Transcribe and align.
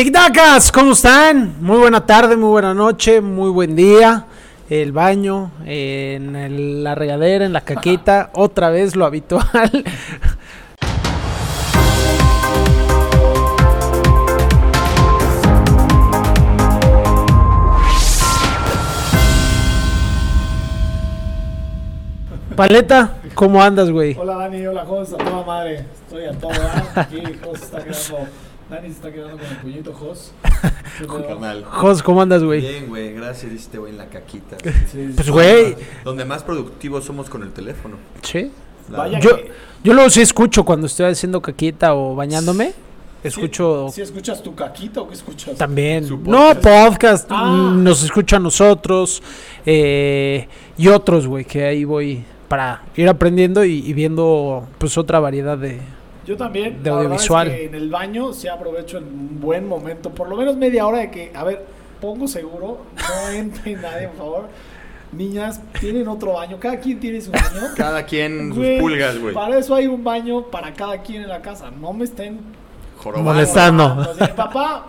Tic-tacas, 0.00 0.70
¿cómo 0.72 0.92
están? 0.92 1.54
Muy 1.62 1.78
buena 1.78 2.04
tarde, 2.04 2.36
muy 2.36 2.50
buena 2.50 2.74
noche, 2.74 3.22
muy 3.22 3.48
buen 3.48 3.74
día. 3.74 4.26
El 4.68 4.92
baño, 4.92 5.52
en 5.64 6.36
el- 6.36 6.84
la 6.84 6.94
regadera, 6.94 7.46
en 7.46 7.54
la 7.54 7.62
caquita, 7.62 8.28
otra 8.34 8.68
vez 8.68 8.94
lo 8.94 9.06
habitual. 9.06 9.84
Paleta, 22.56 23.16
¿cómo 23.34 23.62
andas, 23.62 23.90
güey? 23.90 24.16
Hola 24.18 24.36
Dani, 24.36 24.66
hola 24.66 24.84
Jos, 24.86 25.12
a 25.12 25.16
toda 25.18 25.44
madre. 25.44 25.84
Estoy 26.06 26.24
a 26.24 26.32
todo 26.32 26.50
dar. 26.50 26.84
Aquí 26.94 27.22
Jos 27.44 27.62
está 27.62 27.78
quedando. 27.84 28.28
Dani 28.70 28.88
se 28.88 28.94
está 28.94 29.12
quedando 29.12 29.36
con 29.38 29.46
el 29.46 29.56
puñito 29.58 29.92
Jos. 29.92 30.32
Jos, 31.70 32.02
¿cómo 32.02 32.22
andas, 32.22 32.42
güey? 32.42 32.60
Bien, 32.60 32.86
güey, 32.88 33.12
gracias, 33.14 33.52
dice 33.52 33.78
güey 33.78 33.92
en 33.92 33.98
la 33.98 34.06
caquita. 34.06 34.56
Sí, 34.92 35.12
Pues, 35.14 35.30
güey, 35.30 35.76
Donde 36.04 36.24
más 36.24 36.42
productivos 36.42 37.04
somos 37.04 37.28
con 37.30 37.42
el 37.42 37.52
teléfono. 37.52 37.96
sí. 38.22 38.50
Vaya 38.88 39.18
Yo, 39.18 39.36
que- 39.36 39.50
yo 39.82 39.94
luego 39.94 40.08
sí 40.10 40.20
escucho 40.20 40.64
cuando 40.64 40.86
estoy 40.86 41.06
haciendo 41.06 41.42
caquita 41.42 41.94
o 41.96 42.14
bañándome. 42.14 42.72
Escucho 43.24 43.88
¿Sí 43.92 44.00
escuchas 44.02 44.40
tu 44.44 44.54
caquita 44.54 45.00
o 45.00 45.08
qué 45.08 45.14
escuchas? 45.14 45.56
también. 45.58 46.06
Su 46.06 46.18
No, 46.18 46.54
podcast. 46.60 47.26
Ah. 47.30 47.46
mm, 47.50 47.82
Nos 47.82 48.04
escucha 48.04 48.36
a 48.36 48.38
nosotros. 48.38 49.20
eh, 49.64 50.46
y 50.78 50.86
otros, 50.86 51.26
güey, 51.26 51.44
que 51.44 51.64
ahí 51.64 51.84
voy 51.84 52.22
para 52.46 52.84
ir 52.94 53.08
aprendiendo 53.08 53.64
y, 53.64 53.78
y 53.84 53.92
viendo 53.92 54.68
pues 54.78 54.96
otra 54.96 55.18
variedad 55.18 55.58
de... 55.58 55.80
Yo 56.26 56.36
también. 56.36 56.82
De 56.82 56.90
audiovisual. 56.90 57.48
es 57.48 57.54
que 57.54 57.64
en 57.66 57.74
el 57.74 57.88
baño 57.90 58.32
sí 58.32 58.48
aprovecho 58.48 58.98
en 58.98 59.04
un 59.04 59.40
buen 59.40 59.66
momento. 59.66 60.10
Por 60.10 60.28
lo 60.28 60.36
menos 60.36 60.56
media 60.56 60.86
hora 60.86 60.98
de 60.98 61.10
que, 61.10 61.32
a 61.34 61.44
ver, 61.44 61.64
pongo 62.00 62.26
seguro. 62.26 62.78
No 62.96 63.28
entre 63.32 63.74
nadie, 63.76 64.08
por 64.08 64.16
favor. 64.16 64.48
Niñas, 65.12 65.60
tienen 65.80 66.08
otro 66.08 66.32
baño. 66.32 66.58
Cada 66.58 66.80
quien 66.80 66.98
tiene 66.98 67.20
su 67.20 67.30
baño. 67.30 67.46
Cada 67.76 68.04
quien 68.04 68.48
sus 68.48 68.58
Güey, 68.58 68.80
pulgas, 68.80 69.18
güey. 69.18 69.34
Para 69.34 69.58
eso 69.58 69.74
hay 69.74 69.86
un 69.86 70.02
baño 70.02 70.42
para 70.50 70.74
cada 70.74 71.00
quien 71.00 71.22
en 71.22 71.28
la 71.28 71.40
casa. 71.40 71.70
No 71.70 71.92
me 71.92 72.04
estén 72.04 72.40
Jorobando. 72.98 73.32
Molestando. 73.32 73.96
O 74.10 74.14
sea, 74.14 74.34
papá, 74.34 74.88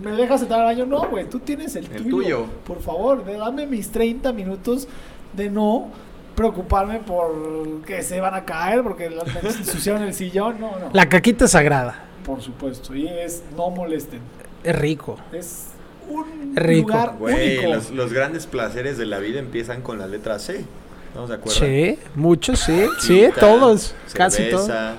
¿me 0.00 0.12
dejas 0.12 0.42
entrar 0.42 0.60
al 0.60 0.66
baño? 0.66 0.86
No, 0.86 1.08
güey, 1.08 1.28
tú 1.28 1.40
tienes 1.40 1.74
el, 1.74 1.86
El 1.86 2.02
tuyo. 2.04 2.10
tuyo. 2.10 2.46
Por 2.66 2.80
favor, 2.80 3.24
dame 3.24 3.66
mis 3.66 3.90
30 3.90 4.32
minutos 4.32 4.86
de 5.32 5.50
no 5.50 5.88
preocuparme 6.36 7.00
por 7.00 7.82
que 7.84 8.02
se 8.02 8.20
van 8.20 8.34
a 8.34 8.44
caer 8.44 8.82
porque 8.84 9.08
me 9.10 9.48
ensuciaron 9.48 10.02
el 10.04 10.14
sillón. 10.14 10.60
No, 10.60 10.78
no. 10.78 10.90
La 10.92 11.08
caquita 11.08 11.46
es 11.46 11.50
sagrada. 11.50 12.04
Por 12.24 12.40
supuesto. 12.42 12.94
Y 12.94 13.08
es 13.08 13.42
no 13.56 13.70
molesten. 13.70 14.20
Es 14.62 14.76
rico. 14.78 15.18
Es 15.32 15.68
un 16.08 16.54
Rico. 16.54 16.88
lugar 16.90 17.16
Güey, 17.18 17.58
único. 17.58 17.74
los, 17.74 17.90
los 17.90 18.12
grandes 18.12 18.46
placeres 18.46 18.96
de 18.98 19.06
la 19.06 19.18
vida 19.18 19.40
empiezan 19.40 19.82
con 19.82 19.98
la 19.98 20.06
letra 20.06 20.38
C. 20.38 20.64
¿Estamos 21.08 21.30
de 21.30 21.34
acuerdo? 21.36 21.58
Sí, 21.58 21.98
muchos, 22.14 22.60
sí. 22.60 22.86
Sí, 23.00 23.26
todos. 23.40 23.94
Casi 24.12 24.50
todos. 24.50 24.66
cerveza, 24.66 24.94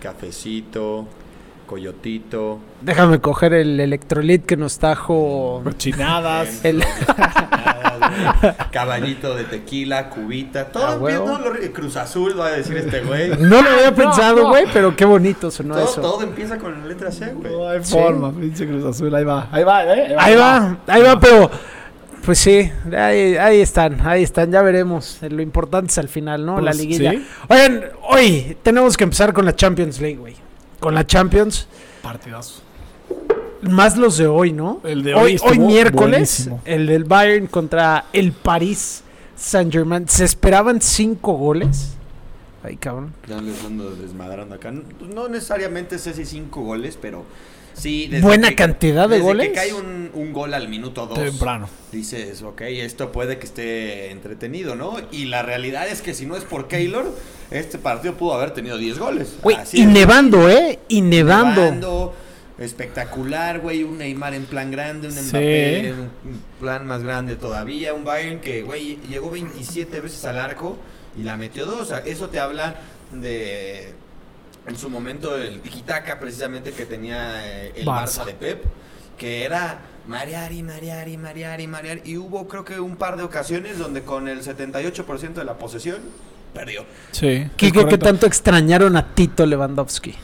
Cafecito, 0.00 1.06
coyotito. 1.72 2.58
Déjame 2.82 3.18
coger 3.20 3.54
el 3.54 3.80
electrolit 3.80 4.44
que 4.44 4.56
nos 4.58 4.78
trajo... 4.78 5.62
Cochinadas. 5.64 6.62
El... 6.64 6.84
Caballito 8.70 9.34
de 9.34 9.44
tequila, 9.44 10.10
cubita, 10.10 10.66
todo 10.66 10.86
Ah, 10.86 10.96
lo 10.96 11.54
ri- 11.54 11.72
Cruz 11.72 11.96
Azul, 11.96 12.38
va 12.38 12.48
a 12.48 12.50
decir 12.50 12.76
este 12.76 13.00
güey. 13.00 13.30
No 13.38 13.62
lo 13.62 13.70
había 13.70 13.90
No, 13.90 13.96
pensado, 13.96 14.42
no. 14.42 14.48
güey, 14.50 14.66
pero 14.72 14.94
qué 14.94 15.04
bonito 15.04 15.50
sonó 15.50 15.74
todo, 15.76 15.84
eso. 15.84 16.00
todo 16.00 16.22
empieza 16.22 16.58
con 16.58 16.78
la 16.80 16.86
letra 16.86 17.10
C, 17.10 17.32
güey. 17.32 17.52
No 17.52 17.68
hay 17.68 17.82
Sí. 17.82 17.92
forma, 17.92 18.32
pinche 18.32 18.66
Cruz 18.66 18.84
Azul. 18.84 19.14
Ahí 19.14 19.24
va. 19.24 19.48
Ahí 19.50 19.64
va, 19.64 19.84
¿eh? 19.96 20.14
Ahí 20.18 20.34
va, 20.36 20.76
ahí 20.86 21.02
va, 21.02 21.18
pero 21.20 21.50
pues 22.24 22.38
sí, 22.38 22.70
ahí, 22.96 23.36
ahí 23.36 23.60
están, 23.60 24.06
ahí 24.06 24.22
están, 24.22 24.50
ya 24.52 24.60
veremos. 24.62 25.18
Lo 25.28 25.40
importante 25.40 25.90
es 25.90 25.98
al 25.98 26.08
final, 26.08 26.44
¿no? 26.44 26.60
la 26.60 26.72
Pues, 26.72 26.78
liguilla. 26.78 27.12
sí. 27.12 27.26
Oigan, 27.48 27.84
hoy 28.10 28.56
tenemos 28.62 28.96
que 28.96 29.04
empezar 29.04 29.32
con 29.32 29.44
la 29.44 29.54
Champions 29.56 30.00
League, 30.00 30.18
güey. 30.18 30.34
Con 30.82 30.94
la 30.96 31.06
Champions, 31.06 31.66
Partidazo. 32.02 32.60
más 33.62 33.96
los 33.96 34.16
de 34.18 34.26
hoy, 34.26 34.52
¿no? 34.52 34.80
El 34.82 35.04
de 35.04 35.14
hoy, 35.14 35.38
hoy 35.44 35.58
miércoles, 35.60 36.48
buenísimo. 36.48 36.60
el 36.64 36.86
del 36.88 37.04
Bayern 37.04 37.46
contra 37.46 38.06
el 38.12 38.32
París 38.32 39.04
Saint 39.36 39.72
Germain. 39.72 40.08
¿Se 40.08 40.24
esperaban 40.24 40.80
cinco 40.82 41.34
goles? 41.34 41.92
Ay, 42.64 42.76
cabrón. 42.76 43.14
Ya 43.28 43.40
les 43.40 43.64
ando 43.64 43.94
desmadrando 43.94 44.56
acá. 44.56 44.72
No, 44.72 44.82
no 45.14 45.28
necesariamente 45.28 45.98
sé 46.00 46.14
si 46.14 46.24
cinco 46.26 46.62
goles, 46.62 46.98
pero 47.00 47.24
sí. 47.74 48.08
desde 48.08 48.26
Buena 48.26 48.48
que- 48.50 48.56
cantidad 48.56 49.08
de 49.08 49.16
desde 49.16 49.22
goles. 49.24 49.48
que 49.50 49.54
cae 49.54 49.72
un, 49.74 50.10
un 50.14 50.32
gol 50.32 50.52
al 50.52 50.68
minuto 50.68 51.06
dos. 51.06 51.16
Temprano. 51.18 51.68
Dices, 51.92 52.42
ok, 52.42 52.60
esto 52.62 53.12
puede 53.12 53.38
que 53.38 53.46
esté 53.46 54.10
entretenido, 54.10 54.74
¿no? 54.74 54.96
Y 55.12 55.26
la 55.26 55.42
realidad 55.42 55.86
es 55.88 56.02
que 56.02 56.12
si 56.14 56.26
no 56.26 56.36
es 56.36 56.42
por 56.44 56.66
Keylor, 56.68 57.06
este 57.52 57.78
partido 57.78 58.14
pudo 58.14 58.34
haber 58.34 58.52
tenido 58.52 58.76
10 58.76 58.98
goles. 58.98 59.36
Así 59.58 59.78
y 59.78 59.82
es. 59.82 59.88
nevando, 59.88 60.48
¿eh? 60.48 60.78
Y 60.88 61.00
nevando. 61.00 61.62
Nevando, 61.62 62.14
espectacular, 62.58 63.60
güey. 63.60 63.82
Un 63.82 63.98
Neymar 63.98 64.34
en 64.34 64.46
plan 64.46 64.70
grande, 64.70 65.08
un 65.08 65.14
Sí. 65.14 65.20
Mbappé 65.30 65.88
en 65.88 66.00
un 66.00 66.10
plan 66.60 66.86
más 66.86 67.02
grande 67.02 67.36
todavía. 67.36 67.94
Un 67.94 68.04
Bayern 68.04 68.40
que, 68.40 68.62
güey, 68.62 68.98
llegó 69.08 69.30
27 69.30 70.00
veces 70.00 70.24
al 70.24 70.38
arco 70.38 70.78
y 71.18 71.22
la 71.22 71.36
metió 71.36 71.66
dos. 71.66 71.80
O 71.80 71.84
sea, 71.84 71.98
eso 71.98 72.28
te 72.28 72.40
habla 72.40 72.76
de. 73.12 73.94
En 74.66 74.76
su 74.76 74.88
momento, 74.88 75.36
el 75.36 75.60
Tiki-Taka, 75.60 76.20
precisamente, 76.20 76.70
que 76.70 76.86
tenía 76.86 77.44
eh, 77.46 77.72
el 77.74 77.84
Barça. 77.86 78.22
Barça. 78.22 78.24
de 78.26 78.34
Pep, 78.34 78.64
que 79.18 79.44
era 79.44 79.80
marear 80.06 80.52
y 80.52 80.62
marear 80.62 81.08
y 81.08 81.16
marear 81.16 81.60
y 81.60 81.66
marear. 81.66 82.00
Y 82.04 82.16
hubo, 82.16 82.46
creo 82.46 82.64
que, 82.64 82.78
un 82.78 82.94
par 82.94 83.16
de 83.16 83.24
ocasiones 83.24 83.78
donde 83.78 84.02
con 84.02 84.28
el 84.28 84.42
78% 84.42 85.32
de 85.34 85.44
la 85.44 85.58
posesión, 85.58 85.98
perdió. 86.52 86.84
Sí. 87.12 87.46
¿Qué, 87.56 87.70
tanto 87.98 88.26
extrañaron 88.26 88.96
a 88.96 89.14
Tito 89.14 89.44
Lewandowski? 89.46 90.14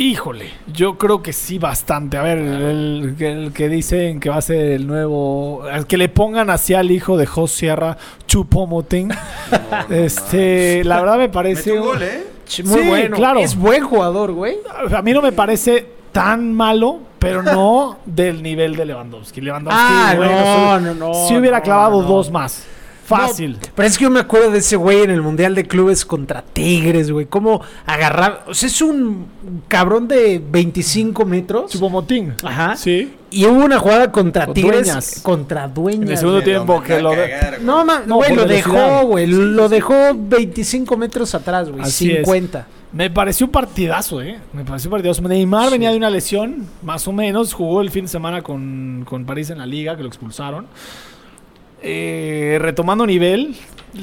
Híjole, 0.00 0.50
yo 0.72 0.96
creo 0.96 1.22
que 1.22 1.32
sí 1.32 1.58
bastante. 1.58 2.16
A 2.16 2.22
ver, 2.22 2.38
el, 2.38 3.16
el 3.18 3.52
que 3.52 3.68
dicen 3.68 4.20
que 4.20 4.30
va 4.30 4.36
a 4.36 4.42
ser 4.42 4.66
el 4.70 4.86
nuevo, 4.86 5.64
el 5.68 5.86
que 5.88 5.96
le 5.96 6.08
pongan 6.08 6.50
hacia 6.50 6.78
al 6.78 6.92
hijo 6.92 7.16
de 7.16 7.26
Jos 7.26 7.50
Sierra, 7.50 7.96
Chupomotín. 8.26 9.08
No, 9.50 9.58
no 9.88 9.94
este, 9.96 10.84
la 10.84 11.00
verdad 11.00 11.16
me 11.18 11.28
parece 11.30 11.72
un 11.72 11.80
gol, 11.80 12.02
¿eh? 12.02 12.26
Muy 12.64 12.80
Sí, 12.82 12.88
bueno. 12.88 13.16
claro. 13.16 13.40
Es 13.40 13.56
buen 13.56 13.82
jugador, 13.82 14.32
güey. 14.32 14.56
a 14.94 15.02
mí 15.02 15.12
no 15.12 15.20
me 15.22 15.32
parece 15.32 15.86
tan 16.12 16.52
malo, 16.52 16.98
pero 17.18 17.42
no 17.42 17.98
del 18.06 18.42
nivel 18.42 18.76
de 18.76 18.84
Lewandowski. 18.86 19.40
Lewandowski, 19.40 19.80
Ah, 19.82 20.14
bueno, 20.16 20.32
no, 20.32 20.78
si- 20.78 20.84
no, 20.84 20.94
no, 20.94 21.28
Si 21.28 21.36
hubiera 21.36 21.58
no, 21.58 21.64
clavado 21.64 22.02
no. 22.02 22.08
dos 22.08 22.30
más, 22.30 22.64
fácil. 23.08 23.52
No, 23.52 23.58
pero 23.74 23.88
es 23.88 23.98
que 23.98 24.04
yo 24.04 24.10
me 24.10 24.20
acuerdo 24.20 24.50
de 24.50 24.58
ese 24.58 24.76
güey 24.76 25.02
en 25.02 25.10
el 25.10 25.22
Mundial 25.22 25.54
de 25.54 25.66
Clubes 25.66 26.04
contra 26.04 26.42
Tigres, 26.42 27.10
güey. 27.10 27.26
Cómo 27.26 27.60
agarrar. 27.86 28.44
O 28.48 28.54
sea, 28.54 28.68
es 28.68 28.80
un 28.82 29.26
cabrón 29.68 30.06
de 30.08 30.42
25 30.50 31.24
metros. 31.24 31.72
Chupomotín. 31.72 32.34
Ajá. 32.42 32.76
Sí. 32.76 33.12
Y 33.30 33.44
hubo 33.46 33.64
una 33.64 33.78
jugada 33.78 34.10
contra 34.12 34.46
Con 34.46 34.54
Tigres. 34.54 34.84
Dueñas. 34.86 35.20
Contra 35.22 35.68
Dueñas. 35.68 36.02
En 36.02 36.08
el 36.10 36.16
segundo 36.18 36.40
güey. 36.40 36.44
tiempo 36.44 36.82
que 36.82 37.00
lo 37.00 37.10
de- 37.10 37.16
cagar, 37.30 37.54
güey. 37.56 37.64
No, 37.66 37.84
ma- 37.84 38.02
No, 38.06 38.16
güey, 38.16 38.34
lo 38.34 38.46
dejó, 38.46 39.06
güey. 39.06 39.26
Sí, 39.26 39.32
lo 39.32 39.68
dejó 39.68 39.94
25 40.14 40.96
metros 40.96 41.34
atrás, 41.34 41.68
güey. 41.70 41.82
Así 41.82 42.10
es. 42.10 42.16
50. 42.18 42.66
Me 42.90 43.10
pareció 43.10 43.44
un 43.44 43.52
partidazo, 43.52 44.22
¿eh? 44.22 44.38
Me 44.54 44.64
pareció 44.64 44.88
un 44.88 44.92
partidazo. 44.92 45.20
Neymar 45.20 45.66
Sí. 45.66 45.72
venía 45.72 45.90
de 45.90 45.98
una 45.98 46.08
lesión, 46.08 46.64
más 46.82 47.06
o 47.06 47.12
menos. 47.12 47.52
Jugó 47.52 47.82
el 47.82 47.90
fin 47.90 48.06
de 48.06 48.08
semana 48.10 48.40
con, 48.40 49.04
con 49.06 49.26
París 49.26 49.50
en 49.50 49.58
la 49.58 49.66
liga, 49.66 49.94
que 49.94 50.02
lo 50.02 50.08
expulsaron. 50.08 50.66
Eh, 51.82 52.58
retomando 52.60 53.06
nivel, 53.06 53.54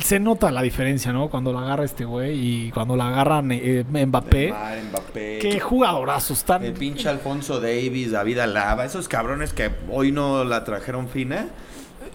se 0.01 0.19
nota 0.19 0.51
la 0.51 0.61
diferencia, 0.61 1.11
¿no? 1.13 1.29
Cuando 1.29 1.51
la 1.53 1.59
agarra 1.59 1.83
este 1.85 2.05
güey 2.05 2.37
y 2.67 2.71
cuando 2.71 2.95
la 2.95 3.09
agarra 3.09 3.43
eh, 3.49 3.83
Mbappé. 3.87 4.41
Neymar, 4.51 4.77
Mbappé. 4.91 5.39
Qué 5.41 5.59
jugadorazos 5.59 6.43
tan... 6.43 6.63
El 6.63 6.73
pinche 6.73 7.09
Alfonso 7.09 7.59
Davis, 7.59 8.11
David 8.11 8.39
Alaba, 8.39 8.85
esos 8.85 9.07
cabrones 9.07 9.53
que 9.53 9.69
hoy 9.91 10.11
no 10.11 10.43
la 10.45 10.63
trajeron 10.63 11.09
fina, 11.09 11.47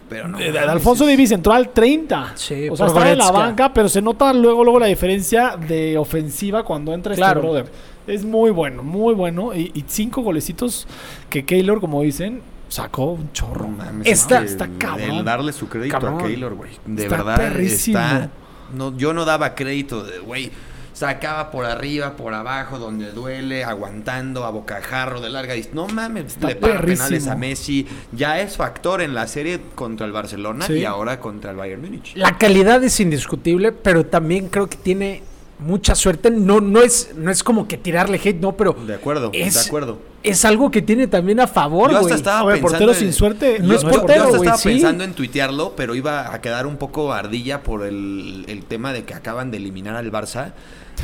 pero 0.09 0.29
no. 0.29 0.41
Eh, 0.41 0.59
Alfonso 0.59 1.05
es- 1.05 1.11
Davis 1.11 1.31
entró 1.33 1.53
al 1.53 1.69
30. 1.71 2.33
Sí, 2.37 2.69
o 2.69 2.77
sea, 2.77 2.87
estaba 2.87 3.11
en 3.13 3.19
la 3.19 3.31
banca, 3.31 3.73
pero 3.73 3.89
se 3.89 4.01
nota 4.03 4.33
luego, 4.33 4.65
luego 4.65 4.81
la 4.81 4.87
diferencia 4.87 5.57
de 5.57 5.97
ofensiva 5.99 6.65
cuando 6.65 6.93
entra 6.95 7.15
Claro. 7.15 7.41
este 7.41 7.47
brother. 7.51 7.73
Es 8.07 8.25
muy 8.25 8.51
bueno, 8.51 8.83
muy 8.83 9.15
bueno. 9.15 9.55
Y, 9.55 9.71
y 9.75 9.85
cinco 9.87 10.23
golecitos 10.23 10.89
que 11.29 11.45
Keylor, 11.45 11.81
como 11.81 12.03
dicen, 12.03 12.41
sacó 12.71 13.13
un 13.13 13.31
chorro. 13.33 13.69
Mames, 13.69 14.07
Está- 14.09 14.43
está 14.43 14.67
cabrón. 14.79 15.11
El 15.19 15.25
darle 15.25 15.53
su 15.53 15.69
crédito 15.69 15.99
Cabrón. 15.99 16.21
a 16.21 16.25
Keylor, 16.25 16.55
güey. 16.55 16.71
De 16.87 17.03
Está 17.03 17.17
verdad, 17.19 17.37
perrísimo. 17.37 17.99
está. 17.99 18.31
No, 18.75 18.97
yo 18.97 19.13
no 19.13 19.25
daba 19.27 19.55
crédito, 19.55 20.07
güey. 20.25 20.51
Sacaba 20.93 21.51
por 21.51 21.65
arriba, 21.65 22.15
por 22.17 22.35
abajo, 22.35 22.79
donde 22.79 23.11
duele, 23.13 23.65
aguantando, 23.65 24.45
a 24.45 24.51
bocajarro, 24.51 25.21
de 25.21 25.31
larga 25.31 25.55
distancia. 25.55 25.87
No 25.87 25.89
mames, 25.95 26.27
Está 26.27 26.49
le 26.49 26.57
para 26.57 26.81
penales 26.83 27.27
a 27.27 27.37
Messi. 27.37 27.87
Ya 28.13 28.41
es 28.41 28.57
factor 28.57 29.01
en 29.01 29.15
la 29.15 29.27
serie 29.27 29.61
contra 29.75 30.05
el 30.07 30.13
Barcelona 30.13 30.67
Sí. 30.67 30.75
y 30.75 30.85
ahora 30.85 31.19
contra 31.19 31.53
el 31.53 31.57
Bayern 31.57 31.81
Múnich. 31.81 32.15
La 32.17 32.37
calidad 32.37 32.83
es 32.85 33.01
indiscutible, 33.01 33.73
pero 33.73 34.05
también 34.05 34.49
creo 34.49 34.69
que 34.69 34.77
tiene 34.77 35.23
mucha 35.61 35.95
suerte. 35.95 36.31
No, 36.31 36.61
no 36.61 36.81
es, 36.83 37.11
no 37.17 37.31
es 37.31 37.43
como 37.43 37.69
que 37.69 37.77
tirarle 37.77 38.21
hate, 38.23 38.41
no, 38.41 38.57
pero 38.57 38.73
De 38.73 38.95
acuerdo, 38.95 39.31
Es- 39.33 39.55
de 39.55 39.61
acuerdo. 39.61 39.99
es 40.23 40.45
algo 40.45 40.71
que 40.71 40.83
tiene 40.83 41.07
también 41.07 41.41
a 41.41 41.47
favor, 41.47 41.91
güey. 41.91 42.61
portero 42.61 42.93
en- 42.93 42.99
sin 42.99 43.13
suerte 43.13 43.59
No 43.61 43.69
no 43.69 43.75
es 43.75 43.85
portero, 43.85 44.17
Yo 44.17 44.25
hasta 44.25 44.37
estaba 44.39 44.57
pensando 44.63 45.05
en 45.05 45.13
tuitearlo, 45.15 45.75
pero 45.77 45.95
iba 45.95 46.33
a 46.35 46.41
quedar 46.41 46.67
un 46.67 46.77
poco 46.77 47.13
ardilla 47.13 47.63
por 47.63 47.85
el, 47.85 48.45
el 48.49 48.65
tema 48.65 48.93
de 48.93 49.05
que 49.05 49.15
acaban 49.15 49.51
de 49.51 49.59
eliminar 49.59 49.95
al 49.97 50.11
Barça. 50.11 50.53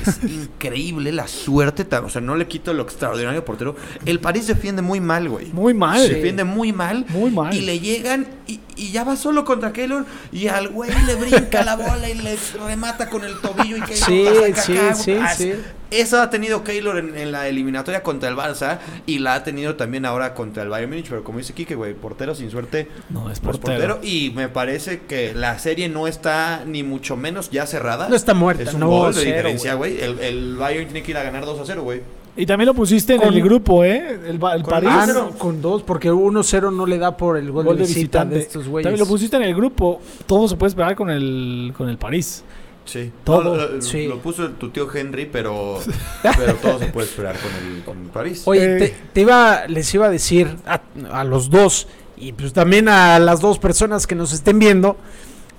Es 0.06 0.20
increíble 0.30 1.10
la 1.12 1.26
suerte, 1.26 1.86
o 1.96 2.08
sea, 2.10 2.20
no 2.20 2.36
le 2.36 2.46
quito 2.46 2.74
lo 2.74 2.82
extraordinario 2.82 3.44
portero. 3.44 3.76
El 4.04 4.20
París 4.20 4.46
defiende 4.46 4.82
muy 4.82 5.00
mal, 5.00 5.28
güey. 5.28 5.46
Muy 5.52 5.72
mal. 5.72 6.00
Sí. 6.02 6.08
Defiende 6.14 6.44
muy 6.44 6.72
mal. 6.72 7.06
Muy 7.08 7.30
mal. 7.30 7.54
Y 7.54 7.62
le 7.62 7.78
llegan 7.80 8.26
y, 8.46 8.60
y 8.76 8.90
ya 8.93 9.05
va 9.05 9.17
solo 9.17 9.44
contra 9.44 9.73
Keylor 9.73 10.05
y 10.32 10.49
al 10.49 10.69
güey 10.69 10.90
le 11.06 11.14
brinca 11.14 11.64
la 11.64 11.76
bola 11.76 12.08
y 12.08 12.14
le 12.14 12.37
remata 12.67 13.08
con 13.08 13.25
el 13.25 13.38
tobillo 13.40 13.76
y 13.78 13.81
Keylor 13.81 13.96
Sí, 14.06 14.25
la 14.25 14.56
saca 14.56 14.94
sí. 14.94 15.12
Ah, 15.20 15.34
sí. 15.34 15.55
Eso 15.90 16.20
ha 16.20 16.31
tenido 16.31 16.64
Keylor 16.64 16.99
en, 16.99 17.17
en 17.17 17.31
la 17.31 17.46
eliminatoria 17.49 18.02
contra 18.02 18.28
el 18.28 18.34
Barça 18.37 18.78
y 19.06 19.20
la 19.20 19.34
ha 19.34 19.44
tenido 19.44 19.76
también 19.76 20.05
ahora 20.05 20.34
contra 20.34 20.64
el 20.64 20.69
Bayern 20.69 20.90
Múnich, 20.90 21.08
pero 21.08 21.23
como 21.23 21.38
dice 21.38 21.52
Kike, 21.55 21.76
güey, 21.76 21.94
portero 21.94 22.34
sin 22.34 22.50
suerte 22.50 22.88
No, 23.08 23.20
es 23.31 23.40
no 23.43 23.50
es 23.52 23.58
portero. 23.58 23.94
portero 23.94 24.00
y 24.02 24.32
me 24.34 24.49
parece 24.49 25.02
que 25.02 25.32
la 25.32 25.58
serie 25.61 25.88
no 25.88 26.08
está 26.08 26.64
ni 26.67 26.82
mucho 26.82 27.17
menos 27.17 27.50
ya 27.50 27.67
cerrada. 27.67 28.08
No 28.08 28.17
está 28.17 28.34
muerta, 28.34 28.64
Es 28.64 28.75
un 28.75 28.81
no, 28.81 28.88
gol 28.88 29.14
de 29.14 29.20
cero, 29.20 29.37
diferencia, 29.37 29.75
güey. 29.75 30.00
El, 30.00 30.19
el 30.19 30.56
Bayern 30.56 30.87
tiene 30.87 31.02
que 31.05 31.12
ir 31.12 31.17
a 31.19 31.23
ganar 31.23 31.44
2 31.46 31.61
a 31.61 31.64
0, 31.67 31.82
güey. 31.82 32.02
Y 32.36 32.44
también 32.44 32.66
lo 32.66 32.74
pusiste 32.74 33.14
en 33.14 33.22
el 33.22 33.42
grupo, 33.42 33.82
¿eh? 33.82 34.20
El, 34.26 34.38
ba- 34.38 34.54
el 34.54 34.62
Con 34.62 34.70
París. 34.70 34.90
Ah, 34.92 35.06
no, 35.06 35.30
con 35.38 35.62
dos, 35.62 35.82
porque 35.82 36.12
1-0 36.12 36.72
no 36.74 36.84
le 36.86 36.98
da 36.98 37.16
por 37.16 37.36
el 37.38 37.50
gol, 37.50 37.64
gol 37.64 37.76
de 37.78 37.84
visita 37.84 38.24
de 38.24 38.34
visitante. 38.34 38.38
estos 38.38 38.68
güeyes. 38.68 38.84
También 38.84 39.00
lo 39.00 39.06
pusiste 39.10 39.36
en 39.36 39.42
el 39.44 39.54
grupo. 39.54 40.00
Todo 40.26 40.46
se 40.46 40.56
puede 40.56 40.68
esperar 40.68 40.94
con 40.96 41.08
el, 41.10 41.72
con 41.76 41.88
el 41.88 41.96
París. 41.96 42.44
Sí. 42.84 43.10
Todo. 43.24 43.42
No, 43.42 43.54
lo, 43.56 43.68
lo- 43.76 43.82
Sí. 43.82 44.06
lo 44.06 44.18
puso 44.18 44.50
tu 44.50 44.68
tío 44.68 44.86
Henry, 44.94 45.26
pero, 45.26 45.78
pero 46.36 46.54
todo 46.56 46.78
se 46.78 46.86
puede 46.86 47.06
esperar 47.06 47.36
con 47.36 47.50
el, 47.66 47.82
con 47.84 47.98
el 48.02 48.08
París. 48.10 48.42
Oye, 48.44 48.76
Eh. 48.76 48.78
te, 48.78 48.94
te 49.14 49.20
iba, 49.22 49.66
les 49.66 49.92
iba 49.94 50.06
a 50.06 50.10
decir 50.10 50.56
a, 50.66 50.82
a 51.12 51.24
los 51.24 51.48
dos 51.50 51.88
y 52.18 52.32
pues 52.32 52.52
también 52.52 52.88
a 52.88 53.18
las 53.18 53.40
dos 53.40 53.58
personas 53.58 54.06
que 54.06 54.14
nos 54.14 54.32
estén 54.34 54.58
viendo. 54.58 54.96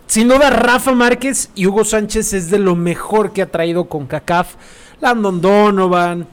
Sin 0.06 0.27
duda, 0.30 0.51
Rafa 0.51 0.94
Márquez 0.94 1.50
y 1.56 1.65
Hugo 1.65 1.83
Sánchez 1.83 2.33
es 2.33 2.50
de 2.50 2.59
lo 2.59 2.75
mejor 2.75 3.33
que 3.33 3.41
ha 3.41 3.47
traído 3.51 3.85
con 3.85 4.06
CACAF. 4.06 4.56
Landon 5.01 5.41
Donovan. 5.41 6.27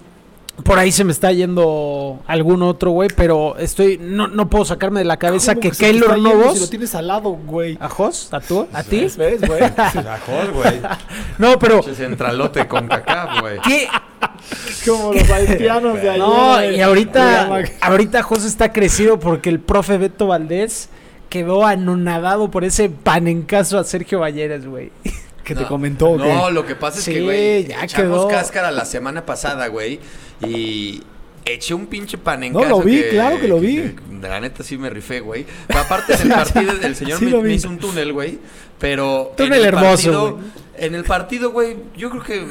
Por 0.63 0.79
ahí 0.79 0.93
se 0.93 1.03
me 1.03 1.11
está 1.11 1.33
yendo 1.33 2.21
algún 2.29 2.63
otro, 2.63 2.93
güey, 2.93 3.09
pero 3.17 3.57
estoy 3.59 3.99
no, 4.01 4.29
no 4.29 4.49
puedo 4.49 4.65
sacarme 4.65 5.01
de 5.01 5.05
la 5.05 5.17
cabeza 5.17 5.53
¿Cómo 5.55 5.63
que 5.63 5.69
está 5.69 5.85
Keylor 5.87 6.17
Novos. 6.19 6.55
Si 6.55 6.61
lo 6.61 6.69
tienes 6.69 6.95
al 6.95 7.09
lado, 7.09 7.31
güey. 7.31 7.77
¿A 7.81 7.89
Jos? 7.89 8.33
¿A 8.33 8.41
tú? 8.41 8.69
¿A 8.73 8.85
ti? 8.85 9.01
¿Ves, 9.01 9.17
ves, 9.17 9.41
güey? 9.41 9.61
Mejor, 9.95 10.53
güey. 10.53 10.81
No, 11.39 11.59
pero 11.59 11.83
centralote 11.83 12.69
con 12.69 12.87
cacá, 12.87 13.41
güey. 13.41 13.59
¿qué, 13.63 13.89
Como 14.87 15.13
los 15.13 15.29
haitianos 15.29 16.01
de 16.01 16.11
ayer. 16.11 16.19
No, 16.21 16.65
y 16.65 16.81
ahorita, 16.81 17.47
Güey, 17.47 17.65
ahorita 17.81 18.23
José 18.23 18.47
está 18.47 18.73
crecido 18.73 19.19
porque 19.19 19.49
el 19.51 19.59
profe 19.59 19.99
Beto 19.99 20.29
Valdés 20.29 20.89
quedó 21.31 21.67
anonadado 21.67 22.53
por 22.53 22.63
ese 22.63 22.89
panencazo 22.89 23.77
a 23.77 23.83
Sergio 23.85 24.21
Valleres, 24.21 24.67
güey. 24.67 24.93
Que 25.43 25.55
te 25.55 25.65
comentó. 25.65 26.17
No, 26.17 26.51
lo 26.51 26.65
que 26.65 26.75
pasa 26.75 27.01
es 27.01 27.05
Sí, 27.05 27.13
que, 27.13 27.23
güey, 27.23 27.67
ya 27.67 27.85
echamos 27.85 28.21
quedó. 28.21 28.29
cáscara 28.29 28.71
la 28.71 28.85
semana 28.87 29.27
pasada, 29.27 29.67
güey, 29.67 30.01
y 30.41 31.03
eché 31.45 31.75
un 31.75 31.87
pinche 31.87 32.19
pan 32.19 32.43
en 32.45 32.53
No, 32.53 32.65
lo 32.65 32.81
vi, 32.81 33.03
claro 33.11 33.41
que 33.41 33.49
lo 33.49 33.61
vi. 33.61 33.95
la 34.21 34.41
neta 34.41 34.63
sí 34.63 34.79
me 34.79 34.91
rifé, 34.91 35.21
güey. 35.21 35.47
Pero 35.67 35.81
aparte 35.81 36.15
en 36.15 36.23
el 36.23 36.29
partido, 36.35 36.73
el 36.83 36.97
señor 36.97 37.19
Sí 37.19 37.27
me, 37.27 37.53
hizo 37.53 37.69
un 37.69 37.79
túnel, 37.79 38.13
güey, 38.13 38.39
pero... 38.79 39.33
Túnel 39.37 39.53
en 39.55 39.59
el 39.61 39.65
hermoso, 39.67 40.37
partido-. 40.37 40.39
En 40.77 40.95
el 40.95 41.05
partido, 41.05 41.51
güey, 41.51 41.77
yo 41.97 42.11
creo 42.11 42.23
que 42.23 42.47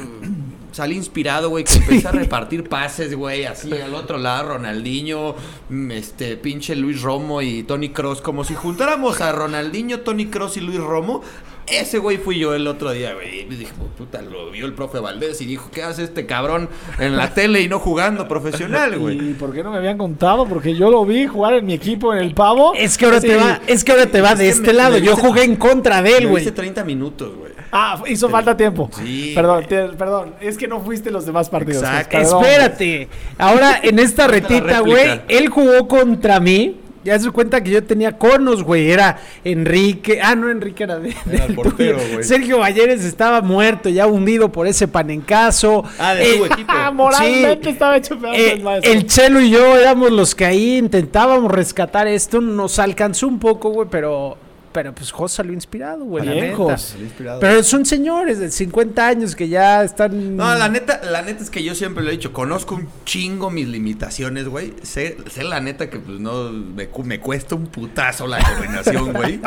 salí 0.74 0.96
inspirado, 0.96 1.50
güey, 1.50 1.64
que 1.64 1.74
empecé 1.74 2.08
a 2.08 2.12
repartir 2.12 2.68
pases, 2.68 3.14
güey, 3.14 3.44
así 3.44 3.72
al 3.72 3.94
otro 3.94 4.18
lado, 4.18 4.54
Ronaldinho, 4.54 5.36
mm, 5.68 5.90
este, 5.92 6.36
pinche 6.36 6.74
Luis 6.74 7.00
Romo 7.00 7.42
y 7.42 7.62
Tony 7.62 7.90
Cross, 7.90 8.20
como 8.20 8.44
si 8.44 8.54
juntáramos 8.54 9.20
a 9.20 9.30
Ronaldinho, 9.32 10.00
Tony 10.00 10.26
Cross 10.26 10.56
y 10.56 10.60
Luis 10.60 10.80
Romo. 10.80 11.22
Ese 11.66 11.98
güey 11.98 12.18
fui 12.18 12.38
yo 12.38 12.54
el 12.54 12.66
otro 12.66 12.90
día, 12.92 13.14
güey. 13.14 13.40
Y 13.40 13.44
dije, 13.44 13.72
puta, 13.96 14.20
lo 14.20 14.50
vio 14.50 14.66
el 14.66 14.74
profe 14.74 14.98
Valdés 14.98 15.40
y 15.40 15.46
dijo, 15.46 15.70
¿qué 15.72 15.82
hace 15.82 16.04
este 16.04 16.26
cabrón 16.26 16.68
en 16.98 17.16
la 17.16 17.32
tele 17.32 17.62
y 17.62 17.68
no 17.68 17.78
jugando 17.78 18.28
profesional, 18.28 18.98
güey? 18.98 19.30
¿Y 19.30 19.34
por 19.34 19.52
qué 19.54 19.62
no 19.62 19.70
me 19.70 19.78
habían 19.78 19.96
contado? 19.96 20.46
Porque 20.46 20.74
yo 20.74 20.90
lo 20.90 21.04
vi 21.06 21.26
jugar 21.26 21.54
en 21.54 21.64
mi 21.66 21.72
equipo 21.74 22.12
en 22.12 22.18
el 22.20 22.34
pavo. 22.34 22.74
Es 22.74 22.98
que 22.98 23.06
ahora 23.06 23.20
Sí. 23.20 23.28
te 23.28 23.36
va, 23.36 23.60
es 23.66 23.82
que 23.82 23.92
ahora 23.92 24.06
te 24.06 24.20
va 24.20 24.32
Es 24.32 24.38
de 24.38 24.48
este 24.50 24.66
me- 24.68 24.72
lado. 24.74 24.92
me 24.92 25.00
Yo 25.02 25.12
viste- 25.12 25.26
jugué 25.26 25.44
en 25.44 25.56
contra 25.56 26.02
de 26.02 26.18
él, 26.18 26.28
güey. 26.28 26.42
hice 26.42 26.52
30 26.52 26.84
minutos, 26.84 27.34
güey. 27.34 27.52
Ah, 27.72 28.00
hizo 28.06 28.28
falta 28.28 28.56
tiempo. 28.56 28.88
Sí, 29.02 29.32
Perdón, 29.34 29.64
te- 29.68 29.88
perdón. 29.88 30.34
Es 30.40 30.56
que 30.56 30.68
no 30.68 30.80
fuiste 30.80 31.10
los 31.10 31.26
demás 31.26 31.48
partidos. 31.48 31.82
Exacto. 31.82 32.18
Perdón. 32.18 32.44
Espérate. 32.44 33.08
Ahora 33.38 33.80
en 33.82 33.98
esta 33.98 34.28
retita, 34.28 34.80
güey, 34.80 35.22
él 35.28 35.48
jugó 35.48 35.88
contra 35.88 36.38
mí. 36.40 36.76
Ya 37.04 37.18
se 37.18 37.30
cuenta 37.30 37.62
que 37.62 37.70
yo 37.70 37.84
tenía 37.84 38.16
conos, 38.18 38.62
güey. 38.62 38.90
Era 38.90 39.18
Enrique. 39.44 40.20
Ah, 40.22 40.34
no, 40.34 40.50
Enrique 40.50 40.84
era 40.84 40.98
de. 40.98 41.14
Era 41.30 41.44
el 41.44 41.54
portero, 41.54 41.98
güey. 42.12 42.24
Sergio 42.24 42.58
Valleres 42.60 43.04
estaba 43.04 43.40
muerto, 43.42 43.88
ya 43.90 44.06
hundido 44.06 44.50
por 44.50 44.66
ese 44.66 44.88
panencaso. 44.88 45.84
Ah, 45.98 46.14
de 46.14 46.34
Eh, 46.34 46.38
tu 46.38 46.44
equipo. 46.46 46.72
Ah, 46.76 46.90
moralmente 46.90 47.64
Sí. 47.64 47.70
estaba 47.70 47.96
hecho 47.96 48.18
pedazos 48.18 48.38
Eh, 48.40 48.62
el 48.84 49.06
Chelo 49.06 49.40
y 49.40 49.50
yo 49.50 49.76
éramos 49.76 50.10
los 50.10 50.34
que 50.34 50.44
ahí 50.44 50.76
intentábamos 50.78 51.50
rescatar 51.52 52.06
esto. 52.08 52.40
Nos 52.40 52.78
alcanzó 52.78 53.28
un 53.28 53.38
poco, 53.38 53.70
güey, 53.70 53.88
pero, 53.90 54.36
pero 54.74 54.92
pues 54.92 55.12
Jos 55.12 55.30
salió 55.30 55.52
inspirado, 55.52 56.04
güey. 56.04 56.26
la 56.26 56.32
Bien, 56.32 56.46
neta. 56.46 56.56
Jos. 56.56 56.82
Salí 56.82 57.04
inspirado. 57.04 57.38
Pero 57.38 57.62
son 57.62 57.86
señores 57.86 58.40
de 58.40 58.50
50 58.50 59.06
años 59.06 59.36
que 59.36 59.48
ya 59.48 59.84
están. 59.84 60.36
No, 60.36 60.52
la 60.56 60.68
neta, 60.68 61.00
la 61.04 61.22
neta 61.22 61.44
es 61.44 61.48
que 61.48 61.62
yo 61.62 61.76
siempre 61.76 62.02
lo 62.02 62.10
he 62.10 62.12
dicho, 62.14 62.32
conozco 62.32 62.74
un 62.74 62.88
chingo 63.04 63.52
mis 63.52 63.68
limitaciones, 63.68 64.48
güey. 64.48 64.74
Sé, 64.82 65.16
sé 65.30 65.44
la 65.44 65.60
neta 65.60 65.88
que 65.88 66.00
pues 66.00 66.18
no 66.18 66.50
me 66.50 67.20
cuesta 67.20 67.54
un 67.54 67.68
putazo 67.68 68.26
la 68.26 68.42
coordinación, 68.42 69.12
güey. 69.12 69.40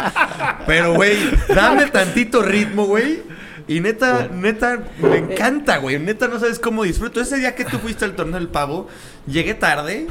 Pero, 0.65 0.93
güey, 0.93 1.17
dame 1.53 1.87
tantito 1.87 2.41
ritmo, 2.41 2.85
güey. 2.85 3.21
Y 3.67 3.81
neta, 3.81 4.29
neta, 4.33 4.79
me 4.99 5.17
encanta, 5.17 5.79
güey. 5.79 5.99
Neta, 5.99 6.29
no 6.29 6.39
sabes 6.39 6.57
cómo 6.57 6.83
disfruto. 6.83 7.19
Ese 7.19 7.35
día 7.35 7.53
que 7.53 7.65
tú 7.65 7.79
fuiste 7.79 8.05
al 8.05 8.15
torneo 8.15 8.39
del 8.39 8.47
pavo, 8.47 8.87
llegué 9.27 9.55
tarde, 9.55 10.07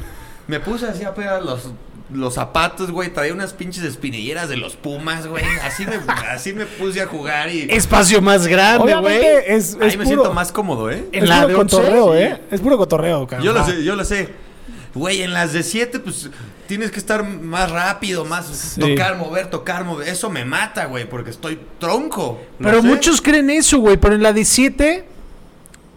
me 0.47 0.61
puse 0.61 0.87
así 0.87 1.05
a 1.05 1.15
pegar 1.15 1.43
los, 1.43 1.71
los 2.13 2.35
zapatos, 2.35 2.91
güey. 2.91 3.13
Traía 3.13 3.33
unas 3.33 3.53
pinches 3.53 3.85
espinilleras 3.85 4.49
de 4.49 4.57
los 4.57 4.77
Pumas, 4.77 5.27
güey. 5.27 5.45
Así 5.63 5.85
me, 5.87 5.97
así 6.31 6.53
me 6.53 6.67
puse 6.67 7.01
a 7.01 7.07
jugar 7.07 7.51
y... 7.51 7.63
Espacio 7.71 8.21
más 8.21 8.47
grande, 8.47 8.95
güey. 8.95 9.25
Es, 9.47 9.75
es 9.75 9.77
Ahí 9.81 9.97
me 9.97 10.05
puro, 10.05 10.07
siento 10.07 10.33
más 10.33 10.53
cómodo, 10.53 10.91
¿eh? 10.91 11.07
En 11.13 11.25
es 11.25 11.29
la 11.29 11.43
puro 11.43 11.49
de 11.49 11.55
cotorreo. 11.55 12.15
¿eh? 12.15 12.41
Es 12.51 12.61
puro 12.61 12.79
cotorreo, 12.79 13.27
cabrón. 13.27 13.47
Yo 13.47 13.53
lo 13.53 13.65
sé, 13.65 13.85
yo 13.85 13.97
lo 13.97 14.05
sé. 14.05 14.47
Güey, 14.95 15.21
en 15.21 15.35
las 15.35 15.53
de 15.53 15.63
7, 15.63 15.99
pues 15.99 16.31
tienes 16.67 16.91
que 16.91 16.99
estar 16.99 17.23
más 17.23 17.71
rápido, 17.71 18.25
más 18.25 18.77
tocar, 18.81 19.19
mover, 19.19 19.51
tocar, 19.51 19.85
mover. 19.85 20.09
Eso 20.09 20.31
me 20.31 20.47
mata, 20.47 20.87
güey, 20.87 21.07
porque 21.07 21.31
estoy 21.31 21.59
tronco. 21.79 22.41
Pero 22.59 22.81
sé. 22.81 22.89
muchos 22.89 23.21
creen 23.21 23.51
eso, 23.51 23.79
güey. 23.79 23.99
Pero 23.99 24.15
en 24.15 24.23
la 24.23 24.33
de 24.33 24.45
7 24.47 25.05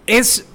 es 0.06 0.46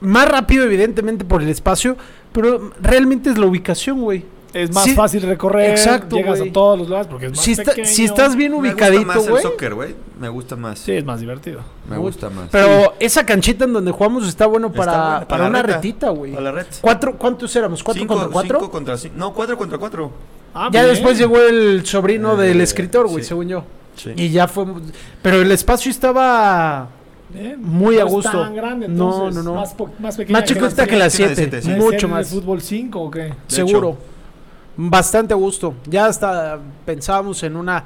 más 0.00 0.26
rápido, 0.26 0.64
evidentemente, 0.64 1.24
por 1.24 1.42
el 1.42 1.48
espacio. 1.48 1.96
Pero 2.32 2.72
realmente 2.80 3.30
es 3.30 3.38
la 3.38 3.46
ubicación, 3.46 4.00
güey. 4.00 4.24
Es 4.52 4.70
más 4.72 4.84
Sí, 4.84 4.94
fácil 4.94 5.22
recorrer, 5.22 5.70
exacto, 5.70 6.16
llegas 6.16 6.38
güey. 6.38 6.50
a 6.50 6.52
todos 6.52 6.78
los 6.78 6.88
lados 6.90 7.06
porque 7.06 7.26
es 7.26 7.32
más 7.32 7.40
Si, 7.40 7.52
está- 7.52 7.70
pequeño. 7.70 7.86
si 7.86 8.04
estás 8.04 8.36
bien 8.36 8.52
Me 8.52 8.58
gusta 8.58 8.72
ubicadito, 8.72 9.06
más 9.06 9.24
el 9.24 9.30
güey. 9.30 9.42
soccer, 9.42 9.74
güey. 9.74 9.94
Me 10.20 10.28
gusta 10.28 10.56
más. 10.56 10.78
Sí, 10.78 10.92
es 10.92 11.04
más 11.04 11.20
divertido. 11.20 11.60
Me 11.88 11.96
gusta 11.96 12.28
más. 12.30 12.48
Pero 12.50 12.92
esa 13.00 13.24
canchita 13.24 13.64
en 13.64 13.72
donde 13.72 13.90
jugamos 13.92 14.28
está 14.28 14.46
bueno 14.46 14.66
Está 14.68 14.78
para, 14.78 14.92
buena, 14.92 15.12
para, 15.14 15.28
para 15.28 15.42
la 15.44 15.48
una 15.50 15.62
reta. 15.62 15.76
retita, 15.76 16.10
güey. 16.10 16.32
Para 16.32 16.44
la 16.44 16.52
red. 16.52 16.66
¿Cuatro, 16.80 17.16
¿Cuántos 17.18 17.56
éramos? 17.56 17.82
¿Cuatro 17.82 18.00
Cinco- 18.02 18.14
contra 18.14 18.32
cuatro? 18.32 18.58
cinco 18.60 18.70
contra 18.70 18.96
cinco. 18.98 19.14
No, 19.16 19.32
cuatro 19.32 19.56
contra 19.56 19.78
cuatro. 19.78 20.12
Ah, 20.54 20.68
ya 20.70 20.82
bien. 20.82 20.92
después 20.94 21.16
llegó 21.18 21.38
el 21.40 21.86
sobrino 21.86 22.34
Eh, 22.40 22.46
del 22.48 22.60
escritor, 22.60 23.08
güey, 23.08 23.22
sí. 23.22 23.28
según 23.30 23.48
yo. 23.48 23.64
Sí. 23.96 24.12
Y 24.16 24.28
ya 24.30 24.48
fue. 24.48 24.66
Pero 25.22 25.40
el 25.40 25.50
espacio 25.50 25.90
estaba 25.90 26.88
Bien. 27.30 27.56
muy 27.62 27.96
a 27.96 28.00
No 28.02 28.06
es 28.08 28.12
gusto. 28.12 28.30
tan 28.42 28.54
grande, 28.54 28.86
No, 28.88 29.14
entonces, 29.14 29.42
no, 29.44 29.50
no. 29.54 29.60
Más, 29.60 29.72
po- 29.74 29.90
más 29.98 30.16
pequeña 30.16 30.38
más 30.40 30.48
chiquita 30.48 30.66
las 30.66 30.74
que 30.88 30.96
la 30.96 31.10
sí, 31.10 31.22
la 31.22 31.28
de 31.28 31.34
7. 31.36 31.50
siete, 31.50 31.62
sí. 31.62 31.68
¿Debe 31.70 31.80
Mucho 31.80 32.06
más. 32.08 32.30
de 32.30 32.36
fútbol 32.40 32.60
5 32.60 33.00
o 33.00 33.10
qué? 33.10 33.32
Seguro. 33.46 33.96
Bastante 34.76 35.34
a 35.34 35.36
gusto. 35.36 35.74
Ya 35.86 36.06
hasta 36.06 36.58
pensábamos 36.86 37.42
en 37.42 37.56
una. 37.56 37.84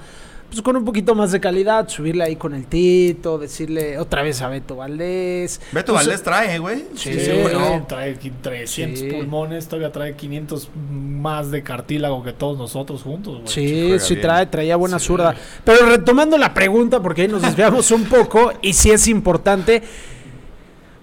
Pues 0.49 0.63
con 0.63 0.77
un 0.77 0.85
poquito 0.85 1.17
más 1.17 1.33
de 1.33 1.41
calidad, 1.41 1.89
subirle 1.89 2.23
ahí 2.23 2.37
con 2.37 2.55
el 2.55 2.67
Tito, 2.67 3.37
decirle 3.37 3.99
otra 3.99 4.23
vez 4.23 4.41
a 4.43 4.49
Beto 4.49 4.77
Valdés. 4.77 5.61
Beto 5.73 5.93
Pues, 5.93 6.07
Valdés 6.07 6.23
trae, 6.23 6.61
güey. 6.61 6.85
Sí, 6.95 7.15
Sí, 7.15 7.21
sí, 7.21 7.33
bueno, 7.43 7.85
trae 7.89 8.17
qui- 8.17 8.31
300 8.41 9.01
Sí. 9.01 9.09
pulmones, 9.11 9.67
todavía 9.67 9.91
trae 9.91 10.15
500 10.15 10.71
más 10.89 11.51
de 11.51 11.65
cartílago 11.65 12.23
que 12.23 12.33
todos 12.33 12.57
nosotros 12.57 13.03
juntos, 13.03 13.39
güey. 13.41 13.49
Sí, 13.49 13.99
sí 13.99 14.15
bien. 14.15 14.23
trae, 14.23 14.47
traía 14.47 14.77
buena 14.77 15.01
Sí. 15.01 15.07
zurda. 15.07 15.35
Pero 15.65 15.85
retomando 15.87 16.39
la 16.39 16.55
pregunta, 16.55 17.03
porque 17.03 17.23
ahí 17.23 17.29
nos 17.29 17.43
desviamos 17.83 17.91
un 17.91 18.05
poco, 18.05 18.53
y 18.63 18.73
si 18.75 18.93
es 18.93 19.09
importante, 19.09 19.83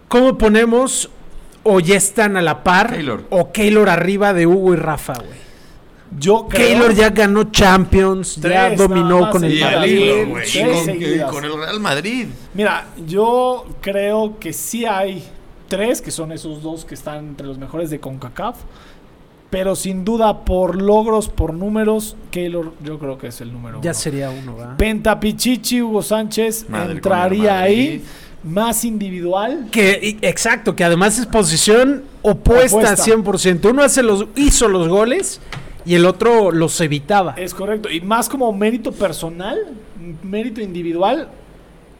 ¿cómo 0.08 0.38
ponemos 0.38 1.10
o 1.63 1.82
ya 1.82 1.98
están 1.98 2.38
a 2.38 2.42
la 2.42 2.63
par 2.63 2.94
Keylor. 2.94 3.25
o 3.30 3.52
Keylor 3.52 3.90
arriba 3.90 4.34
de 4.34 4.48
Hugo 4.48 4.74
y 4.74 4.78
Rafa, 4.78 5.16
güey? 5.16 5.44
Yo 6.20 6.48
creo. 6.48 6.67
Keylor 6.67 6.93
ya 6.93 7.10
ganó 7.10 7.46
Champions, 7.46 8.36
ya 8.38 8.75
dominó 8.75 9.29
con 9.29 9.43
el 9.43 9.60
Madrid. 9.60 10.12
Y 10.53 11.20
con- 11.29 11.43
el 11.46 11.53
Real 11.58 11.79
Madrid. 11.79 12.27
Mira, 12.53 12.86
yo 13.08 13.65
creo 13.82 14.38
que 14.39 14.53
sí 14.53 14.86
hay 14.86 15.24
tres, 15.67 16.01
que 16.01 16.12
son 16.12 16.32
esos 16.32 16.62
dos 16.62 16.86
que 16.86 16.93
están 16.96 17.20
entre 17.29 17.48
los 17.48 17.58
mejores 17.58 17.89
de 17.89 18.00
CONCACAF. 18.00 18.58
Pero 19.50 19.75
sin 19.75 20.03
duda, 20.03 20.46
por 20.46 20.82
logros, 20.82 21.29
por 21.29 21.53
números, 21.53 22.15
Keylor 22.32 22.74
yo 22.84 22.98
creo 22.98 23.20
que 23.20 23.27
es 23.27 23.39
el 23.39 23.53
número 23.53 23.82
Ya 23.84 23.91
uno. 23.91 24.00
sería 24.00 24.29
uno, 24.32 24.55
¿verdad? 24.55 24.77
Penta 24.77 25.20
Pichichi, 25.20 25.79
Hugo 25.82 26.01
Sánchez 26.01 26.67
Madre 26.70 26.93
entraría 26.93 27.60
ahí. 27.62 28.03
Más 28.43 28.84
individual. 28.84 29.70
Que, 29.72 30.17
y- 30.22 30.25
exacto, 30.25 30.75
que 30.75 30.84
además 30.84 31.17
es 31.20 31.27
posición 31.27 32.03
opuesta, 32.24 32.77
Opuesta. 32.77 33.03
100%. 33.03 33.70
Uno 33.70 33.84
hace 33.84 34.01
los, 34.03 34.25
hizo 34.36 34.67
los 34.67 34.88
goles 34.89 35.39
y 35.86 35.96
el 35.96 36.06
otro 36.06 36.52
los 36.52 36.80
evitaba. 36.82 37.34
Es 37.38 37.54
correcto. 37.54 37.90
Y 37.90 38.02
más 38.02 38.30
como 38.30 38.52
mérito 38.54 38.92
personal, 38.92 39.60
mérito 40.24 40.62
individual, 40.62 41.30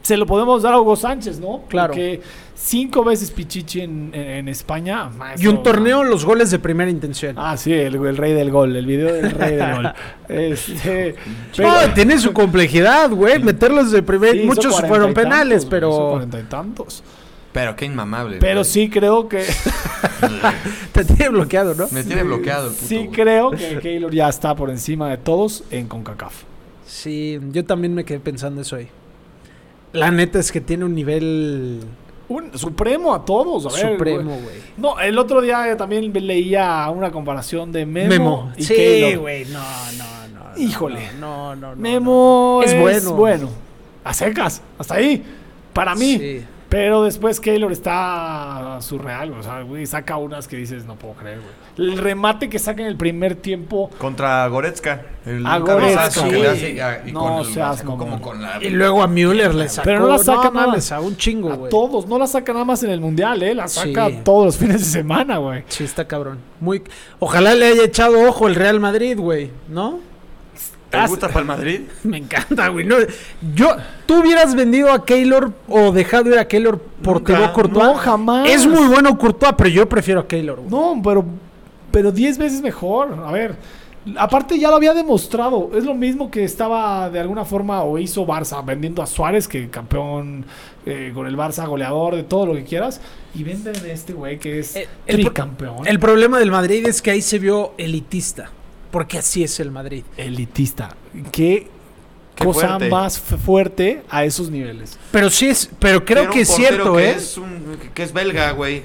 se 0.02 0.16
lo 0.16 0.26
podemos 0.26 0.62
dar 0.62 0.74
a 0.74 0.80
Hugo 0.80 0.96
Sánchez, 0.96 1.40
¿no? 1.40 1.62
Claro. 1.68 1.92
Porque 1.92 2.20
cinco 2.54 3.02
veces 3.04 3.30
Pichichi 3.30 3.80
en, 3.80 4.48
España. 4.48 5.10
Y 5.38 5.46
un 5.46 5.62
torneo, 5.62 6.04
los 6.04 6.24
goles 6.24 6.50
de 6.50 6.58
primera 6.58 6.90
intención. 6.90 7.36
Ah, 7.38 7.56
sí, 7.56 7.72
el, 7.72 7.94
el 7.94 8.16
rey 8.16 8.34
del 8.34 8.50
gol, 8.50 8.76
el 8.76 8.86
video 8.86 9.12
del 9.12 9.30
rey 9.30 9.56
del 9.56 9.74
gol. 9.74 9.92
Este, 10.28 11.14
No, 11.58 11.92
tiene 11.94 12.18
su 12.18 12.32
complejidad, 12.32 13.10
güey. 13.10 13.38
Meterlos 13.38 13.90
de 13.90 14.02
primer. 14.02 14.32
sí, 14.32 14.42
Muchos 14.44 14.80
fueron 14.86 15.14
penales, 15.14 15.64
tantos, 15.64 15.80
güey, 15.80 15.90
hizo 15.90 15.96
pero 15.96 16.10
cuarenta 16.10 16.40
y 16.40 16.42
tantos. 16.44 17.02
Pero 17.54 17.76
qué 17.76 17.84
inmamable. 17.84 18.38
Pero 18.40 18.62
güey. 18.62 18.64
sí 18.64 18.90
creo 18.90 19.28
que 19.28 19.44
te 20.92 21.04
tiene 21.04 21.28
bloqueado, 21.28 21.72
¿no? 21.76 21.86
Me 21.92 22.02
tiene 22.02 22.24
bloqueado 22.24 22.66
el 22.66 22.74
puto. 22.74 22.86
sí 22.88 22.96
güey. 22.96 23.10
creo 23.12 23.50
que 23.52 23.78
Keylor 23.78 24.12
ya 24.12 24.28
está 24.28 24.56
por 24.56 24.70
encima 24.70 25.08
de 25.08 25.18
todos 25.18 25.62
en 25.70 25.86
CONCACAF. 25.86 26.34
Sí, 26.84 27.38
yo 27.52 27.64
también 27.64 27.94
me 27.94 28.04
quedé 28.04 28.18
pensando 28.18 28.60
eso 28.60 28.74
ahí. 28.74 28.88
La 29.92 30.10
neta 30.10 30.40
es 30.40 30.50
que 30.50 30.60
tiene 30.60 30.84
un 30.84 30.96
nivel 30.96 31.80
Un 32.28 32.58
supremo 32.58 33.14
a 33.14 33.24
todos, 33.24 33.66
a 33.66 33.76
ver, 33.80 33.92
supremo, 33.96 34.32
güey. 34.32 34.56
No, 34.76 34.98
el 34.98 35.16
otro 35.16 35.40
día 35.40 35.76
también 35.76 36.12
leía 36.12 36.90
una 36.90 37.12
comparación 37.12 37.70
de 37.70 37.86
Memo, 37.86 38.08
Memo. 38.08 38.52
y 38.56 38.64
Sí, 38.64 39.14
güey. 39.14 39.44
No, 39.44 39.60
no, 39.96 40.28
no. 40.34 40.58
Híjole. 40.60 41.10
No, 41.20 41.54
no, 41.54 41.76
no. 41.76 41.80
Memo 41.80 42.62
Es 42.64 42.72
es, 42.72 42.80
bueno. 42.80 43.12
bueno. 43.12 43.48
A 44.02 44.12
secas, 44.12 44.60
hasta 44.76 44.96
ahí. 44.96 45.22
Para 45.72 45.94
mí. 45.94 46.18
Sí. 46.18 46.44
Pero 46.76 47.04
después 47.04 47.38
Keylor 47.38 47.70
está 47.70 48.78
surreal, 48.80 49.32
o 49.32 49.42
sea, 49.44 49.62
güey, 49.62 49.86
saca 49.86 50.16
unas 50.16 50.48
que 50.48 50.56
dices, 50.56 50.84
no 50.86 50.96
puedo 50.96 51.14
creer, 51.14 51.38
güey. 51.38 51.88
El 51.88 51.98
remate 51.98 52.48
que 52.48 52.58
saca 52.58 52.82
en 52.82 52.88
el 52.88 52.96
primer 52.96 53.36
tiempo, 53.36 53.90
Contra 53.96 54.44
Goretzka. 54.48 55.02
El 55.24 55.46
A 55.46 55.62
que 55.62 55.72
le 55.76 55.94
hace, 56.48 56.82
ah, 56.82 56.98
y 57.06 57.12
No 57.12 57.20
con 57.20 57.32
el- 57.34 57.44
seas 57.46 57.80
como 57.82 57.98
mamón. 58.04 58.18
con 58.20 58.42
la. 58.42 58.58
Y 58.60 58.70
luego 58.70 59.04
a 59.04 59.06
Müller 59.06 59.54
le 59.54 59.68
sacó. 59.68 59.84
Pero 59.84 60.00
no 60.00 60.08
la 60.08 60.18
saca 60.18 60.50
nada. 60.50 60.74
a 60.96 61.00
un 61.00 61.16
chingo, 61.16 61.52
a 61.52 61.54
güey. 61.56 61.70
todos, 61.70 62.08
no 62.08 62.18
la 62.18 62.26
saca 62.26 62.52
nada 62.52 62.64
más 62.64 62.82
en 62.82 62.90
el 62.90 63.00
mundial, 63.00 63.40
¿eh? 63.44 63.54
La 63.54 63.68
saca 63.68 64.08
Sí. 64.08 64.18
todos 64.24 64.46
los 64.46 64.56
fines 64.56 64.80
de 64.80 64.86
semana, 65.00 65.38
güey. 65.38 65.62
Sí, 65.68 65.84
está 65.84 66.08
cabrón. 66.08 66.38
Muy... 66.58 66.82
Ojalá 67.20 67.54
le 67.54 67.66
haya 67.66 67.84
echado 67.84 68.20
ojo 68.28 68.48
el 68.48 68.56
Real 68.56 68.80
Madrid, 68.80 69.16
güey. 69.16 69.52
¿No? 69.68 70.00
¿Te 71.02 71.08
gusta 71.08 71.28
para 71.28 71.40
el 71.40 71.46
Madrid? 71.46 71.80
Me 72.04 72.18
encanta, 72.18 72.68
güey. 72.68 72.84
No, 72.86 72.96
yo, 73.54 73.76
¿tú 74.06 74.20
hubieras 74.20 74.54
vendido 74.54 74.92
a 74.92 75.04
Keylor 75.04 75.52
o 75.68 75.92
dejado 75.92 76.30
ir 76.30 76.38
a 76.38 76.46
Keylor 76.48 76.78
por. 76.80 77.22
Thibaut 77.24 77.52
Courtois? 77.52 77.84
No, 77.86 77.94
jamás. 77.94 78.48
Es 78.48 78.66
muy 78.66 78.86
bueno 78.86 79.16
Courtois, 79.18 79.54
pero 79.56 79.70
yo 79.70 79.88
prefiero 79.88 80.20
a 80.20 80.28
Keylor, 80.28 80.60
güey. 80.60 80.70
No, 80.70 81.00
pero 81.02 81.24
pero 81.90 82.10
10 82.12 82.38
veces 82.38 82.60
mejor. 82.60 83.16
A 83.24 83.30
ver, 83.30 83.54
aparte 84.16 84.58
ya 84.58 84.68
lo 84.70 84.76
había 84.76 84.94
demostrado. 84.94 85.70
Es 85.76 85.84
lo 85.84 85.94
mismo 85.94 86.30
que 86.30 86.42
estaba 86.44 87.08
de 87.10 87.20
alguna 87.20 87.44
forma 87.44 87.82
o 87.84 87.98
hizo 87.98 88.26
Barça 88.26 88.64
vendiendo 88.64 89.00
a 89.02 89.06
Suárez, 89.06 89.46
que 89.46 89.68
campeón 89.70 90.44
eh, 90.86 91.12
con 91.14 91.26
el 91.26 91.36
Barça, 91.36 91.66
goleador 91.68 92.16
de 92.16 92.24
todo 92.24 92.46
lo 92.46 92.54
que 92.54 92.64
quieras. 92.64 93.00
Y 93.36 93.42
venden 93.44 93.74
a 93.76 93.92
este 93.92 94.12
güey 94.12 94.38
que 94.38 94.58
es 94.60 94.76
Eh, 94.76 94.88
el 95.06 95.16
pro- 95.22 95.24
tricampeón. 95.32 95.86
El 95.86 95.98
problema 96.00 96.38
del 96.38 96.50
Madrid 96.50 96.84
es 96.86 97.00
que 97.00 97.12
ahí 97.12 97.22
se 97.22 97.38
vio 97.38 97.72
elitista. 97.78 98.50
Porque 98.94 99.18
así 99.18 99.42
es 99.42 99.58
el 99.58 99.72
Madrid. 99.72 100.04
elitista. 100.16 100.94
Qué, 101.32 101.66
Qué 102.36 102.44
cosa 102.44 102.68
fuerte. 102.68 102.88
más 102.90 103.18
fuerte 103.18 104.02
a 104.08 104.24
esos 104.24 104.50
niveles. 104.50 104.96
Pero 105.10 105.30
sí 105.30 105.48
es, 105.48 105.68
pero 105.80 106.04
creo 106.04 106.28
Quiero 106.28 106.30
que 106.32 106.38
un 106.38 106.42
es 106.42 106.48
cierto, 106.54 106.94
que 106.94 107.04
¿eh? 107.10 107.14
Es 107.16 107.36
un, 107.36 107.76
que 107.92 108.02
es 108.04 108.12
belga, 108.12 108.52
güey. 108.52 108.84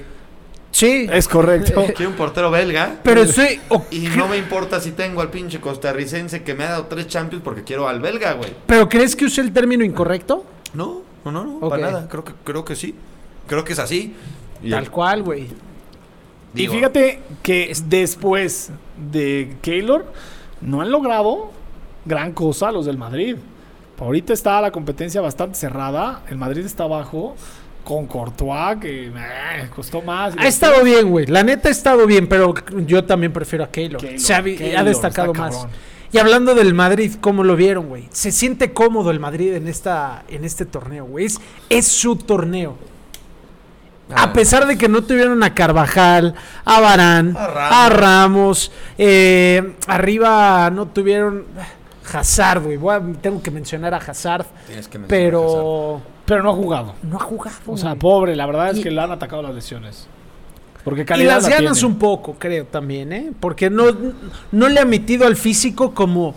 Sí. 0.72 1.06
Es 1.12 1.28
correcto. 1.28 1.84
Quiero 1.96 2.10
un 2.10 2.16
portero 2.16 2.50
belga. 2.50 2.96
Pero 3.04 3.24
sí. 3.24 3.60
o- 3.68 3.84
Y 3.92 4.00
no 4.16 4.26
me 4.26 4.36
importa 4.36 4.80
si 4.80 4.90
tengo 4.90 5.20
al 5.20 5.30
pinche 5.30 5.60
costarricense 5.60 6.42
que 6.42 6.54
me 6.54 6.64
ha 6.64 6.70
dado 6.70 6.86
tres 6.86 7.06
champions 7.06 7.44
porque 7.44 7.62
quiero 7.62 7.86
al 7.86 8.00
belga, 8.00 8.32
güey. 8.32 8.50
¿Pero 8.66 8.88
crees 8.88 9.14
que 9.14 9.26
usé 9.26 9.42
el 9.42 9.52
término 9.52 9.84
incorrecto? 9.84 10.44
No, 10.74 11.02
no, 11.24 11.30
no, 11.30 11.44
no, 11.44 11.68
para 11.68 11.82
nada. 11.82 12.08
Creo 12.08 12.24
que, 12.24 12.32
creo 12.42 12.64
que 12.64 12.74
sí. 12.74 12.96
Creo 13.46 13.64
que 13.64 13.74
es 13.74 13.78
así. 13.78 14.12
Y 14.60 14.70
Tal 14.70 14.90
cual, 14.90 15.22
güey. 15.22 15.46
y 16.54 16.66
fíjate 16.66 17.20
que 17.44 17.72
después 17.86 18.70
de 19.10 19.56
Keylor 19.62 20.04
no 20.60 20.80
han 20.80 20.90
logrado 20.90 21.50
gran 22.04 22.32
cosa 22.32 22.70
los 22.72 22.86
del 22.86 22.98
Madrid. 22.98 23.36
Ahorita 23.98 24.32
está 24.32 24.60
la 24.62 24.70
competencia 24.70 25.20
bastante 25.20 25.56
cerrada. 25.58 26.22
El 26.30 26.36
Madrid 26.38 26.64
está 26.64 26.84
abajo 26.84 27.36
con 27.84 28.06
Courtois 28.06 28.78
que 28.80 29.08
eh, 29.08 29.12
costó 29.74 30.00
más. 30.00 30.34
Ha 30.38 30.46
estado 30.46 30.82
bien, 30.84 31.10
güey. 31.10 31.26
La 31.26 31.42
neta 31.42 31.68
ha 31.68 31.70
estado 31.72 32.06
bien, 32.06 32.26
pero 32.26 32.54
yo 32.86 33.04
también 33.04 33.32
prefiero 33.32 33.64
a 33.64 33.70
Keylor. 33.70 34.00
Keylor, 34.00 34.18
Se 34.20 34.32
ha, 34.34 34.40
vi- 34.40 34.56
Keylor, 34.56 34.78
ha 34.78 34.84
destacado 34.84 35.34
más. 35.34 35.54
cabrón. 35.54 35.70
Y 36.12 36.18
hablando 36.18 36.54
del 36.54 36.74
Madrid, 36.74 37.12
¿cómo 37.20 37.44
lo 37.44 37.54
vieron, 37.56 37.88
güey? 37.88 38.08
Se 38.10 38.32
siente 38.32 38.72
cómodo 38.72 39.10
el 39.10 39.20
Madrid 39.20 39.52
en 39.54 39.68
esta 39.68 40.24
en 40.28 40.44
este 40.44 40.64
torneo, 40.64 41.04
güey. 41.04 41.26
Es, 41.26 41.38
es 41.68 41.86
su 41.86 42.16
torneo. 42.16 42.76
Ah, 44.14 44.24
A 44.24 44.32
pesar 44.32 44.66
de 44.66 44.76
que 44.78 44.88
no 44.88 45.02
tuvieron 45.02 45.42
a 45.42 45.54
Carvajal, 45.54 46.34
a 46.64 46.80
Barán, 46.80 47.36
A 47.36 47.86
a 47.86 47.88
Ramos. 47.90 48.70
Eh, 48.98 49.74
arriba 49.86 50.70
no 50.70 50.86
tuvieron 50.86 51.44
Hazard, 52.12 52.62
güey. 52.62 52.76
Voy 52.76 52.94
a- 52.94 53.02
Tengo 53.20 53.42
que 53.42 53.50
mencionar 53.50 53.94
a 53.94 53.98
Hazard, 53.98 54.46
tienes 54.66 54.88
que 54.88 54.98
mencionar 54.98 55.08
pero 55.08 56.02
Pero 56.26 56.42
no 56.42 56.50
ha 56.50 56.54
jugado. 56.54 56.94
no 57.02 57.16
ha 57.16 57.20
jugado. 57.20 57.56
O 57.66 57.76
sea, 57.76 57.90
güey. 57.90 57.98
pobre, 58.00 58.36
la 58.36 58.46
verdad 58.46 58.70
es 58.70 58.78
Y- 58.78 58.82
que 58.82 58.90
le 58.90 59.00
han 59.00 59.10
atacado 59.12 59.42
las 59.42 59.54
lesiones. 59.54 60.06
Porque 60.84 61.02
Y 61.02 61.24
las 61.24 61.42
la 61.44 61.50
ganas 61.50 61.78
tiene. 61.78 61.92
un 61.92 61.98
poco, 61.98 62.36
creo 62.38 62.64
también, 62.64 63.12
¿eh? 63.12 63.32
Porque 63.38 63.68
no, 63.68 63.84
no 64.50 64.68
le 64.68 64.80
ha 64.80 64.84
metido 64.86 65.26
al 65.26 65.36
físico 65.36 65.92
como 65.92 66.34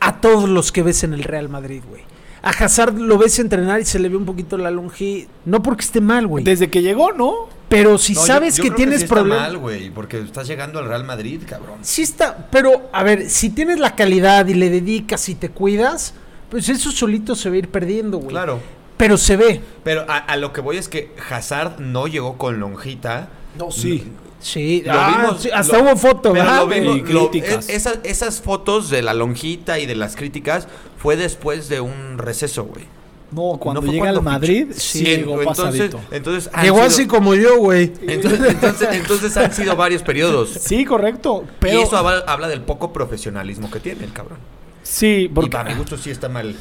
a 0.00 0.16
todos 0.20 0.48
los 0.48 0.72
que 0.72 0.82
ves 0.82 1.04
en 1.04 1.14
el 1.14 1.22
Real 1.22 1.48
Madrid, 1.48 1.82
güey. 1.88 2.02
A 2.46 2.50
Hazard 2.50 2.94
lo 2.96 3.18
ves 3.18 3.38
entrenar 3.40 3.80
y 3.80 3.84
se 3.84 3.98
le 3.98 4.08
ve 4.08 4.16
un 4.16 4.24
poquito 4.24 4.56
la 4.56 4.70
longitud. 4.70 5.28
No 5.44 5.62
porque 5.62 5.84
esté 5.84 6.00
mal, 6.00 6.26
güey. 6.28 6.44
Desde 6.44 6.70
que 6.70 6.80
llegó, 6.80 7.12
¿no? 7.12 7.48
Pero 7.68 7.98
si 7.98 8.14
No, 8.14 8.20
sabes 8.24 8.56
yo 8.56 8.62
que 8.62 8.68
creo 8.68 8.76
tienes 8.76 9.00
sí 9.00 9.06
problemas. 9.08 9.40
mal, 9.48 9.58
güey, 9.58 9.90
porque 9.90 10.20
estás 10.20 10.46
llegando 10.46 10.78
al 10.78 10.86
Real 10.86 11.02
Madrid, 11.02 11.40
cabrón. 11.44 11.78
Sí 11.82 12.02
está, 12.02 12.48
pero 12.52 12.88
a 12.92 13.02
ver, 13.02 13.28
si 13.28 13.50
tienes 13.50 13.80
la 13.80 13.96
calidad 13.96 14.46
y 14.46 14.54
le 14.54 14.70
dedicas 14.70 15.28
y 15.28 15.34
te 15.34 15.48
cuidas, 15.50 16.14
pues 16.48 16.68
eso 16.68 16.92
solito 16.92 17.34
se 17.34 17.48
va 17.48 17.56
a 17.56 17.58
ir 17.58 17.68
perdiendo, 17.68 18.18
güey. 18.18 18.30
Claro. 18.30 18.60
Pero 18.96 19.16
se 19.18 19.36
ve. 19.36 19.60
Pero 19.82 20.04
a, 20.08 20.16
a 20.18 20.36
lo 20.36 20.52
que 20.52 20.60
voy 20.60 20.76
es 20.76 20.88
que 20.88 21.10
Hazard 21.28 21.80
no 21.80 22.06
llegó 22.06 22.38
con 22.38 22.60
lonjita. 22.60 23.28
No, 23.58 23.72
sí. 23.72 24.04
Sí, 24.46 24.82
Lo 24.86 24.92
ah, 24.92 25.16
vimos- 25.22 25.42
sí, 25.42 25.50
hasta 25.52 25.76
lo- 25.78 25.82
hubo 25.84 25.96
foto, 25.96 26.32
Pero 26.32 26.44
¿verdad? 26.44 26.60
lo 26.60 26.66
vimos, 26.68 26.96
Y 26.98 27.02
críticas. 27.02 27.68
es- 27.68 27.74
esas, 27.86 27.98
esas 28.04 28.40
fotos 28.40 28.90
de 28.90 29.02
la 29.02 29.12
lonjita 29.12 29.80
y 29.80 29.86
de 29.86 29.96
las 29.96 30.14
críticas 30.14 30.68
fue 30.98 31.16
después 31.16 31.68
de 31.68 31.80
un 31.80 32.16
receso, 32.18 32.64
güey. 32.64 32.84
No, 33.32 33.58
cuando 33.58 33.80
¿No 33.80 33.86
fue 33.88 33.96
llega 33.96 34.10
al 34.10 34.22
Madrid, 34.22 34.68
sí, 34.76 35.04
llegó 35.04 35.42
entonces, 35.42 35.90
pasadito. 35.90 36.00
entonces 36.12 36.48
Llegó 36.62 36.76
sido- 36.76 36.86
así 36.86 37.06
como 37.08 37.34
yo, 37.34 37.58
güey. 37.58 37.92
Entonces, 38.06 38.40
entonces, 38.50 38.88
entonces 38.92 39.36
han 39.36 39.52
sido 39.52 39.74
varios 39.74 40.02
periodos. 40.04 40.50
Sí, 40.60 40.84
correcto. 40.84 41.44
Pero 41.58 41.80
y 41.80 41.82
eso 41.82 41.96
habla, 41.96 42.22
habla 42.28 42.46
del 42.46 42.60
poco 42.60 42.92
profesionalismo 42.92 43.68
que 43.68 43.80
tiene 43.80 44.04
el 44.04 44.12
cabrón. 44.12 44.38
Sí, 44.86 45.22
Y 45.24 45.28
porque 45.28 45.50
para 45.50 45.70
mi 45.70 45.76
gusto 45.78 45.96
sí 45.96 46.10
está 46.10 46.28
mal. 46.28 46.54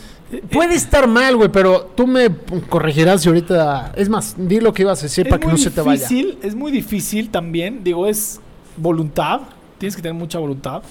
Puede 0.51 0.73
estar 0.75 1.07
mal, 1.07 1.35
güey, 1.37 1.49
pero 1.49 1.91
tú 1.95 2.07
me 2.07 2.29
corregirás 2.69 3.21
si 3.21 3.29
ahorita. 3.29 3.93
Es 3.95 4.09
más, 4.09 4.35
di 4.37 4.59
lo 4.59 4.73
que 4.73 4.81
ibas 4.81 4.99
a 4.99 5.03
decir 5.03 5.27
es 5.27 5.29
para 5.29 5.39
que 5.39 5.47
muy 5.47 5.53
no 5.57 5.57
se 5.63 5.69
te 5.69 5.81
vaya. 5.81 6.01
difícil, 6.01 6.37
es 6.41 6.55
muy 6.55 6.71
difícil 6.71 7.29
también, 7.29 7.83
digo, 7.83 8.07
es 8.07 8.39
voluntad, 8.75 9.41
tienes 9.77 9.95
que 9.95 10.01
tener 10.01 10.15
mucha 10.15 10.39
voluntad. 10.39 10.81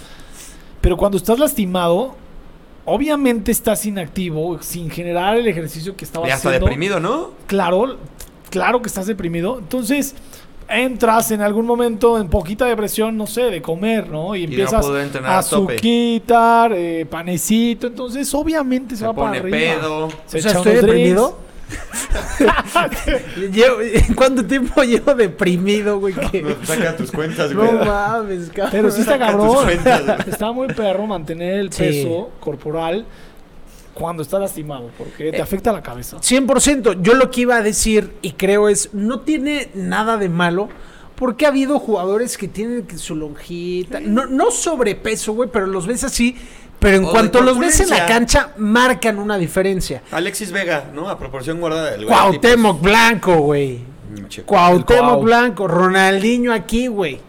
Pero 0.81 0.97
cuando 0.97 1.19
estás 1.19 1.39
lastimado, 1.39 2.15
obviamente 2.85 3.51
estás 3.51 3.85
inactivo, 3.87 4.63
sin 4.63 4.89
generar 4.91 5.37
el 5.37 5.47
ejercicio 5.49 5.97
que 5.97 6.05
estabas 6.05 6.29
Ya 6.29 6.37
está 6.37 6.49
haciendo. 6.51 6.67
deprimido, 6.67 7.01
¿no? 7.01 7.33
Claro, 7.47 7.97
claro 8.51 8.81
que 8.83 8.89
estás 8.89 9.07
deprimido. 9.07 9.59
Entonces, 9.59 10.15
entras 10.69 11.31
en 11.31 11.41
algún 11.41 11.67
momento 11.67 12.19
en 12.19 12.29
poquita 12.29 12.67
depresión, 12.67 13.17
no 13.17 13.27
sé, 13.27 13.43
de 13.45 13.61
comer, 13.63 14.09
¿no? 14.09 14.35
Y 14.37 14.47
no 14.47 14.53
empiezas 14.53 14.85
a 15.25 15.39
azuquitar, 15.39 16.73
eh, 16.75 17.07
panecito. 17.09 17.87
Entonces, 17.87 18.33
obviamente 18.35 18.95
se, 18.95 19.01
Se 19.01 19.07
va 19.07 19.13
para 19.15 19.27
pone 19.29 19.39
arriba. 19.39 19.57
pedo. 19.81 20.09
Se 20.27 20.39
O 20.39 20.43
sea, 20.43 20.51
echa 20.51 20.59
¿estoy 20.59 20.75
deprimido? 20.77 21.39
Llevo- 23.53 23.79
¿Cuánto 24.15 24.45
tiempo 24.45 24.83
llevo 24.83 25.15
deprimido, 25.15 25.99
güey? 25.99 26.15
Que... 26.15 26.57
Saca 26.65 26.97
tus 26.97 27.11
cuentas, 27.11 27.53
güey. 27.55 27.71
No 27.73 27.85
mames, 27.85 28.49
cabrón. 28.51 28.69
Pero 28.73 28.91
sí 28.91 29.01
está 29.01 29.19
cabrón. 29.19 29.65
cuentas. 29.65 30.27
Está 30.29 30.53
muy 30.53 30.69
perro 30.69 31.07
mantener 31.07 31.55
el 31.61 31.73
Sí. 31.73 31.83
peso 31.85 32.31
corporal 32.41 33.07
cuando 33.95 34.23
estás 34.23 34.41
lastimado, 34.41 34.91
porque 34.99 35.31
te 35.31 35.39
Eh, 35.39 35.43
afecta 35.43 35.73
la 35.73 35.83
cabeza. 35.83 36.19
100%. 36.21 37.01
Yo 37.01 37.15
lo 37.15 37.31
que 37.31 37.43
iba 37.43 37.57
a 37.57 37.63
decir, 37.63 38.13
y 38.23 38.33
creo 38.33 38.69
es, 38.69 38.91
no 38.93 39.21
tiene 39.21 39.71
nada 39.75 40.17
de 40.17 40.29
malo, 40.29 40.69
porque 41.15 41.47
ha 41.47 41.49
habido 41.49 41.79
jugadores 41.79 42.37
que 42.37 42.49
tienen 42.49 42.87
que 42.87 42.99
su 42.99 43.15
lonjita, 43.15 44.01
no, 44.01 44.27
no 44.27 44.51
sobrepeso, 44.51 45.33
güey, 45.33 45.49
pero 45.53 45.67
los 45.67 45.87
ves 45.87 46.03
así, 46.05 46.37
pero 46.81 46.97
en 46.97 47.05
O 47.05 47.11
cuanto 47.11 47.41
los 47.41 47.59
ves 47.59 47.81
en 47.81 47.89
la 47.89 48.05
cancha, 48.05 48.51
marcan 48.59 49.19
una 49.19 49.39
diferencia. 49.39 50.03
Alexis 50.11 50.51
Vega, 50.51 50.91
¿no? 50.93 51.09
A 51.09 51.19
proporción 51.19 51.61
guardada. 51.61 51.95
El 51.95 52.05
güey, 52.05 52.09
Cuauhtémoc 52.09 52.83
Blanco, 52.83 53.37
güey. 53.39 53.79
Che, 54.29 54.43
Cuauhtémoc 54.43 54.87
Cuau. 54.87 55.23
Blanco, 55.23 55.69
Ronaldinho 55.69 56.53
aquí, 56.53 56.89
güey. 56.89 57.21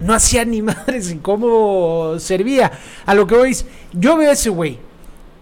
No 0.00 0.12
hacía 0.14 0.44
ni 0.44 0.60
madres 0.62 1.10
en 1.10 1.18
cómo 1.20 2.14
servía. 2.18 2.72
A 3.04 3.14
lo 3.14 3.26
que 3.26 3.36
voy 3.36 3.50
es, 3.50 3.66
yo 3.92 4.16
veo 4.16 4.30
a 4.30 4.32
ese 4.32 4.48
güey 4.50 4.78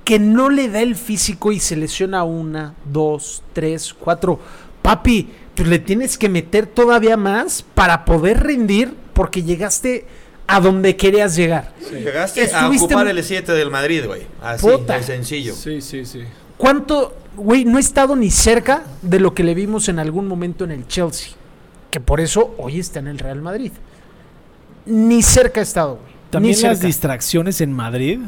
que 0.04 0.18
no 0.18 0.50
le 0.50 0.68
da 0.68 0.80
el 0.82 0.96
físico 0.96 1.50
y 1.50 1.60
se 1.60 1.76
lesiona 1.76 2.24
una, 2.24 2.74
dos, 2.84 3.42
tres, 3.52 3.94
cuatro. 3.94 4.38
Papi, 4.82 5.30
pues 5.54 5.68
le 5.68 5.78
tienes 5.78 6.18
que 6.18 6.28
meter 6.28 6.66
todavía 6.66 7.16
más 7.16 7.64
para 7.74 8.04
poder 8.04 8.42
rendir 8.42 8.94
porque 9.14 9.42
llegaste 9.42 10.06
a 10.46 10.60
donde 10.60 10.96
querías 10.96 11.36
llegar. 11.36 11.72
Llegaste 11.90 12.54
a 12.54 12.68
ocupar 12.68 13.08
el 13.08 13.24
7 13.24 13.52
del 13.52 13.70
Madrid, 13.70 14.04
güey. 14.06 14.22
Así, 14.42 14.66
Puta. 14.66 14.98
de 14.98 15.02
sencillo. 15.02 15.54
Sí, 15.54 15.80
sí, 15.80 16.04
sí. 16.04 16.20
¿Cuánto, 16.58 17.16
güey, 17.36 17.64
no 17.64 17.78
he 17.78 17.80
estado 17.80 18.14
ni 18.14 18.30
cerca 18.30 18.84
de 19.00 19.20
lo 19.20 19.34
que 19.34 19.42
le 19.42 19.54
vimos 19.54 19.88
en 19.88 19.98
algún 19.98 20.28
momento 20.28 20.64
en 20.64 20.72
el 20.72 20.86
Chelsea? 20.86 21.30
Que 21.90 22.00
por 22.00 22.20
eso 22.20 22.54
hoy 22.58 22.78
está 22.78 22.98
en 22.98 23.06
el 23.06 23.18
Real 23.18 23.40
Madrid. 23.40 23.72
Ni 24.84 25.22
cerca 25.22 25.60
ha 25.60 25.62
estado, 25.62 25.96
güey. 25.96 26.14
También 26.30 26.56
ni 26.56 26.62
las 26.62 26.80
distracciones 26.80 27.60
en 27.60 27.72
Madrid 27.72 28.18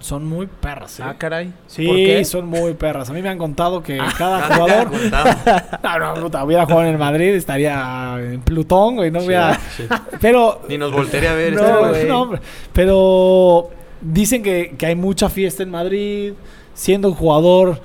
son 0.00 0.26
muy 0.26 0.46
perras. 0.46 1.00
¿eh? 1.00 1.02
Ah, 1.04 1.14
caray. 1.16 1.52
Sí, 1.66 1.86
¿Por 1.86 1.96
qué? 1.96 2.24
son 2.24 2.46
muy 2.46 2.74
perras. 2.74 3.10
A 3.10 3.12
mí 3.12 3.22
me 3.22 3.28
han 3.28 3.38
contado 3.38 3.82
que 3.82 3.98
Ah, 4.00 4.12
cada 4.16 4.42
jugador. 4.54 4.90
No, 5.82 5.98
no, 5.98 6.20
puta, 6.20 6.44
hubiera 6.44 6.64
jugado 6.64 6.82
en 6.82 6.88
el 6.88 6.98
Madrid, 6.98 7.34
estaría 7.34 8.16
en 8.20 8.40
Plutón, 8.40 8.96
güey. 8.96 9.10
No 9.10 9.20
hubiera. 9.20 9.58
Sí. 9.76 9.84
Pero. 10.20 10.62
Ni 10.68 10.78
nos 10.78 10.92
voltearía 10.92 11.32
a 11.32 11.34
ver. 11.34 11.54
No, 11.54 11.94
este 11.94 12.08
no, 12.08 12.22
hombre. 12.22 12.40
Pero 12.72 13.70
dicen 14.00 14.42
que, 14.42 14.74
que 14.76 14.86
hay 14.86 14.94
mucha 14.94 15.28
fiesta 15.28 15.62
en 15.62 15.70
Madrid. 15.70 16.32
Siendo 16.74 17.08
un 17.08 17.14
jugador 17.14 17.80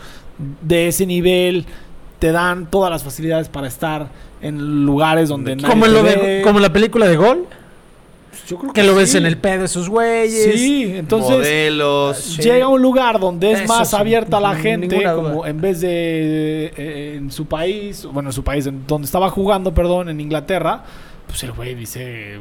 de 0.61 0.89
ese 0.89 1.05
nivel, 1.05 1.65
te 2.19 2.31
dan 2.31 2.69
todas 2.69 2.91
las 2.91 3.03
facilidades 3.03 3.47
para 3.47 3.67
estar 3.67 4.07
en 4.41 4.85
lugares 4.85 5.29
donde 5.29 5.55
nadie 5.55 5.69
Como, 5.69 5.85
en 5.85 5.93
te 5.93 5.97
lo 5.97 6.03
de, 6.03 6.41
como 6.43 6.59
la 6.59 6.73
película 6.73 7.07
de 7.07 7.15
Gol, 7.15 7.45
Yo 8.47 8.57
creo 8.57 8.73
que 8.73 8.83
lo 8.83 8.95
ves 8.95 9.15
en 9.15 9.25
el 9.25 9.37
pedo 9.37 9.59
de 9.59 9.65
esos 9.65 9.87
güeyes. 9.89 10.55
Sí, 10.55 10.91
entonces 10.95 11.31
Modelos. 11.37 12.17
Sí. 12.17 12.41
llega 12.41 12.65
a 12.65 12.67
un 12.67 12.81
lugar 12.81 13.19
donde 13.19 13.51
es 13.53 13.59
Eso 13.61 13.73
más 13.73 13.89
sí, 13.89 13.95
abierta 13.95 14.39
la 14.39 14.55
gente, 14.55 14.87
ninguna 14.87 15.11
duda. 15.13 15.23
como 15.31 15.45
en 15.45 15.61
vez 15.61 15.79
de 15.81 16.73
eh, 16.75 17.13
en 17.17 17.31
su 17.31 17.45
país, 17.45 18.05
bueno, 18.11 18.29
en 18.29 18.33
su 18.33 18.43
país, 18.43 18.65
en 18.65 18.85
donde 18.87 19.05
estaba 19.05 19.29
jugando, 19.29 19.73
perdón, 19.73 20.09
en 20.09 20.19
Inglaterra. 20.19 20.83
Pues 21.27 21.43
el 21.43 21.53
güey 21.53 21.75
dice 21.75 22.33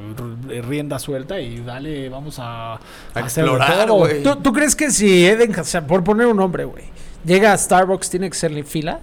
r- 0.49 0.63
rienda 0.63 0.99
suelta 0.99 1.39
y 1.39 1.61
dale, 1.61 2.09
vamos 2.09 2.39
a, 2.41 2.75
A 2.75 2.81
explorar, 3.21 3.89
güey. 3.89 4.23
¿Tú, 4.25 4.35
tú 4.37 4.53
crees 4.53 4.75
que 4.75 4.91
si 4.91 5.25
Eden 5.27 5.55
Hazard, 5.55 5.87
por 5.87 6.03
poner 6.03 6.27
un 6.27 6.37
nombre, 6.39 6.65
güey, 6.65 6.85
llega 7.25 7.53
a 7.53 7.57
Starbucks, 7.59 8.11
tiene 8.11 8.29
que 8.29 8.37
serle 8.37 8.65
fila? 8.65 8.99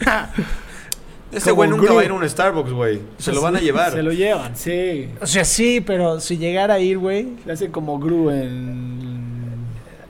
Ese 1.32 1.50
güey 1.50 1.68
nunca 1.70 1.84
Gru. 1.86 1.94
va 1.94 2.00
a 2.02 2.04
ir 2.04 2.10
a 2.10 2.14
un 2.14 2.28
Starbucks, 2.28 2.72
güey. 2.72 3.00
Se 3.18 3.32
lo 3.32 3.40
van 3.40 3.56
a 3.56 3.60
llevar. 3.60 3.92
Se 3.92 4.02
lo 4.02 4.12
llevan, 4.12 4.54
sí. 4.56 5.08
O 5.20 5.26
sea, 5.26 5.44
sí, 5.44 5.80
pero 5.80 6.20
si 6.20 6.36
llegara 6.36 6.74
a 6.74 6.78
ir, 6.78 6.98
güey. 6.98 7.28
Le 7.46 7.52
hacen 7.54 7.72
como 7.72 7.98
Gru 7.98 8.30
en, 8.30 9.56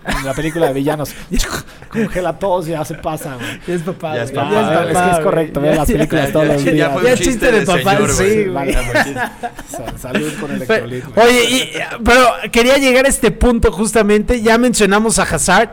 en 0.05 0.26
la 0.26 0.35
película 0.35 0.67
de 0.67 0.73
villanos. 0.73 1.14
Congela 1.93 2.38
todos 2.38 2.67
y 2.67 2.71
ya 2.71 2.85
se 2.85 2.95
pasa, 2.95 3.35
güey. 3.37 3.61
Ya 3.69 3.75
es 3.75 3.83
papá. 3.83 4.17
Ya 4.17 4.23
es 4.25 4.33
güey. 4.33 4.45
papá. 4.45 4.91
es 4.91 4.99
que 4.99 5.11
es 5.19 5.25
correcto, 5.25 5.61
vean 5.61 5.76
las 5.76 5.87
películas 5.93 6.26
Ya- 6.26 6.33
todos 6.33 6.47
ya- 6.49 6.52
los 6.55 6.64
ya 6.64 6.73
días. 6.73 6.93
fue 6.93 7.02
Ya 7.05 7.11
un 7.11 7.17
chiste 7.17 7.31
chiste 7.31 7.52
de 7.52 7.61
de 7.61 7.67
papá, 7.67 7.93
señor, 7.97 8.11
sí, 8.11 8.45
güey. 8.45 9.99
Salud 9.99 10.33
con 10.41 10.50
electrolit, 10.52 11.05
güey. 11.14 11.26
Oye, 11.29 11.45
y- 11.50 11.71
pero 12.05 12.26
quería 12.50 12.79
llegar 12.79 13.05
a 13.07 13.09
este 13.09 13.31
punto 13.31 13.71
justamente. 13.71 14.43
Ya 14.43 14.59
mencionamos 14.59 15.19
a 15.19 15.23
Hazard. 15.23 15.71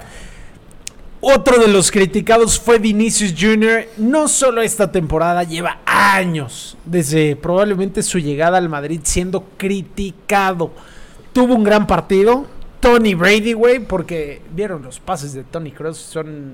Otro 1.22 1.58
de 1.60 1.68
los 1.68 1.92
criticados 1.92 2.60
fue 2.60 2.79
Vinicius 2.79 3.34
Jr. 3.38 3.88
No 3.98 4.27
solo 4.29 4.62
esta 4.62 4.90
temporada, 4.92 5.44
lleva 5.44 5.79
años 5.86 6.77
desde 6.86 7.36
probablemente 7.36 8.03
su 8.03 8.20
llegada 8.20 8.58
al 8.58 8.70
Madrid 8.70 9.01
siendo 9.03 9.44
criticado. 9.58 10.72
Tuvo 11.34 11.55
un 11.55 11.64
gran 11.64 11.86
partido. 11.88 12.46
Tony 12.79 13.14
Brady, 13.16 13.51
güey, 13.51 13.79
porque 13.79 14.42
vieron 14.55 14.82
los 14.82 15.01
pases 15.01 15.34
de 15.34 15.44
Tony 15.44 15.72
Cross 15.72 15.98
son, 15.98 16.53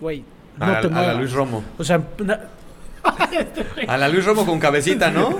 güey, 0.00 0.24
no 0.58 0.64
a, 0.66 0.80
te 0.80 0.88
a 0.88 0.90
la. 0.90 1.14
Luis 1.14 1.30
Romo. 1.32 1.62
O 1.78 1.84
sea, 1.84 2.02
na- 2.18 2.40
A 3.86 3.96
la 3.96 4.08
Luis 4.08 4.24
Romo 4.24 4.44
con 4.44 4.58
cabecita, 4.58 5.10
¿no? 5.12 5.36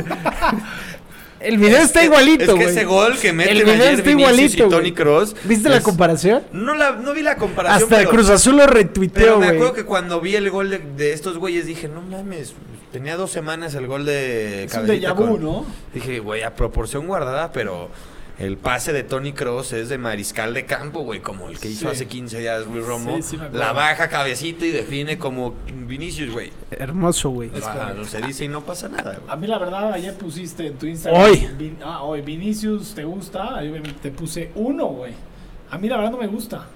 el 1.44 1.59
video 1.59 1.78
está 1.78 2.00
que- 2.00 2.07
igualito, 2.07 2.42
Es 2.44 2.48
que 2.50 2.55
güey. 2.55 2.66
ese 2.68 2.85
gol 2.85 3.18
que 3.18 3.33
meten 3.33 3.57
El 3.57 3.62
video 3.64 3.74
ayer 3.74 3.94
está 3.94 4.02
Vinicius 4.11 4.31
igualito, 4.33 4.66
y 4.66 4.70
Tony 4.70 4.81
güey. 4.90 4.92
Cross. 4.94 5.37
¿Viste 5.44 5.68
la 5.68 5.81
comparación? 5.83 6.42
No, 6.52 6.74
la, 6.74 6.92
no 6.92 7.12
vi 7.12 7.22
la 7.22 7.37
comparación, 7.37 7.83
Hasta 7.83 7.96
el 8.00 8.07
pero- 8.07 8.11
Cruz 8.16 8.31
Azul 8.31 8.57
lo 8.57 8.66
retuiteó, 8.66 9.38
me 9.38 9.46
güey. 9.46 9.57
acuerdo 9.57 9.74
que 9.74 9.85
cuando 9.85 10.20
vi 10.20 10.37
el 10.37 10.50
gol 10.50 10.70
de, 10.70 10.78
de 10.78 11.12
estos 11.12 11.38
güeyes 11.38 11.66
dije, 11.66 11.88
no 11.88 12.00
mames, 12.02 12.55
tenía 12.92 13.16
dos 13.16 13.31
semanas 13.31 13.74
el 13.74 13.87
gol 13.87 14.05
de 14.05 14.64
Es 14.64 14.72
un 14.74 14.81
Cabecita 14.83 15.09
déjà 15.11 15.14
vu, 15.16 15.26
con- 15.33 15.42
¿no? 15.42 15.66
Dije, 15.94 16.18
güey, 16.20 16.42
a 16.42 16.55
proporción 16.55 17.07
guardada, 17.07 17.52
pero 17.52 17.88
el 18.38 18.57
pase 18.57 18.92
de 18.92 19.03
Tony 19.05 19.33
Cross 19.33 19.73
es 19.75 19.88
de 19.88 19.99
mariscal 19.99 20.55
de 20.55 20.64
campo, 20.66 21.01
güey, 21.01 21.21
como 21.21 21.49
el 21.49 21.59
que 21.61 21.68
hizo 21.68 21.81
Sí. 21.83 21.87
hace 21.95 22.07
15 22.07 22.38
días 22.40 22.66
Luis 22.66 22.85
Romo. 22.85 23.16
Sí, 23.16 23.23
sí 23.23 23.38
la 23.53 23.73
baja 23.73 24.09
cabecita 24.09 24.64
y 24.66 24.71
define 24.71 25.18
como 25.18 25.55
Vinicius, 25.87 26.33
güey. 26.33 26.51
Hermoso, 26.71 27.31
güey. 27.31 27.51
No 27.97 28.05
se 28.05 28.21
dice 28.23 28.45
y 28.47 28.49
no 28.49 28.62
pasa 28.64 28.88
nada, 28.88 29.16
güey. 29.18 29.31
A 29.33 29.37
mí 29.37 29.47
la 29.47 29.59
verdad 29.59 29.92
ayer 29.92 30.14
pusiste 30.14 30.66
en 30.66 30.75
tu 30.79 30.87
Instagram. 30.87 31.23
Hoy. 31.23 31.49
Vin- 31.59 31.77
ah, 31.85 32.03
hoy. 32.03 32.23
Vinicius, 32.23 32.95
¿te 32.95 33.05
gusta? 33.05 33.62
Yo 33.62 33.73
te 34.01 34.11
puse 34.11 34.51
uno, 34.55 34.87
güey. 34.87 35.12
A 35.71 35.79
mí 35.79 35.88
la 35.88 35.97
verdad 35.99 36.12
no 36.12 36.18
me 36.18 36.27
gusta. 36.27 36.66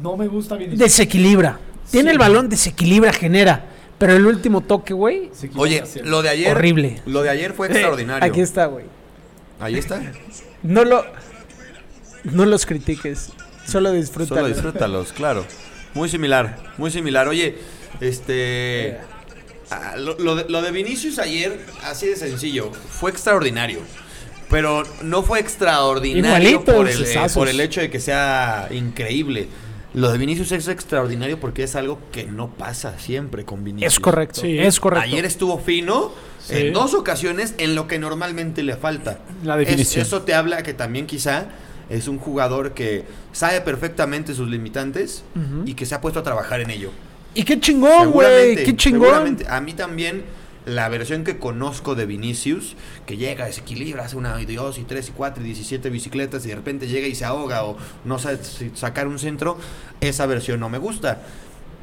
No 0.00 0.16
me 0.16 0.26
gusta 0.28 0.54
Vinicius. 0.56 0.78
Desequilibra. 0.78 1.58
Tiene 1.90 2.10
Sí. 2.10 2.12
el 2.12 2.18
balón, 2.18 2.48
desequilibra, 2.48 3.12
genera. 3.12 3.64
Pero 3.98 4.12
el 4.14 4.24
último 4.26 4.60
toque, 4.60 4.94
güey, 4.94 5.30
Oye, 5.56 5.82
lo 6.04 6.22
de 6.22 6.28
ayer. 6.28 6.52
Horrible. 6.52 7.02
Lo 7.06 7.22
de 7.22 7.30
ayer 7.30 7.52
fue 7.52 7.66
extraordinario. 7.66 8.24
aquí 8.30 8.40
está, 8.40 8.66
güey. 8.66 8.84
Ahí 9.58 9.74
está. 9.76 10.00
No 10.62 10.84
lo. 10.84 11.04
No 12.24 12.46
los 12.46 12.66
critiques. 12.66 13.30
Solo 13.66 13.92
disfrútalo. 13.92 14.40
Solo 14.40 14.48
disfrútalos, 14.48 15.12
claro. 15.12 15.46
Muy 15.94 16.08
similar, 16.08 16.58
muy 16.78 16.90
similar. 16.90 17.28
Oye, 17.28 17.58
este. 18.00 18.98
ah, 19.70 19.96
lo, 19.96 20.18
lo 20.18 20.36
de, 20.36 20.46
lo 20.48 20.62
de 20.62 20.70
Vinicius 20.70 21.18
ayer, 21.18 21.60
así 21.82 22.06
de 22.06 22.16
sencillo, 22.16 22.72
fue 22.72 23.10
extraordinario. 23.10 23.80
Pero 24.50 24.82
no 25.02 25.22
fue 25.22 25.40
extraordinario 25.40 26.26
Igualito, 26.26 26.74
por 26.74 26.88
el, 26.88 27.04
eh, 27.04 27.26
por 27.34 27.48
el 27.48 27.60
hecho 27.60 27.80
de 27.80 27.90
que 27.90 28.00
sea 28.00 28.68
increíble. 28.70 29.48
Lo 29.94 30.10
de 30.12 30.18
Vinicius 30.18 30.52
es 30.52 30.68
extraordinario 30.68 31.40
porque 31.40 31.62
es 31.62 31.74
algo 31.74 31.98
que 32.12 32.24
no 32.24 32.48
pasa 32.50 32.98
siempre 32.98 33.44
con 33.44 33.64
Vinicius. 33.64 33.94
Es 33.94 34.00
correcto. 34.00 34.42
Sí. 34.42 34.58
Es 34.58 34.78
correcto. 34.80 35.04
Ayer 35.06 35.24
estuvo 35.24 35.58
fino 35.58 36.12
Sí. 36.40 36.56
en 36.56 36.72
dos 36.74 36.94
ocasiones 36.94 37.54
en 37.58 37.74
lo 37.74 37.86
que 37.88 37.98
normalmente 37.98 38.62
le 38.62 38.76
falta. 38.76 39.18
La 39.44 39.56
definición. 39.56 40.02
Es- 40.02 40.08
eso 40.08 40.22
te 40.22 40.34
habla 40.34 40.62
que 40.62 40.74
también 40.74 41.06
quizá 41.06 41.46
es 41.88 42.06
un 42.06 42.18
jugador 42.18 42.72
que 42.74 43.04
sabe 43.32 43.60
perfectamente 43.62 44.34
sus 44.34 44.48
limitantes 44.48 45.24
y 45.64 45.72
que 45.74 45.86
se 45.86 45.94
ha 45.94 46.00
puesto 46.02 46.20
a 46.20 46.22
trabajar 46.22 46.60
en 46.60 46.70
ello. 46.70 46.90
Y 47.34 47.44
qué 47.44 47.58
chingón, 47.58 48.10
güey. 48.10 48.56
Qué 48.56 48.76
chingón. 48.76 49.08
seguramente. 49.08 49.46
A 49.48 49.60
mí 49.60 49.72
también 49.72 50.22
la 50.68 50.88
versión 50.88 51.24
que 51.24 51.38
conozco 51.38 51.94
de 51.94 52.06
Vinicius, 52.06 52.76
que 53.06 53.16
llega, 53.16 53.46
desequilibra, 53.46 54.04
hace 54.04 54.16
una 54.16 54.40
y 54.40 54.44
dos 54.44 54.78
y 54.78 54.84
tres 54.84 55.08
y 55.08 55.12
cuatro 55.12 55.42
y 55.42 55.46
17 55.46 55.88
bicicletas 55.90 56.44
y 56.44 56.48
de 56.48 56.54
repente 56.54 56.86
llega 56.86 57.06
y 57.06 57.14
se 57.14 57.24
ahoga 57.24 57.64
o 57.64 57.76
no 58.04 58.18
sabe 58.18 58.38
sacar 58.74 59.08
un 59.08 59.18
centro, 59.18 59.58
esa 60.00 60.26
versión 60.26 60.60
no 60.60 60.68
me 60.68 60.78
gusta. 60.78 61.22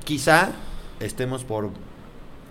Quizá 0.03 0.49
estemos 0.99 1.43
por 1.43 1.71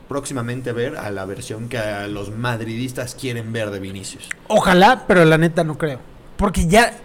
próximamente 0.09 0.73
ver 0.73 0.97
a 0.97 1.11
la 1.11 1.25
versión 1.25 1.68
que 1.68 1.79
a 1.79 2.09
los 2.09 2.31
madridistas 2.31 3.14
quieren 3.14 3.53
ver 3.53 3.70
de 3.70 3.79
Vinicius. 3.81 4.29
Ojalá, 4.49 5.05
pero 5.07 5.25
la 5.25 5.38
neta 5.38 5.64
no 5.64 5.79
creo. 5.79 6.01
Porque 6.37 6.66
ya, 6.66 6.99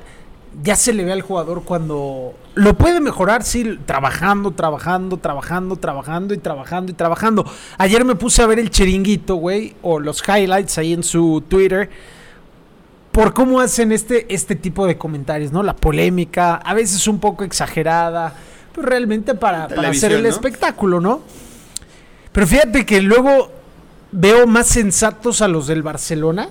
ya 0.63 0.75
se 0.75 0.93
le 0.93 1.05
ve 1.05 1.12
al 1.12 1.21
jugador 1.21 1.63
cuando 1.63 2.33
lo 2.55 2.77
puede 2.77 2.99
mejorar, 2.99 3.43
sí, 3.43 3.79
trabajando, 3.85 4.51
trabajando, 4.51 5.17
trabajando, 5.17 5.75
trabajando 5.75 6.33
y 6.33 6.38
trabajando 6.38 6.91
y 6.91 6.95
trabajando. 6.95 7.45
Ayer 7.77 8.03
me 8.03 8.15
puse 8.15 8.41
a 8.41 8.47
ver 8.47 8.59
el 8.59 8.69
chiringuito, 8.69 9.35
güey, 9.35 9.75
o 9.81 9.99
los 9.99 10.21
highlights 10.27 10.77
ahí 10.77 10.93
en 10.93 11.03
su 11.03 11.43
Twitter. 11.47 11.89
Por 13.12 13.33
cómo 13.33 13.59
hacen 13.59 13.91
este, 13.91 14.33
este 14.33 14.55
tipo 14.55 14.85
de 14.85 14.97
comentarios, 14.97 15.51
¿no? 15.51 15.63
La 15.63 15.75
polémica, 15.75 16.55
a 16.55 16.73
veces 16.73 17.07
un 17.07 17.19
poco 17.19 17.43
exagerada, 17.43 18.33
pero 18.73 18.88
realmente 18.88 19.35
para, 19.35 19.67
para 19.67 19.89
hacer 19.89 20.12
el 20.12 20.23
¿no? 20.23 20.29
espectáculo, 20.29 20.99
¿no? 20.99 21.21
Pero 22.31 22.47
fíjate 22.47 22.85
que 22.85 23.01
luego 23.01 23.51
veo 24.12 24.47
más 24.47 24.67
sensatos 24.67 25.41
a 25.41 25.47
los 25.47 25.67
del 25.67 25.83
Barcelona. 25.83 26.49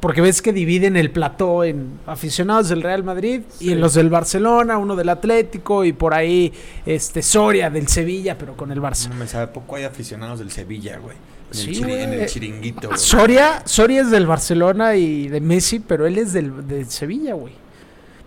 Porque 0.00 0.20
ves 0.22 0.40
que 0.40 0.52
dividen 0.52 0.96
el 0.96 1.10
plató 1.10 1.62
en 1.62 1.98
aficionados 2.06 2.68
del 2.70 2.82
Real 2.82 3.04
Madrid 3.04 3.42
y 3.60 3.72
en 3.72 3.80
los 3.80 3.92
del 3.94 4.08
Barcelona, 4.08 4.78
uno 4.78 4.96
del 4.96 5.10
Atlético 5.10 5.84
y 5.84 5.92
por 5.92 6.14
ahí 6.14 6.52
este 6.86 7.20
Soria 7.22 7.68
del 7.68 7.86
Sevilla, 7.88 8.38
pero 8.38 8.56
con 8.56 8.72
el 8.72 8.80
Barça. 8.80 9.08
No 9.10 9.16
me 9.16 9.26
sabe 9.26 9.48
poco 9.48 9.76
hay 9.76 9.84
aficionados 9.84 10.38
del 10.38 10.50
Sevilla, 10.50 10.98
güey. 10.98 11.16
En, 11.52 11.54
Sí, 11.58 11.68
el, 11.70 11.74
chiri- 11.76 11.90
en 12.02 12.08
güey. 12.10 12.20
el 12.22 12.26
chiringuito, 12.28 12.88
güey. 12.88 12.98
Soria, 12.98 13.62
Soria 13.66 14.00
es 14.02 14.10
del 14.10 14.26
Barcelona 14.26 14.94
y 14.96 15.28
de 15.28 15.40
Messi, 15.40 15.80
pero 15.80 16.06
él 16.06 16.16
es 16.16 16.32
del, 16.32 16.66
del 16.66 16.88
Sevilla, 16.88 17.34
güey. 17.34 17.52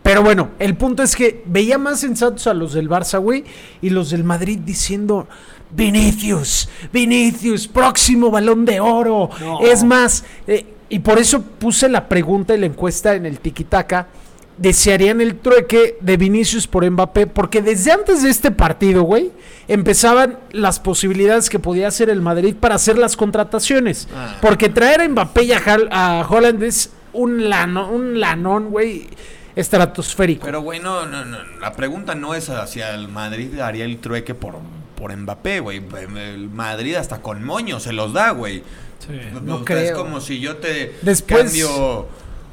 Pero 0.04 0.22
bueno, 0.22 0.50
el 0.60 0.76
punto 0.76 1.02
es 1.02 1.16
que 1.16 1.42
veía 1.46 1.78
más 1.78 2.02
sensatos 2.02 2.46
a 2.48 2.54
los 2.54 2.74
del 2.74 2.90
Barça, 2.90 3.20
güey, 3.22 3.46
y 3.82 3.90
los 3.90 4.10
del 4.10 4.26
Madrid 4.26 4.60
diciendo, 4.60 5.28
Vinicius, 5.72 6.70
Vinicius, 6.92 7.68
próximo 7.68 8.30
balón 8.30 8.66
de 8.66 8.80
oro. 8.80 9.30
No. 9.40 9.62
Es 9.62 9.84
más, 9.84 10.24
eh, 10.46 10.66
y 10.94 11.00
por 11.00 11.18
eso 11.20 11.42
puse 11.42 11.90
la 11.90 12.08
pregunta 12.08 12.54
y 12.54 12.60
la 12.60 12.68
encuesta 12.68 13.16
en 13.16 13.26
el 13.26 13.40
Tikitaka. 13.40 14.08
Desearían 14.56 15.20
el 15.20 15.40
trueque 15.40 15.98
de 16.00 16.16
Vinicius 16.16 16.68
por 16.68 16.88
Mbappé, 16.88 17.26
porque 17.26 17.64
desde 17.64 17.92
antes 17.92 18.22
de 18.22 18.30
este 18.30 18.52
partido, 18.52 19.02
güey, 19.02 19.32
empezaban 19.68 20.38
las 20.52 20.80
posibilidades 20.80 21.50
que 21.50 21.58
podía 21.58 21.88
hacer 21.88 22.12
el 22.12 22.22
Madrid 22.22 22.56
para 22.60 22.76
hacer 22.76 23.00
las 23.00 23.18
contrataciones. 23.18 24.08
Ah. 24.16 24.38
Porque 24.42 24.70
traer 24.70 25.02
a 25.02 25.10
Mbappé 25.10 25.44
y 25.46 25.52
a, 25.54 25.60
Hal- 25.60 25.90
a 25.92 26.24
Holland 26.30 26.62
es 26.62 26.92
un, 27.14 27.50
lano, 27.50 27.90
un 27.90 28.20
lanón, 28.20 28.70
güey, 28.70 29.08
estratosférico. 29.56 30.46
Pero, 30.46 30.62
güey, 30.62 30.80
no, 30.80 31.08
no, 31.08 31.26
no, 31.26 31.38
la 31.60 31.74
pregunta 31.74 32.14
no 32.14 32.36
es 32.36 32.50
hacia 32.52 32.94
el 32.94 33.08
Madrid 33.08 33.60
haría 33.60 33.86
el 33.86 33.98
trueque 33.98 34.36
por, 34.36 34.56
por 34.96 35.16
Mbappé, 35.18 35.62
güey. 35.62 35.82
El 36.16 36.50
Madrid 36.50 36.94
hasta 36.96 37.22
con 37.24 37.44
moño 37.44 37.80
se 37.80 37.92
los 37.94 38.14
da, 38.14 38.30
güey. 38.32 38.62
Sí. 39.06 39.14
No 39.44 39.56
O 39.56 39.58
sea, 39.58 39.66
creo. 39.66 39.80
Es 39.80 39.92
como 39.92 40.22
si 40.22 40.40
yo 40.40 40.58
te 40.58 40.96
Después- 41.02 41.44
cambio 41.44 42.08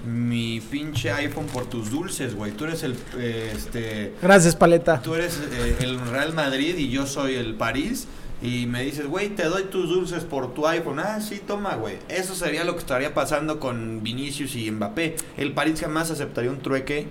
mi 0.06 0.60
pinche 0.60 1.10
iPhone 1.12 1.46
por 1.46 1.66
tus 1.66 1.90
dulces, 1.90 2.34
güey. 2.34 2.52
Tú 2.52 2.64
eres 2.64 2.82
el, 2.82 2.96
eh, 3.18 3.52
este... 3.54 4.14
Gracias, 4.22 4.56
Paleta. 4.56 5.02
Tú 5.02 5.14
eres 5.14 5.38
eh, 5.52 5.76
el 5.80 6.00
Real 6.08 6.32
Madrid 6.32 6.74
y 6.78 6.88
yo 6.90 7.06
soy 7.06 7.34
el 7.34 7.54
París. 7.54 8.06
Y 8.42 8.64
me 8.64 8.82
dices, 8.82 9.06
güey, 9.06 9.28
te 9.28 9.44
doy 9.44 9.64
tus 9.64 9.90
dulces 9.90 10.24
por 10.24 10.54
tu 10.54 10.66
iPhone. 10.66 10.98
Ah, 10.98 11.20
sí, 11.20 11.42
toma, 11.46 11.74
güey. 11.76 11.98
Eso 12.08 12.34
sería 12.34 12.64
lo 12.64 12.72
que 12.72 12.78
estaría 12.78 13.12
pasando 13.12 13.60
con 13.60 14.02
Vinicius 14.02 14.56
y 14.56 14.70
Mbappé. 14.70 15.16
El 15.36 15.52
París 15.52 15.78
jamás 15.78 16.10
aceptaría 16.10 16.50
un 16.50 16.60
trueque 16.60 17.08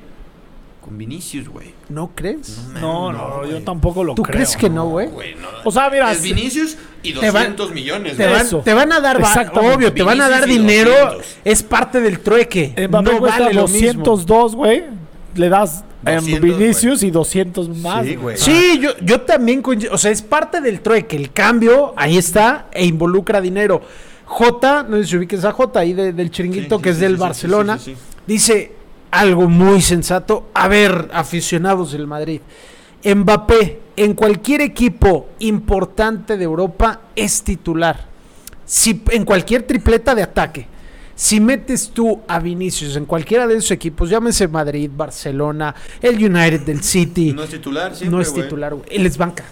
con 0.82 0.98
Vinicius, 0.98 1.48
güey. 1.50 1.74
¿No 1.90 2.12
crees? 2.16 2.58
No, 2.80 3.12
no, 3.12 3.46
yo 3.46 3.62
tampoco 3.64 4.04
lo 4.04 4.16
¿Tú 4.16 4.24
creo. 4.24 4.36
crees 4.38 4.56
que 4.58 4.70
no, 4.70 4.88
güey? 4.88 5.10
O 5.64 5.72
sea, 5.72 5.90
mira, 5.90 6.12
es 6.12 6.22
Vinicius 6.24 6.78
y 7.04 7.14
te 7.14 7.32
van- 7.32 7.56
200 7.56 7.72
millones, 7.74 8.18
Te 8.18 8.28
güey. 8.28 8.36
van, 8.52 8.64
te 8.64 8.74
van 8.74 8.92
a 8.94 9.00
dar, 9.00 9.20
Exactamente. 9.20 9.76
obvio, 9.76 9.94
te 9.94 10.04
van 10.04 10.22
a 10.22 10.30
dar 10.30 10.46
dinero, 10.46 10.92
200. 10.92 11.38
es 11.46 11.64
parte 11.64 12.02
del 12.02 12.20
trueque. 12.22 12.74
Mbappé 12.90 13.12
no 13.14 13.20
vale 13.20 13.54
lo 13.54 13.68
mismo. 13.68 14.04
202, 14.04 14.56
güey. 14.56 14.84
Le 15.36 15.50
das 15.50 15.84
a 16.06 16.14
200, 16.16 16.42
Vinicius 16.42 17.04
y 17.04 17.12
200 17.12 17.70
más. 17.78 18.06
Sí, 18.06 18.16
güey. 18.16 18.38
Sí, 18.38 18.80
yo, 18.82 18.92
yo 19.02 19.22
también, 19.22 19.62
coincido, 19.62 19.94
o 19.94 19.98
sea, 19.98 20.12
es 20.12 20.22
parte 20.22 20.60
del 20.62 20.82
trueque. 20.82 21.16
El 21.18 21.32
cambio, 21.32 21.94
ahí 21.98 22.18
está, 22.18 22.68
e 22.72 22.86
involucra 22.86 23.40
dinero. 23.42 23.82
J, 24.26 24.84
no 24.90 24.98
sé 24.98 25.06
si 25.06 25.18
ubiques 25.18 25.44
a 25.44 25.52
J 25.52 25.80
ahí 25.80 25.94
de- 25.94 26.14
del 26.14 26.30
chiringuito 26.32 26.78
Sí, 26.78 26.82
que 26.84 26.90
sí, 26.90 26.92
es 26.92 26.96
sí, 26.98 27.02
del 27.02 27.12
sí, 27.14 27.16
sí, 27.18 27.22
Barcelona, 27.22 27.78
sí, 27.78 27.86
sí, 27.86 27.96
sí. 27.96 28.02
dice 28.28 28.72
algo 29.12 29.48
muy 29.50 29.82
sensato. 29.82 30.50
A 30.54 30.68
ver, 30.68 31.10
aficionados 31.14 31.92
del 31.92 32.08
Madrid, 32.08 32.42
Mbappé 33.04 33.80
en 33.96 34.14
cualquier 34.14 34.62
equipo 34.62 35.30
importante 35.40 36.38
de 36.38 36.44
Europa 36.44 37.02
es 37.16 37.44
titular. 37.44 38.08
Si, 38.66 39.02
en 39.12 39.26
cualquier 39.26 39.64
tripleta 39.64 40.14
de 40.16 40.24
ataque. 40.24 40.68
Si 41.16 41.42
metes 41.42 41.90
tú 41.90 42.22
a 42.30 42.40
Vinicius 42.40 42.96
en 42.96 43.06
cualquiera 43.06 43.46
de 43.46 43.56
esos 43.58 43.72
equipos, 43.72 44.10
llámese 44.10 44.48
Madrid, 44.48 44.90
Barcelona, 44.96 45.76
el 46.02 46.16
United 46.16 46.62
del 46.62 46.82
City, 46.82 47.34
No 47.34 47.44
es 47.44 47.50
titular, 47.50 47.92
no 47.92 47.98
siempre, 47.98 48.22
es 48.22 48.32
güey. 48.32 48.44
titular, 48.44 48.74
güey. 48.76 48.86
Él 48.90 49.06
es 49.06 49.18
banca. 49.18 49.44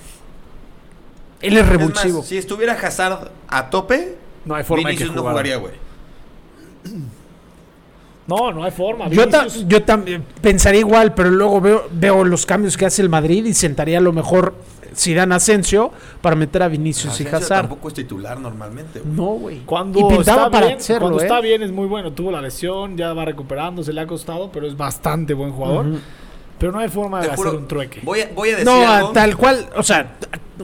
Él 1.41 1.57
es 1.57 1.63
Es 1.63 1.67
revulsivo. 1.69 2.19
más, 2.19 2.27
si 2.27 2.37
estuviera 2.37 2.71
Hazard 2.73 3.31
a 3.49 3.69
tope, 3.69 4.15
No 4.45 4.55
hay 4.55 4.63
forma 4.63 4.87
Vinicius 4.87 5.09
que 5.09 5.15
no 5.17 5.23
jugaría, 5.23 5.57
güey. 5.57 5.73
No, 8.27 8.51
no 8.51 8.63
hay 8.63 8.71
forma. 8.71 9.07
yo, 9.09 9.27
ta- 9.29 9.45
Vinicius- 9.45 9.65
yo 9.67 9.83
también 9.83 10.23
pensaría 10.41 10.81
igual, 10.81 11.13
pero 11.13 11.29
luego 11.31 11.61
veo, 11.61 11.87
veo 11.91 12.23
los 12.25 12.45
cambios 12.45 12.75
que 12.75 12.85
hace 12.85 13.01
el 13.01 13.09
Madrid 13.09 13.45
y 13.45 13.53
sentaría 13.53 13.99
a 13.99 14.01
lo 14.01 14.11
mejor 14.11 14.53
Zidane 14.95 15.35
Asensio 15.35 15.91
para 16.21 16.35
meter 16.35 16.63
a 16.63 16.67
Vinicius 16.67 17.05
y 17.19 17.23
Asensio 17.23 17.37
Hazard. 17.37 17.61
tampoco 17.67 17.87
es 17.89 17.93
titular 17.93 18.39
normalmente, 18.39 18.99
güey. 18.99 19.13
No, 19.15 19.25
güey. 19.39 19.61
Cuando 19.65 19.99
y 20.11 20.13
está 20.19 20.49
para 20.49 20.65
bien, 20.67 20.77
hacerlo, 20.79 21.01
cuando 21.01 21.19
¿eh? 21.21 21.23
está 21.23 21.39
bien 21.39 21.61
es 21.63 21.71
muy 21.71 21.85
bueno. 21.87 22.11
Tuvo 22.13 22.31
la 22.31 22.41
lesión, 22.41 22.97
ya 22.97 23.13
va 23.13 23.23
recuperando, 23.23 23.83
se 23.83 23.93
le 23.93 24.01
ha 24.01 24.07
costado, 24.07 24.51
pero 24.51 24.67
es 24.67 24.75
bastante 24.75 25.33
buen 25.33 25.51
jugador. 25.51 25.85
Pero 26.57 26.71
no 26.71 26.79
hay 26.79 26.89
forma 26.89 27.21
de 27.21 27.29
hacer 27.29 27.47
un 27.47 27.67
trueque. 27.67 28.01
Voy 28.03 28.21
a, 28.21 28.29
voy 28.33 28.49
a 28.49 28.51
decir 28.53 28.65
No, 28.65 28.87
algo. 28.91 29.09
tal 29.11 29.37
cual, 29.37 29.69
o 29.75 29.83
sea, 29.83 30.15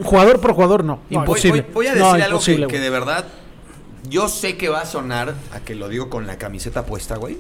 jugador 0.04 0.41
por 0.41 0.54
jugador 0.54 0.84
no, 0.84 0.93
No, 0.95 0.99
Voy- 1.10 1.17
imposible. 1.19 1.62
Voy, 1.62 1.73
voy 1.73 1.88
a 1.88 1.95
No, 1.95 2.08
decir 2.13 2.23
algo 2.23 2.39
que, 2.39 2.52
imposible, 2.52 2.80
de 2.80 2.89
verdad 2.89 3.26
yo 4.10 4.28
sé 4.30 4.58
que 4.58 4.70
va 4.70 4.82
a 4.82 4.86
sonar 4.86 5.34
a 5.54 5.60
que 5.60 5.76
lo 5.76 5.88
digo 5.89 6.10
con 6.10 6.28
la 6.28 6.38
camiseta 6.38 6.86
puesta, 6.86 7.16
güey. 7.18 7.38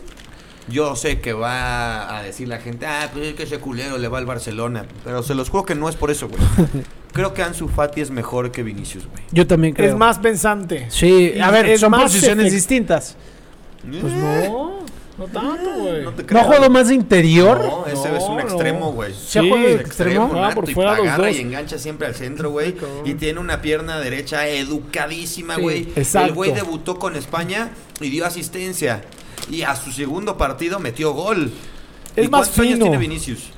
Yo 0.69 0.95
sé 0.95 1.19
que 1.19 1.33
va 1.33 2.17
a 2.17 2.23
decir 2.23 2.47
la 2.47 2.57
gente, 2.59 2.85
ah, 2.85 3.09
pues 3.11 3.25
es 3.27 3.33
que 3.35 3.43
ese 3.43 3.59
culero 3.59 3.97
le 3.97 4.07
va 4.07 4.17
al 4.19 4.25
Barcelona. 4.25 4.85
Pero 5.03 5.21
se 5.21 5.35
los 5.35 5.49
juro 5.49 5.65
que 5.65 5.75
no 5.75 5.89
es 5.89 5.95
por 5.97 6.09
eso, 6.09 6.29
güey. 6.29 6.41
Creo 7.11 7.33
que 7.33 7.43
Ansu 7.43 7.67
Fati 7.67 7.99
es 8.01 8.09
mejor 8.11 8.51
que 8.51 8.63
Vinicius, 8.63 9.05
güey. 9.07 9.21
Yo 9.31 9.45
también 9.45 9.73
creo. 9.75 9.89
Es 9.89 9.95
más 9.95 10.17
pensante. 10.17 10.87
Sí, 10.89 11.33
a 11.39 11.51
ver, 11.51 11.67
es 11.67 11.81
son 11.81 11.91
posiciones 11.91 12.47
efect- 12.47 12.51
distintas. 12.55 13.15
Pues 13.83 14.13
no, 14.13 14.72
no 15.17 15.25
tanto, 15.25 15.69
güey. 15.77 16.03
No 16.03 16.11
te 16.11 16.23
¿No 16.23 16.27
creas. 16.27 16.43
ha 16.43 16.47
jugado 16.47 16.69
más 16.69 16.87
de 16.87 16.95
interior? 16.95 17.59
No, 17.63 17.85
ese 17.85 18.09
No, 18.09 18.17
es 18.17 18.23
un 18.23 18.39
extremo, 18.39 18.91
güey. 18.93 19.13
¿Se 19.13 19.39
ha 19.39 19.41
Sí, 19.43 19.49
jugado 19.49 19.67
de 19.67 19.73
es 19.75 19.81
extremo? 19.81 20.31
Ah, 20.35 20.51
por 20.55 20.69
y 20.69 20.73
fuera 20.73 20.91
los 20.97 21.01
agarra 21.07 21.27
dos. 21.27 21.35
y 21.35 21.39
engancha 21.41 21.77
siempre 21.77 22.07
al 22.07 22.15
centro, 22.15 22.49
güey. 22.51 22.75
Y 23.05 23.13
tiene 23.13 23.39
una 23.39 23.61
pierna 23.61 23.99
derecha 23.99 24.47
educadísima, 24.47 25.55
Sí, 25.55 25.61
güey. 25.61 25.81
exacto. 25.95 26.27
El 26.29 26.33
güey 26.35 26.51
debutó 26.53 26.97
con 26.99 27.15
España 27.15 27.69
y 28.01 28.09
dio 28.09 28.25
asistencia. 28.25 29.01
Y 29.51 29.61
a 29.63 29.75
su 29.75 29.91
segundo 29.91 30.37
partido 30.37 30.79
metió 30.79 31.13
gol. 31.13 31.51
Es 32.15 32.25
¿Y 32.25 32.29
más 32.29 32.47
cuántos 32.47 32.59
años 32.59 32.73
fino. 32.73 32.85
tiene 32.85 32.97
Vinicius? 32.97 33.49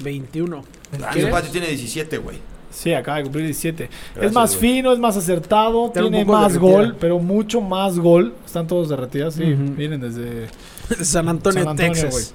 21. 0.00 0.64
Ansu 1.08 1.28
Fati 1.28 1.48
tiene 1.50 1.66
17, 1.68 2.18
güey. 2.18 2.38
Sí, 2.70 2.92
acaba 2.92 3.18
de 3.18 3.22
cumplir 3.24 3.44
17. 3.44 3.88
es 4.20 4.32
más 4.32 4.56
fino, 4.56 4.92
es 4.92 4.98
más 4.98 5.16
acertado, 5.16 5.90
tiene 5.92 6.24
más 6.24 6.58
gol, 6.58 6.96
pero 6.98 7.20
mucho 7.20 7.60
más 7.60 7.98
gol. 8.00 8.34
Están 8.44 8.66
todos 8.66 8.88
derretidos, 8.88 9.34
sí. 9.34 9.44
Ujú. 9.52 9.74
Vienen 9.76 10.00
desde 10.00 10.48
San 11.02 11.28
Antonio, 11.28 11.60
San 11.62 11.70
Antonio, 11.70 11.92
Texas. 11.92 12.34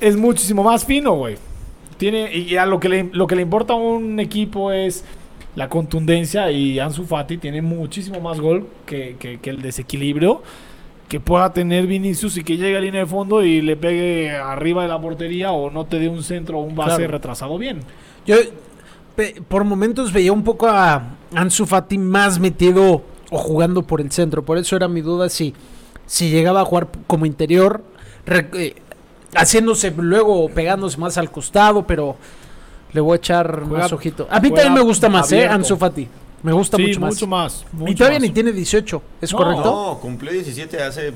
Es 0.00 0.16
muchísimo 0.16 0.62
más 0.62 0.84
fino, 0.84 1.12
güey. 1.14 1.36
Tiene, 1.98 2.34
y 2.34 2.56
a 2.56 2.64
lo 2.66 2.80
que, 2.80 2.88
le, 2.88 3.10
lo 3.12 3.26
que 3.26 3.36
le 3.36 3.42
importa 3.42 3.74
a 3.74 3.76
un 3.76 4.18
equipo 4.20 4.72
es 4.72 5.04
la 5.56 5.68
contundencia 5.68 6.50
y 6.50 6.78
Ansu 6.78 7.04
Fati 7.04 7.36
tiene 7.36 7.60
muchísimo 7.60 8.20
más 8.20 8.40
gol 8.40 8.68
que, 8.86 9.16
que- 9.18 9.38
que 9.40 9.50
el 9.50 9.60
desequilibrio 9.60 10.42
que 11.08 11.18
pueda 11.20 11.52
tener 11.52 11.86
Vinicius 11.88 12.36
y 12.36 12.44
que 12.44 12.56
llegue 12.56 12.76
a 12.76 12.80
línea 12.80 13.00
de 13.00 13.06
fondo 13.06 13.42
y 13.42 13.60
le 13.60 13.76
pegue 13.76 14.30
arriba 14.30 14.82
de 14.84 14.88
la 14.88 15.00
portería 15.00 15.50
o 15.50 15.68
no 15.68 15.84
te 15.84 15.98
dé 15.98 16.08
un 16.08 16.22
centro 16.22 16.58
o 16.58 16.62
un 16.62 16.76
base 16.76 16.96
Claro. 16.98 17.10
retrasado 17.12 17.58
bien. 17.58 17.80
Yo 18.24 18.36
pe- 19.16 19.42
por 19.48 19.64
momentos 19.64 20.12
veía 20.12 20.32
un 20.32 20.44
poco 20.44 20.68
a 20.68 21.16
Ansu 21.34 21.66
Fati 21.66 21.98
más 21.98 22.38
metido 22.38 23.02
o 23.30 23.38
jugando 23.38 23.82
por 23.82 24.00
el 24.00 24.12
centro. 24.12 24.44
Por 24.44 24.56
eso 24.56 24.76
era 24.76 24.86
mi 24.86 25.00
duda 25.00 25.28
si, 25.28 25.52
si 26.10 26.28
llegaba 26.28 26.62
a 26.62 26.64
jugar 26.64 26.88
como 27.06 27.24
interior, 27.24 27.84
re- 28.26 28.48
eh, 28.54 28.74
haciéndose 29.34 29.92
luego 29.96 30.48
pegándose 30.48 30.98
más 30.98 31.16
al 31.18 31.30
costado, 31.30 31.86
pero 31.86 32.16
le 32.92 33.00
voy 33.00 33.12
a 33.12 33.16
echar 33.16 33.62
Juega- 33.64 33.84
más 33.84 33.92
ojito. 33.92 34.26
A 34.28 34.40
mí 34.40 34.48
también 34.50 34.74
me 34.74 34.80
gusta 34.80 35.08
más, 35.08 35.30
¿eh? 35.30 35.36
abierto. 35.36 35.54
Ansu 35.54 35.76
Fati. 35.76 36.08
Me 36.42 36.52
gusta 36.52 36.76
Sí, 36.78 36.82
mucho 36.86 37.00
más. 37.00 37.14
mucho 37.14 37.26
más. 37.28 37.64
y 37.72 37.76
mucho 37.76 37.94
todavía 37.98 38.18
más. 38.18 38.28
ni 38.28 38.34
tiene 38.34 38.50
18, 38.52 39.02
¿es 39.20 39.30
No. 39.30 39.38
correcto? 39.38 39.62
No, 39.64 39.98
cumplió 40.00 40.32
17 40.32 40.82
hace 40.82 41.12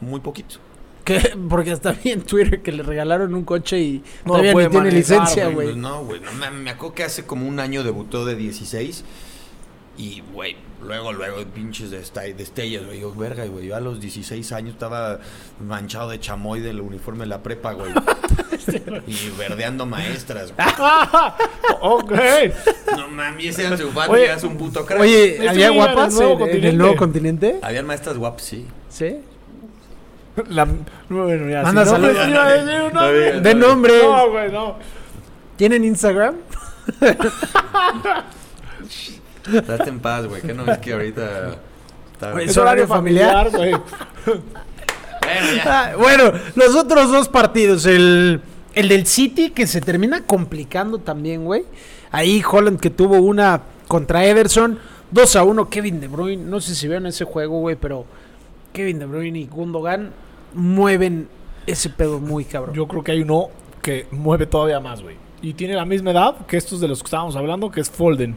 muy 0.00 0.20
poquito. 0.20 0.56
Que- 1.04 1.36
porque 1.50 1.72
hasta 1.72 1.92
vi 1.92 2.12
en 2.12 2.22
Twitter 2.22 2.62
que 2.62 2.72
le 2.72 2.82
regalaron 2.84 3.34
un 3.34 3.44
coche 3.44 3.78
y 3.80 4.02
No 4.24 4.32
todavía 4.32 4.52
ni 4.54 4.58
tiene 4.60 4.74
manejar, 4.78 4.94
licencia, 4.98 5.44
Pues 5.52 5.54
güey. 5.70 5.76
no, 5.76 6.04
güey. 6.04 6.20
No, 6.20 6.32
me, 6.32 6.50
me 6.52 6.70
acuerdo 6.70 6.94
que 6.94 7.04
hace 7.04 7.26
como 7.26 7.46
un 7.46 7.60
año 7.60 7.82
debutó 7.84 8.24
de 8.24 8.34
16. 8.36 9.04
Y, 9.98 10.22
güey, 10.32 10.56
luego, 10.82 11.12
luego, 11.12 11.44
pinches 11.44 11.90
de 11.90 11.98
destellos, 12.32 12.86
güey. 12.86 13.00
Yo, 13.00 13.14
verga, 13.14 13.44
güey. 13.44 13.66
Yo 13.66 13.76
a 13.76 13.80
los 13.80 14.00
16 14.00 14.52
años 14.52 14.72
estaba 14.72 15.18
manchado 15.60 16.10
de 16.10 16.18
chamoy 16.18 16.60
del 16.60 16.80
uniforme 16.80 17.20
de 17.20 17.26
la 17.26 17.42
prepa, 17.42 17.72
güey. 17.72 17.92
y 19.06 19.30
verdeando 19.38 19.84
maestras, 19.84 20.54
güey. 20.56 20.68
ok. 21.80 22.12
No 22.96 23.08
mames, 23.08 23.58
ese 23.58 23.66
Ansu 23.66 23.90
Fati 23.90 24.12
Oye, 24.12 24.26
ya 24.26 24.34
es 24.34 24.44
un 24.44 24.56
puto 24.56 24.86
crack. 24.86 25.00
Oye, 25.00 25.46
¿había 25.46 25.70
iba 25.72 25.84
en 25.84 25.90
el 25.90 25.94
guapas 25.94 26.14
nuevo 26.14 26.32
en, 26.32 26.36
en 26.36 26.42
el 26.42 26.50
continente. 26.50 26.76
nuevo 26.76 26.96
continente? 26.96 27.58
Habían 27.62 27.86
maestras 27.86 28.16
guapas, 28.16 28.42
sí. 28.42 28.66
Sí. 28.88 29.16
La- 30.48 30.66
bueno, 31.10 31.50
ya, 31.50 31.62
Manda 31.62 31.84
si 31.84 31.90
no, 31.90 31.96
saludos. 31.96 32.16
pues, 32.16 32.94
nombre. 32.94 33.40
De 33.40 33.54
nombres. 33.54 34.02
No, 34.02 34.30
güey, 34.30 34.50
no. 34.50 34.76
¿Tienen 35.56 35.84
Instagram? 35.84 36.36
Date 39.46 39.88
en 39.88 40.00
paz, 40.00 40.26
güey. 40.26 40.42
Que 40.42 40.54
no 40.54 40.64
ves 40.64 40.78
que 40.78 40.92
ahorita. 40.92 41.56
está- 42.12 42.32
Güey, 42.32 42.46
Es 42.48 42.56
horario 42.56 42.86
familiar, 42.86 43.50
güey. 43.50 43.72
Ah, 45.64 45.92
bueno, 45.98 46.32
los 46.54 46.74
otros 46.74 47.10
dos 47.10 47.28
partidos, 47.28 47.86
el, 47.86 48.40
el 48.74 48.88
del 48.88 49.06
City 49.06 49.50
que 49.50 49.66
se 49.66 49.80
termina 49.80 50.24
complicando 50.24 50.98
también, 50.98 51.44
güey. 51.44 51.64
Ahí 52.10 52.42
Holland 52.48 52.78
que 52.80 52.90
tuvo 52.90 53.16
una 53.18 53.62
contra 53.88 54.24
Ederson, 54.24 54.78
2 55.10 55.36
a 55.36 55.44
1 55.44 55.68
Kevin 55.70 56.00
De 56.00 56.08
Bruyne, 56.08 56.44
no 56.44 56.60
sé 56.60 56.74
si 56.74 56.86
vieron 56.86 57.06
ese 57.06 57.24
juego, 57.24 57.60
güey, 57.60 57.76
pero 57.76 58.04
Kevin 58.72 58.98
De 58.98 59.06
Bruyne 59.06 59.38
y 59.38 59.46
Gundogan 59.46 60.10
mueven 60.54 61.28
ese 61.66 61.88
pedo 61.90 62.18
muy 62.18 62.44
cabrón. 62.44 62.74
Yo 62.74 62.86
creo 62.88 63.02
que 63.02 63.12
hay 63.12 63.22
uno 63.22 63.48
que 63.80 64.06
mueve 64.10 64.46
todavía 64.46 64.80
más, 64.80 65.02
güey. 65.02 65.16
Y 65.40 65.54
tiene 65.54 65.74
la 65.74 65.84
misma 65.84 66.10
edad 66.10 66.46
que 66.46 66.56
estos 66.56 66.80
de 66.80 66.88
los 66.88 67.00
que 67.00 67.06
estábamos 67.06 67.36
hablando, 67.36 67.70
que 67.70 67.80
es 67.80 67.90
Folden. 67.90 68.36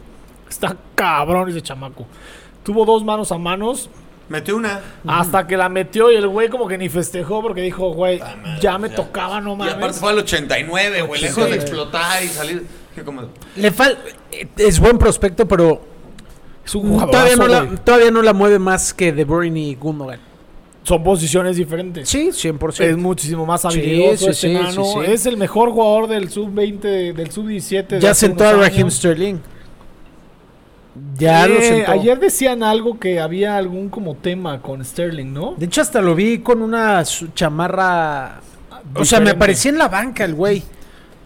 Está 0.55 0.75
cabrón 0.95 1.49
ese 1.49 1.61
chamaco. 1.61 2.05
Tuvo 2.63 2.85
dos 2.85 3.03
manos 3.03 3.31
a 3.33 3.37
manos 3.37 3.89
Metió 4.29 4.55
una. 4.55 4.79
hasta 5.05 5.45
que 5.45 5.57
la 5.57 5.67
metió 5.69 6.11
y 6.11 6.15
el 6.15 6.27
güey 6.29 6.47
como 6.49 6.67
que 6.67 6.77
ni 6.77 6.87
festejó 6.89 7.41
porque 7.41 7.61
dijo, 7.61 7.91
güey, 7.93 8.19
Ah, 8.23 8.35
madre, 8.41 8.59
ya 8.61 8.77
me 8.77 8.89
ya. 8.89 8.95
tocaba, 8.95 9.41
no 9.41 9.51
Y 9.51 9.61
aparte 9.63 9.79
mames. 9.81 9.99
fue 9.99 10.09
al 10.11 10.19
89, 10.19 11.01
güey. 11.01 11.21
Lejos 11.21 11.43
Sí. 11.43 11.49
de 11.51 11.55
explotar 11.57 12.23
y 12.23 12.27
salir. 12.29 12.65
Como- 13.03 13.23
Le 13.57 13.71
fal 13.71 13.97
es 14.57 14.79
buen 14.79 14.97
prospecto, 14.97 15.45
pero 15.45 15.81
Es 16.65 16.73
un 16.73 16.83
jugadorazo, 16.83 17.11
todavía 17.11 17.35
no, 17.35 17.47
la, 17.47 17.75
todavía 17.83 18.11
no 18.11 18.21
la 18.21 18.33
mueve 18.33 18.57
más 18.57 18.93
que 18.93 19.11
De 19.11 19.25
Bruyne 19.25 19.59
y 19.59 19.75
Gundogan. 19.75 20.19
Son 20.83 21.03
posiciones 21.03 21.57
diferentes. 21.57 22.07
Sí, 22.07 22.29
100%. 22.31 22.83
Es 22.91 22.97
muchísimo 22.97 23.45
más 23.45 23.65
habilidoso 23.65 24.31
sí, 24.33 24.47
sí, 24.49 24.57
sí. 24.73 25.11
Es 25.11 25.25
el 25.25 25.35
mejor 25.35 25.71
jugador 25.71 26.07
del 26.07 26.29
sub-20, 26.29 27.11
del 27.13 27.31
sub-17. 27.31 27.95
de 27.95 28.01
ya 28.01 28.13
sentó 28.13 28.45
a 28.47 28.53
Raheem. 28.53 28.89
Sterling. 28.89 29.39
Ya 31.17 31.47
lo 31.47 31.55
Eh, 31.55 31.61
sentó. 31.61 31.91
Ayer 31.91 32.19
decían 32.19 32.63
algo 32.63 32.99
que 32.99 33.19
había 33.19 33.57
algún 33.57 33.89
como 33.89 34.15
tema 34.15 34.61
con 34.61 34.83
Sterling, 34.83 35.33
¿no? 35.33 35.55
De 35.57 35.65
hecho, 35.65 35.81
hasta 35.81 36.01
lo 36.01 36.15
vi 36.15 36.39
con 36.39 36.61
una 36.61 37.03
chamarra. 37.33 38.41
O 38.95 39.03
sea, 39.05 39.19
me 39.19 39.31
aparecía 39.31 39.71
en 39.71 39.77
la 39.77 39.87
banca 39.87 40.23
el 40.25 40.33
güey. 40.35 40.63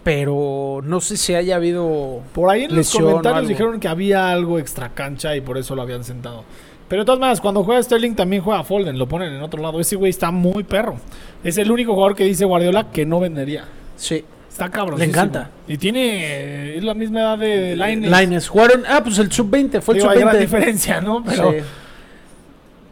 Pero 0.02 0.80
no 0.82 1.00
sé 1.00 1.16
si 1.16 1.34
haya 1.34 1.56
habido. 1.56 2.22
Por 2.32 2.48
ahí 2.50 2.64
en 2.64 2.74
los 2.74 2.90
comentarios 2.90 3.48
dijeron 3.48 3.78
que 3.80 3.86
había 3.88 4.30
algo 4.30 4.58
extra 4.58 4.88
cancha 4.90 5.36
y 5.36 5.42
por 5.42 5.58
eso 5.58 5.74
lo 5.74 5.82
habían 5.82 6.04
sentado. 6.04 6.44
Pero 6.88 7.02
de 7.02 7.06
todas 7.06 7.20
maneras, 7.20 7.40
cuando 7.40 7.62
juega 7.62 7.82
Sterling 7.82 8.14
también 8.14 8.42
juega 8.42 8.64
Folden, 8.64 8.98
lo 8.98 9.06
ponen 9.06 9.32
en 9.32 9.42
otro 9.42 9.62
lado. 9.62 9.78
Ese 9.78 9.96
güey 9.96 10.10
está 10.10 10.30
muy 10.30 10.64
perro. 10.64 10.96
Es 11.44 11.58
el 11.58 11.70
único 11.70 11.92
jugador 11.92 12.16
que 12.16 12.24
dice 12.24 12.44
Guardiola 12.46 12.90
que 12.90 13.04
no 13.06 13.20
vendería. 13.20 13.66
Sí. 13.96 14.24
Está 14.64 14.70
cabrón. 14.70 14.98
Le 14.98 15.06
encanta. 15.06 15.50
Y 15.66 15.78
tiene. 15.78 16.20
eh, 16.22 16.76
es 16.78 16.84
la 16.84 16.92
misma 16.94 17.20
edad 17.20 17.38
de 17.38 17.76
Lainez. 17.76 18.10
Lines. 18.10 18.48
Jugaron. 18.48 18.82
Ah, 18.88 19.00
pues 19.02 19.18
el 19.18 19.32
sub-20. 19.32 19.80
Fue 19.80 19.94
el 19.94 20.00
Digo, 20.00 20.10
hay 20.10 20.18
gran 20.20 20.32
sub-20. 20.34 20.40
diferencia, 20.40 21.00
¿no? 21.00 21.24
Pero 21.24 21.52
Sí. 21.52 21.58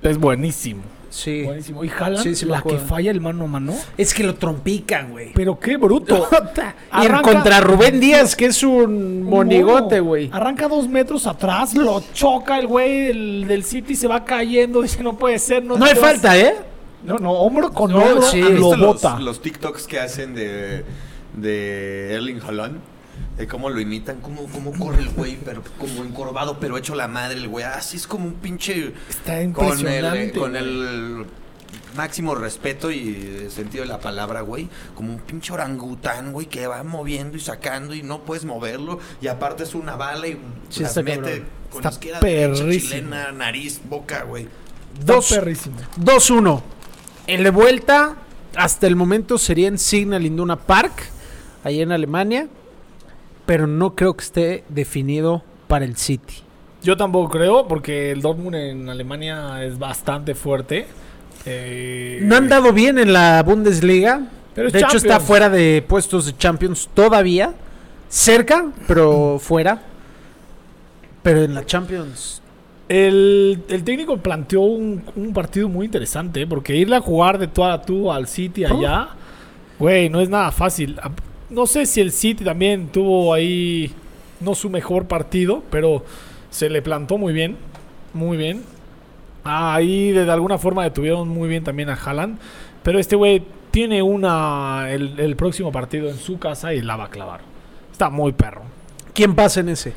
es 0.03 0.19
buenísimo. 0.19 0.83
sí. 1.11 1.43
Buenísimo. 1.43 1.85
Y 1.85 1.91
Haaland, 1.91 2.35
Sí, 2.35 2.45
la 2.47 2.63
que 2.63 2.79
falla 2.79 3.11
el 3.11 3.21
mano 3.21 3.45
a 3.45 3.47
mano. 3.49 3.75
Es 3.97 4.15
que 4.15 4.23
lo 4.23 4.35
trompican, 4.37 5.11
güey. 5.11 5.33
Pero 5.35 5.59
qué 5.59 5.77
bruto. 5.77 6.29
y 7.03 7.07
en 7.07 7.13
Arranca- 7.13 7.23
contra 7.33 7.61
Rubén 7.61 7.99
Díaz, 8.01 8.35
que 8.37 8.47
es 8.47 8.63
un 8.63 9.23
monigote, 9.25 10.01
güey. 10.01 10.31
Arranca 10.33 10.69
dos 10.69 10.89
metros 10.89 11.27
atrás, 11.27 11.75
lo 11.75 12.03
choca 12.15 12.59
el 12.59 12.67
güey 12.67 13.07
del, 13.09 13.45
del 13.49 13.65
City, 13.65 13.95
se 13.97 14.07
va 14.07 14.25
cayendo. 14.25 14.81
Dice, 14.83 15.03
no 15.03 15.17
puede 15.19 15.39
ser. 15.39 15.65
No, 15.65 15.77
No 15.77 15.85
hay 15.85 15.95
falta, 15.97 16.37
¿eh? 16.39 16.55
No, 17.05 17.17
no, 17.19 17.31
hombro 17.33 17.73
con 17.73 17.91
No, 17.93 17.99
hombro 17.99 18.23
sí. 18.23 18.41
lo 18.41 18.47
¿Han 18.47 18.53
visto 18.55 18.77
los, 18.77 18.95
bota. 19.03 19.19
los 19.21 19.41
TikToks 19.41 19.87
que 19.87 20.01
hacen 20.01 20.35
de, 20.35 20.85
de 21.35 22.15
Erling 22.15 22.41
Haaland? 22.41 22.79
De 23.37 23.47
cómo 23.47 23.69
lo 23.71 23.81
imitan, 23.81 24.21
cómo, 24.21 24.47
cómo 24.47 24.73
corre 24.73 25.03
el 25.03 25.11
güey, 25.11 25.37
pero 25.45 25.63
como 25.79 26.05
encorvado, 26.05 26.59
pero 26.61 26.77
hecho 26.77 26.95
la 26.95 27.09
madre 27.09 27.37
el 27.39 27.49
güey. 27.49 27.65
Así 27.65 27.97
es 27.97 28.07
como 28.07 28.27
un 28.27 28.35
pinche... 28.35 28.93
Está 29.09 29.33
Con 29.33 29.39
el, 29.41 29.47
impresionante. 29.49 30.33
con 30.39 30.57
el 30.57 31.27
máximo 31.97 32.35
respeto 32.35 32.91
y 32.91 33.49
sentido 33.51 33.83
de 33.83 33.89
la 33.89 33.99
palabra, 34.01 34.41
güey. 34.43 34.69
Como 34.95 35.13
un 35.13 35.19
pinche 35.21 35.53
orangután, 35.53 36.33
güey, 36.33 36.47
que 36.47 36.67
va 36.67 36.83
moviendo 36.85 37.37
y 37.37 37.41
sacando 37.41 37.95
y 37.95 38.03
no 38.03 38.21
puedes 38.25 38.45
moverlo. 38.45 38.99
Y 39.21 39.27
aparte 39.29 39.65
es 39.65 39.75
una 39.75 39.97
bala 39.97 40.27
y 40.29 40.39
Sí, 40.69 40.83
las 40.83 40.97
mete 40.97 41.17
cabrón. 41.17 41.45
con 41.71 41.79
Está 41.79 41.91
izquierda, 41.91 42.21
derecha, 42.21 42.71
chilena, 42.71 43.33
nariz, 43.33 43.81
boca, 43.89 44.23
güey. 44.25 44.49
Dos, 45.05 45.31
perrísimo. 45.31 45.77
2-1. 46.01 46.63
El 47.29 47.45
de 47.45 47.51
vuelta, 47.51 48.17
hasta 48.57 48.87
el 48.87 48.97
momento 48.97 49.39
sería 49.39 49.69
en 49.69 49.79
Signal 49.79 50.25
Iduna 50.25 50.57
Park, 50.57 51.11
ahí 51.69 51.81
en 51.81 51.93
Alemania. 51.93 52.49
Pero 53.47 53.67
no 53.67 53.95
creo 53.95 54.15
que 54.15 54.25
esté 54.25 54.65
definido 54.69 55.43
para 55.69 55.85
el 55.85 55.97
City. 55.97 56.35
Yo 56.83 56.97
tampoco 56.97 57.31
creo, 57.31 57.67
porque 57.67 58.11
el 58.13 58.21
Dortmund 58.21 58.55
en 58.57 58.89
Alemania 58.89 59.65
es 59.65 59.79
bastante 59.79 60.35
fuerte. 60.35 60.87
Eh, 61.47 62.21
No 62.23 62.37
han 62.37 62.49
dado 62.49 62.73
bien 62.73 62.99
en 62.99 63.13
la 63.13 63.43
Bundesliga. 63.43 64.23
Pero 64.55 64.71
de 64.71 64.81
hecho, 64.81 64.97
está 64.97 65.21
fuera 65.21 65.49
de 65.49 65.85
puestos 65.87 66.27
de 66.27 66.37
Champions 66.37 66.89
todavía. 66.93 67.55
Cerca, 68.09 68.67
pero 68.87 69.39
fuera. 69.41 69.83
Pero 71.23 71.43
en 71.43 71.55
la 71.55 71.65
Champions. 71.65 72.43
El, 72.89 73.63
el 73.69 73.85
técnico 73.85 74.17
planteó 74.17 74.63
un, 74.63 75.03
un 75.15 75.33
partido 75.33 75.69
muy 75.69 75.87
interesante, 75.87 76.47
porque 76.47 76.75
irle 76.75 76.97
a 76.97 77.01
jugar 77.01 77.39
de 77.39 77.47
tú 77.47 77.63
a 77.65 77.81
tú 77.83 78.11
al 78.11 78.27
City 78.27 78.65
allá, 78.65 79.09
güey, 79.79 80.09
no 80.09 80.21
es 80.21 80.29
nada 80.29 80.51
fácil. 80.53 80.99
No 81.51 81.67
sé 81.67 81.87
si 81.87 82.01
el 82.01 82.13
City 82.13 82.45
también 82.45 82.89
tuvo 82.89 83.33
ahí 83.33 83.93
no 84.41 84.55
su 84.55 84.69
mejor 84.71 85.07
partido, 85.07 85.63
pero 85.71 86.05
se 86.51 86.69
le 86.69 86.83
plantó 86.83 87.19
muy 87.19 87.33
bien, 87.33 87.57
muy 88.15 88.37
bien. 88.37 88.63
Ah, 89.45 89.75
ahí 89.75 90.13
de, 90.13 90.25
de 90.25 90.31
alguna 90.33 90.59
forma 90.59 90.85
detuvieron 90.85 91.29
muy 91.29 91.49
bien 91.49 91.65
también 91.65 91.89
a 91.89 91.95
Haaland, 91.95 92.39
pero 92.83 92.99
este 92.99 93.17
güey 93.17 93.43
tiene 93.71 94.03
una 94.03 94.87
el, 94.91 95.19
el 95.19 95.37
próximo 95.37 95.73
partido 95.73 96.09
en 96.11 96.17
su 96.19 96.39
casa 96.39 96.75
y 96.75 96.83
la 96.83 96.97
va 96.97 97.05
a 97.05 97.11
clavar. 97.11 97.41
Está 97.93 98.11
muy 98.11 98.33
perro. 98.33 98.63
¿Quién 99.15 99.35
pasa 99.35 99.61
en 99.61 99.71
ese? 99.71 99.95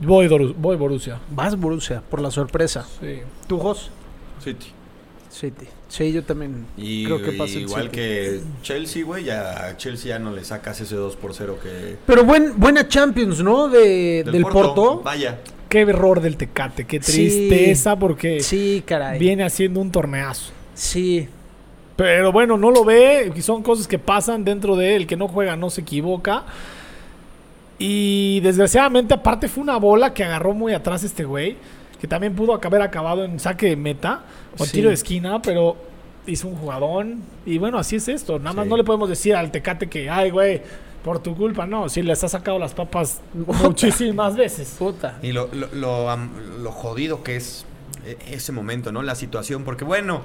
Voy, 0.00 0.26
Doru- 0.28 0.54
voy 0.56 0.76
Borussia. 0.76 1.18
Vas 1.30 1.56
Borussia, 1.58 2.02
por 2.10 2.20
la 2.20 2.30
sorpresa. 2.30 2.86
Sí. 3.00 3.20
¿Tú, 3.46 3.58
Jos? 3.58 3.90
City. 4.42 4.66
City. 5.30 5.66
Sí, 5.96 6.12
yo 6.12 6.22
también 6.22 6.66
Y, 6.76 7.04
creo 7.06 7.22
que 7.22 7.32
pasa 7.32 7.54
el 7.54 7.62
igual 7.62 7.84
City. 7.84 7.94
que 7.96 8.40
Chelsea, 8.62 9.04
güey, 9.04 9.24
ya 9.24 9.66
a 9.68 9.76
Chelsea 9.76 10.10
ya 10.10 10.18
no 10.18 10.30
le 10.32 10.44
sacas 10.44 10.80
ese 10.80 10.94
2 10.94 11.16
por 11.16 11.32
0 11.34 11.58
que... 11.62 11.96
Pero 12.06 12.24
buen, 12.24 12.52
buena 12.58 12.86
Champions, 12.86 13.42
¿no? 13.42 13.68
De, 13.68 14.22
del, 14.24 14.42
Porto. 14.42 15.00
Vaya. 15.02 15.38
Qué 15.68 15.80
error 15.80 16.20
del 16.20 16.36
Tecate, 16.36 16.84
qué 16.86 17.00
Sí. 17.02 17.12
tristeza 17.48 17.96
porque 17.98 18.40
Sí, 18.40 18.82
caray. 18.86 19.18
viene 19.18 19.44
haciendo 19.44 19.80
un 19.80 19.90
torneazo. 19.90 20.52
Sí. 20.74 21.28
Pero 21.96 22.30
bueno, 22.30 22.58
no 22.58 22.70
lo 22.70 22.84
ve, 22.84 23.32
y 23.34 23.40
son 23.40 23.62
cosas 23.62 23.88
que 23.88 23.98
pasan 23.98 24.44
dentro 24.44 24.76
de 24.76 24.96
él, 24.96 25.02
el 25.02 25.06
que 25.08 25.16
no 25.16 25.28
juega 25.28 25.56
no 25.56 25.70
se 25.70 25.80
equivoca. 25.80 26.44
Y 27.78 28.40
desgraciadamente 28.40 29.14
aparte 29.14 29.48
fue 29.48 29.62
una 29.62 29.76
bola 29.76 30.14
que 30.14 30.24
agarró 30.24 30.54
muy 30.54 30.72
atrás 30.72 31.04
este 31.04 31.24
güey, 31.24 31.56
que 32.00 32.06
también 32.06 32.34
pudo 32.34 32.58
haber 32.62 32.82
acabado 32.82 33.24
en 33.24 33.38
saque 33.40 33.66
de 33.66 33.76
meta 33.76 34.22
o 34.58 34.64
Sí. 34.64 34.72
tiro 34.72 34.88
de 34.88 34.94
esquina, 34.94 35.40
pero 35.42 35.76
hizo 36.26 36.48
un 36.48 36.56
jugadón 36.56 37.22
y 37.44 37.58
bueno, 37.58 37.78
así 37.78 37.96
es 37.96 38.08
esto. 38.08 38.38
Nada 38.38 38.52
más 38.54 38.64
Sí. 38.64 38.70
no 38.70 38.76
le 38.76 38.84
podemos 38.84 39.08
decir 39.08 39.34
al 39.36 39.50
Tecate 39.50 39.88
que, 39.88 40.10
ay 40.10 40.30
güey, 40.30 40.62
por 41.04 41.22
tu 41.22 41.36
culpa, 41.36 41.66
no, 41.66 41.88
si 41.88 42.02
les 42.02 42.22
ha 42.24 42.28
sacado 42.28 42.58
las 42.58 42.74
papas 42.74 43.20
muchísimas 43.34 44.36
veces. 44.36 44.74
Puta. 44.78 45.18
Y 45.22 45.32
lo, 45.32 45.48
lo, 45.52 45.68
lo, 45.72 46.72
jodido 46.72 47.22
que 47.22 47.36
es 47.36 47.64
eh, 48.04 48.18
ese 48.30 48.52
momento, 48.52 48.90
¿no? 48.92 49.02
La 49.02 49.14
situación. 49.14 49.62
Porque 49.64 49.84
bueno, 49.84 50.22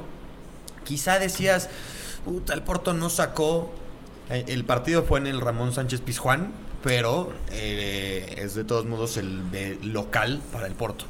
quizá 0.84 1.20
decías, 1.20 1.70
puta, 2.26 2.54
el 2.54 2.64
Porto 2.64 2.94
no 2.94 3.10
sacó. 3.10 3.72
eh, 4.30 4.46
El 4.48 4.64
partido 4.66 5.04
fue 5.04 5.20
en 5.20 5.28
el 5.28 5.40
Ramón 5.42 5.72
Sánchez 5.74 6.02
Pizjuán, 6.02 6.52
pero 6.84 7.32
eh, 7.52 8.36
es 8.38 8.56
de 8.56 8.64
todos 8.64 8.86
modos 8.86 9.18
el 9.18 9.52
de 9.52 9.78
local 9.84 10.42
para 10.52 10.66
el 10.66 10.74
Porto. 10.74 11.06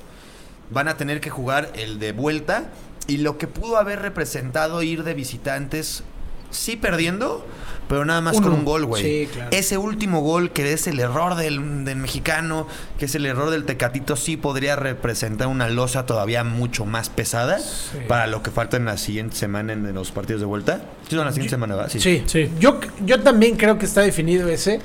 Van 0.70 0.88
a 0.90 0.98
tener 0.98 1.22
que 1.22 1.30
jugar 1.30 1.72
el 1.76 1.98
de 2.00 2.12
vuelta 2.12 2.72
y 3.08 3.18
lo 3.18 3.38
que 3.38 3.48
pudo 3.48 3.78
haber 3.78 4.02
representado 4.02 4.82
ir 4.84 5.04
de 5.04 5.14
visitantes, 5.14 6.04
sí 6.50 6.76
perdiendo, 6.76 7.46
pero 7.88 8.06
nada 8.06 8.22
más 8.22 8.38
Uno. 8.38 8.48
con 8.48 8.60
un 8.60 8.66
gol, 8.66 8.86
güey. 8.86 9.04
Sí, 9.04 9.30
claro. 9.34 9.50
Ese 9.52 9.78
último 9.78 10.22
gol, 10.22 10.52
que 10.52 10.72
es 10.72 10.88
el 10.88 11.00
error 11.00 11.36
del, 11.36 11.84
del 11.84 11.98
mexicano, 11.98 12.68
que 12.98 13.06
es 13.06 13.16
el 13.16 13.26
error 13.26 13.50
del 13.50 13.66
Tecatito, 13.66 14.16
sí 14.16 14.38
podría 14.38 14.76
representar 14.78 15.48
una 15.48 15.68
losa 15.68 16.06
todavía 16.06 16.44
mucho 16.46 16.86
más 16.86 17.10
pesada 17.10 17.60
Sí. 17.60 17.98
para 18.08 18.28
lo 18.28 18.44
que 18.44 18.52
falta 18.52 18.78
en 18.78 18.86
la 18.86 18.98
siguiente 18.98 19.36
semana 19.36 19.74
en, 19.74 19.94
los 19.94 20.12
partidos 20.12 20.40
de 20.42 20.46
vuelta. 20.46 20.82
Sí, 21.10 21.16
son 21.16 21.26
la 21.26 21.32
siguiente 21.32 21.50
semana, 21.56 21.76
¿verdad? 21.76 21.92
Sí. 21.92 22.24
Sí. 22.26 22.50
Yo, 22.60 22.80
yo 23.06 23.20
también 23.22 23.58
creo 23.58 23.78
que 23.78 23.86
está 23.86 24.02
definido 24.02 24.48
ese. 24.48 24.80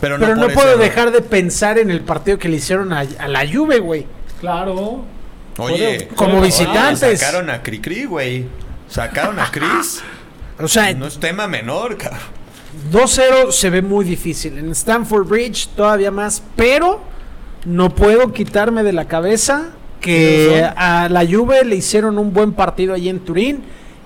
Pero 0.00 0.18
Pero 0.18 0.34
no, 0.36 0.42
por 0.42 0.50
ese 0.50 0.54
puedo 0.54 0.70
error. 0.70 0.82
dejar 0.82 1.10
de 1.12 1.20
pensar 1.20 1.78
en 1.78 1.90
el 1.90 2.00
partido 2.00 2.38
que 2.38 2.48
le 2.48 2.56
hicieron 2.56 2.94
a, 2.94 3.00
a 3.00 3.28
la 3.28 3.46
Juve, 3.50 3.78
güey. 3.80 4.06
Claro. 4.40 5.04
Oye, 5.58 6.08
Como 6.14 6.38
oye, 6.38 6.46
visitantes. 6.46 7.20
sacaron 7.20 7.50
a 7.50 7.62
Cricri, 7.62 8.04
güey. 8.04 8.46
Sacaron 8.88 9.38
a 9.38 9.50
Chris. 9.50 10.02
O 10.62 10.68
sea, 10.68 10.92
no 10.92 11.06
es 11.06 11.18
tema 11.18 11.46
menor, 11.46 11.96
cabrón. 11.96 12.20
2-0 12.92 13.50
se 13.50 13.70
ve 13.70 13.80
muy 13.80 14.04
difícil. 14.04 14.58
En 14.58 14.70
Stamford 14.72 15.26
Bridge 15.26 15.68
todavía 15.68 16.10
más, 16.10 16.42
pero 16.54 17.00
no 17.64 17.94
puedo 17.94 18.30
quitarme 18.34 18.82
de 18.82 18.92
la 18.92 19.06
cabeza 19.06 19.70
que 20.02 20.62
a 20.76 21.08
la 21.10 21.26
Juve 21.26 21.64
le 21.64 21.76
hicieron 21.76 22.18
un 22.18 22.34
buen 22.34 22.52
partido 22.52 22.92
allí 22.92 23.08
en 23.08 23.20
Turín. 23.20 23.62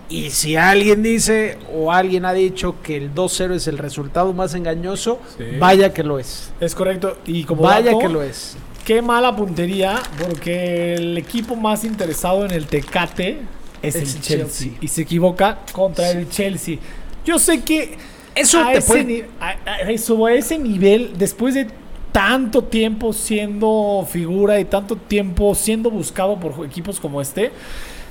Y 0.09 0.31
si 0.31 0.55
alguien 0.55 1.03
dice 1.03 1.59
o 1.75 1.91
alguien 1.91 2.25
ha 2.25 2.33
dicho 2.33 2.77
que 2.85 2.97
el 2.99 3.13
2-0 3.13 3.55
es 3.55 3.67
el 3.67 3.77
resultado 3.79 4.33
más 4.33 4.55
engañoso, 4.55 5.19
Sí. 5.37 5.45
vaya 5.59 5.93
que 5.93 6.05
lo 6.05 6.21
es. 6.21 6.53
Es 6.61 6.77
correcto. 6.77 7.19
Y 7.27 7.43
como 7.43 7.63
Vaya 7.63 7.87
dato, 7.87 7.99
que 7.99 8.09
lo 8.09 8.23
es. 8.23 8.57
Qué 8.85 9.01
mala 9.01 9.35
puntería, 9.35 10.03
porque 10.23 10.95
el 10.95 11.17
equipo 11.17 11.57
más 11.57 11.85
interesado 11.85 12.45
en 12.45 12.51
el 12.51 12.67
Tecate 12.67 13.39
es, 13.83 13.95
Es 13.95 14.03
el 14.03 14.09
el 14.09 14.21
Chelsea. 14.23 14.39
Chelsea. 14.39 14.73
Y 14.81 14.89
se 14.89 15.03
equivoca 15.03 15.59
contra 15.73 16.11
el 16.11 16.29
Chelsea. 16.29 16.77
Yo 17.25 17.39
sé 17.39 17.63
que 17.63 17.97
Eso 18.35 18.61
a, 18.61 18.73
te 18.73 18.79
ese 18.79 18.87
puede- 18.87 19.05
ni- 19.05 19.23
a- 19.41 19.57
a 19.65 19.91
eso, 19.91 20.27
a 20.27 20.33
ese 20.35 20.59
nivel, 20.59 21.13
después 21.17 21.55
de 21.55 21.69
tanto 22.13 22.63
tiempo 22.65 23.13
siendo 23.13 24.07
figura 24.11 24.61
y 24.61 24.65
tanto 24.67 24.97
tiempo 24.97 25.55
siendo 25.55 25.91
buscado 25.91 26.39
por 26.39 26.65
equipos 26.67 27.01
como 27.01 27.21
este, 27.23 27.51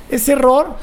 ese 0.09 0.31
error, 0.33 0.75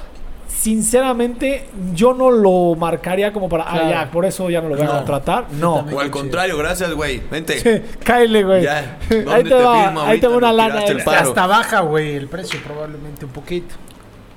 sinceramente, 0.60 1.64
yo 1.94 2.12
no 2.12 2.30
lo 2.30 2.74
marcaría 2.76 3.32
como 3.32 3.48
para, 3.48 3.64
ah, 3.64 3.72
Claro. 3.72 3.90
ya, 3.90 4.10
por 4.10 4.26
eso 4.26 4.50
ya 4.50 4.60
no 4.60 4.68
lo 4.68 4.76
voy 4.76 4.84
a 4.84 4.88
No. 4.88 4.92
contratar. 4.96 5.46
No. 5.52 5.76
O 5.92 6.00
al 6.00 6.10
contrario, 6.10 6.56
gracias, 6.58 6.92
güey. 6.92 7.22
Vente. 7.30 7.58
Sí, 7.58 7.96
Cáele, 8.04 8.44
güey. 8.44 8.62
Ya, 8.64 8.98
Ahí 9.10 9.22
¿dónde 9.24 9.42
te 9.44 9.48
te 9.48 9.54
va, 9.54 10.06
ahí 10.08 10.20
te 10.20 10.26
va 10.28 10.36
una 10.36 10.52
lana. 10.52 10.80
Hasta 11.18 11.46
baja, 11.46 11.80
güey, 11.80 12.14
el 12.14 12.28
precio 12.28 12.60
probablemente 12.62 13.24
un 13.24 13.30
poquito. 13.32 13.74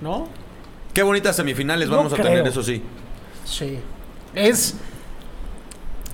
¿No? 0.01 0.27
Qué 0.93 1.03
bonitas 1.03 1.35
semifinales 1.35 1.89
No 1.89 1.97
vamos 1.97 2.13
a 2.13 2.15
tener, 2.17 2.45
eso 2.47 2.63
sí. 2.63 2.81
Sí. 3.45 3.79
Es. 4.33 4.75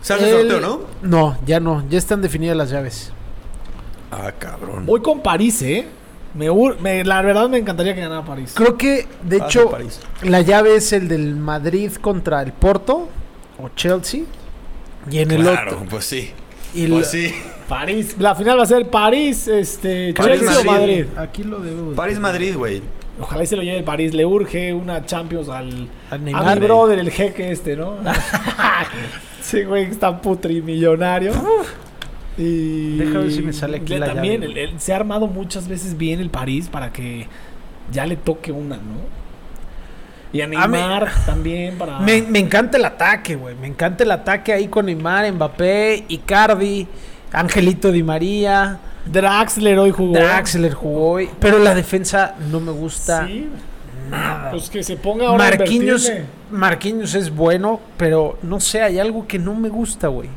¿Se 0.01 0.13
hace 0.13 0.29
el- 0.41 0.49
sorteo, 0.49 0.59
no? 0.61 0.81
No, 1.01 1.37
ya 1.45 1.59
no. 1.59 1.83
Ya 1.89 1.97
están 1.97 2.21
definidas 2.21 2.55
las 2.57 2.69
llaves. 2.71 3.11
Ah, 4.11 4.31
cabrón. 4.39 4.85
Voy 4.85 5.01
con 5.01 5.19
París, 5.21 5.61
¿eh? 5.61 5.87
Me, 6.35 6.49
ur- 6.49 6.77
me- 6.79 7.03
la 7.03 7.21
verdad 7.21 7.49
me 7.49 7.57
encantaría 7.57 7.95
que 7.95 8.01
ganara 8.01 8.23
París. 8.23 8.53
Creo 8.55 8.77
que, 8.77 9.07
de 9.23 9.41
Ah, 9.41 9.45
hecho, 9.45 9.69
París. 9.71 9.99
la 10.21 10.41
llave 10.41 10.75
es 10.75 10.93
el 10.93 11.07
del 11.07 11.35
Madrid 11.35 11.91
contra 11.99 12.41
el 12.43 12.53
Porto 12.53 13.07
o 13.61 13.69
Chelsea. 13.75 14.21
Y 15.09 15.19
en 15.19 15.31
el 15.31 15.41
Claro, 15.41 15.71
otro. 15.77 15.85
pues 15.89 16.05
sí. 16.05 16.31
Y 16.73 16.85
Pues 16.87 17.09
sí. 17.09 17.33
París. 17.67 18.15
La 18.19 18.35
final 18.35 18.59
va 18.59 18.63
a 18.63 18.67
ser 18.67 18.87
París, 18.89 19.47
este, 19.47 20.13
París, 20.13 20.39
Chelsea 20.41 20.59
o 20.59 20.63
Madrid. 20.65 21.05
Madrid. 21.05 21.17
Aquí 21.17 21.43
lo 21.43 21.59
debo. 21.59 21.89
de- 21.91 21.95
París-Madrid, 21.95 22.55
güey. 22.55 22.81
Ojalá 23.21 23.43
y 23.43 23.47
se 23.47 23.55
lo 23.55 23.63
lleve 23.63 23.79
el 23.79 23.83
París. 23.83 24.13
Le 24.13 24.25
urge 24.25 24.71
una 24.73 25.03
Champions 25.05 25.49
al, 25.49 25.87
A 26.11 26.15
a 26.15 26.17
mi 26.55 26.61
brother, 26.61 26.99
el 26.99 27.09
jeque 27.11 27.51
este, 27.51 27.75
¿no? 27.75 27.95
sí, 29.41 29.63
güey, 29.63 29.85
está 29.85 30.21
putrimillonario. 30.21 31.31
Y 32.41 32.97
Deja 32.97 33.19
ver 33.19 33.31
si 33.31 33.41
me 33.41 33.51
sale 33.53 33.77
aquí 33.77 33.93
le- 33.93 33.99
la 33.99 34.05
también 34.13 34.41
llave. 34.41 34.53
el- 34.53 34.57
el- 34.69 34.79
se 34.79 34.93
ha 34.93 34.95
armado 34.95 35.27
muchas 35.27 35.67
veces 35.67 35.97
bien 35.97 36.19
el 36.21 36.29
París 36.29 36.69
para 36.71 36.91
que 36.93 37.27
ya 37.91 38.05
le 38.05 38.15
toque 38.15 38.51
una, 38.51 38.77
¿no? 38.77 39.19
Y 40.31 40.41
a 40.41 40.47
mí- 40.47 40.55
Neymar 40.55 41.11
también 41.25 41.77
para... 41.77 41.99
Me, 41.99 42.21
me 42.21 42.39
encanta 42.39 42.77
el 42.77 42.85
ataque, 42.85 43.35
güey. 43.35 43.55
Me 43.55 43.67
encanta 43.67 44.03
el 44.03 44.11
ataque 44.11 44.53
ahí 44.53 44.67
con 44.67 44.85
Neymar, 44.85 45.31
Mbappé, 45.33 46.05
Icardi, 46.07 46.87
Angelito 47.33 47.91
Di 47.91 48.03
María, 48.03 48.79
Draxler 49.05 49.77
hoy 49.79 49.91
jugó. 49.91 50.13
Draxler 50.13 50.73
jugó 50.73 51.11
hoy. 51.13 51.29
Pero 51.39 51.59
la 51.59 51.73
defensa 51.75 52.35
no 52.51 52.59
me 52.59 52.71
gusta 52.71 53.25
Sí, 53.27 53.47
nada. 54.09 54.51
pues 54.51 54.69
que 54.69 54.83
se 54.83 54.95
ponga 54.97 55.27
ahora 55.27 55.45
Marquinhos. 55.57 56.11
Marquinhos 56.51 57.15
es 57.15 57.31
bueno, 57.35 57.79
pero 57.97 58.37
no 58.43 58.59
sé, 58.59 58.81
hay 58.83 58.99
algo 58.99 59.27
que 59.27 59.39
no 59.39 59.55
me 59.55 59.69
gusta, 59.69 60.07
güey. 60.09 60.29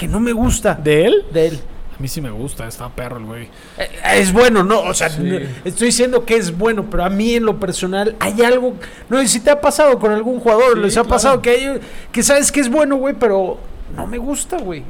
Que 0.00 0.08
no 0.08 0.18
me 0.18 0.32
gusta 0.32 0.74
¿De 0.74 1.04
él? 1.04 1.24
de 1.30 1.48
él. 1.48 1.60
A 1.98 2.00
mí 2.00 2.08
sí 2.08 2.22
me 2.22 2.30
gusta, 2.30 2.66
está 2.66 2.88
perro 2.88 3.18
el 3.18 3.26
güey. 3.26 3.42
Eh, 3.76 3.90
Es 4.14 4.32
bueno, 4.32 4.62
no, 4.64 4.80
o 4.80 4.94
sea, 4.94 5.10
Sí. 5.10 5.20
no- 5.22 5.38
estoy 5.66 5.88
diciendo 5.88 6.24
que 6.24 6.36
es 6.36 6.56
bueno, 6.56 6.86
pero 6.90 7.04
a 7.04 7.10
mí 7.10 7.34
en 7.34 7.44
lo 7.44 7.60
personal 7.60 8.16
hay 8.18 8.40
algo, 8.40 8.72
no 9.10 9.18
sé 9.18 9.28
si 9.28 9.40
te 9.40 9.50
ha 9.50 9.60
pasado 9.60 9.98
con 9.98 10.10
algún 10.10 10.40
jugador, 10.40 10.76
Sí, 10.78 10.80
les 10.80 10.96
ha 10.96 11.00
claro. 11.02 11.08
pasado 11.10 11.42
que 11.42 11.50
hay, 11.50 11.80
que 12.10 12.22
sabes 12.22 12.50
que 12.50 12.60
es 12.60 12.70
bueno, 12.70 12.96
güey, 12.96 13.14
pero 13.20 13.58
no 13.94 14.06
me 14.06 14.16
gusta, 14.16 14.56
güey. 14.56 14.82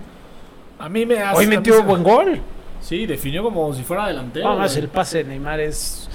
A 0.79 0.88
mí 0.88 1.05
me 1.05 1.18
hace... 1.18 1.37
Hoy 1.38 1.46
metió 1.49 1.83
buen 1.83 2.05
gol. 2.05 2.40
Sí, 2.81 3.05
definió 3.07 3.42
como 3.42 3.75
si 3.75 3.83
fuera 3.83 4.07
delantero. 4.07 4.49
Vamos, 4.49 4.70
güey. 4.73 4.85
el 4.85 4.88
pase 4.88 5.18
de 5.18 5.25
Neymar 5.25 5.59
es 5.59 6.09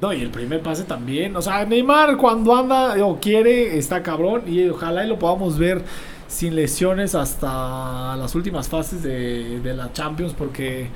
No, 0.00 0.12
y 0.12 0.20
el 0.22 0.30
primer 0.30 0.60
pase 0.62 0.84
también. 0.84 1.34
O 1.36 1.42
sea, 1.42 1.64
Neymar 1.64 2.16
cuando 2.16 2.54
anda 2.56 2.94
o 3.04 3.18
quiere, 3.20 3.76
está 3.76 4.02
cabrón. 4.02 4.42
Y 4.46 4.68
ojalá 4.68 5.04
y 5.04 5.08
lo 5.08 5.18
podamos 5.18 5.58
ver 5.58 5.82
sin 6.34 6.56
lesiones 6.56 7.14
hasta 7.14 8.16
las 8.16 8.34
últimas 8.34 8.68
fases 8.68 9.02
de, 9.02 9.60
de 9.60 9.74
la 9.74 9.92
Champions. 9.92 10.34
Porque 10.34 10.88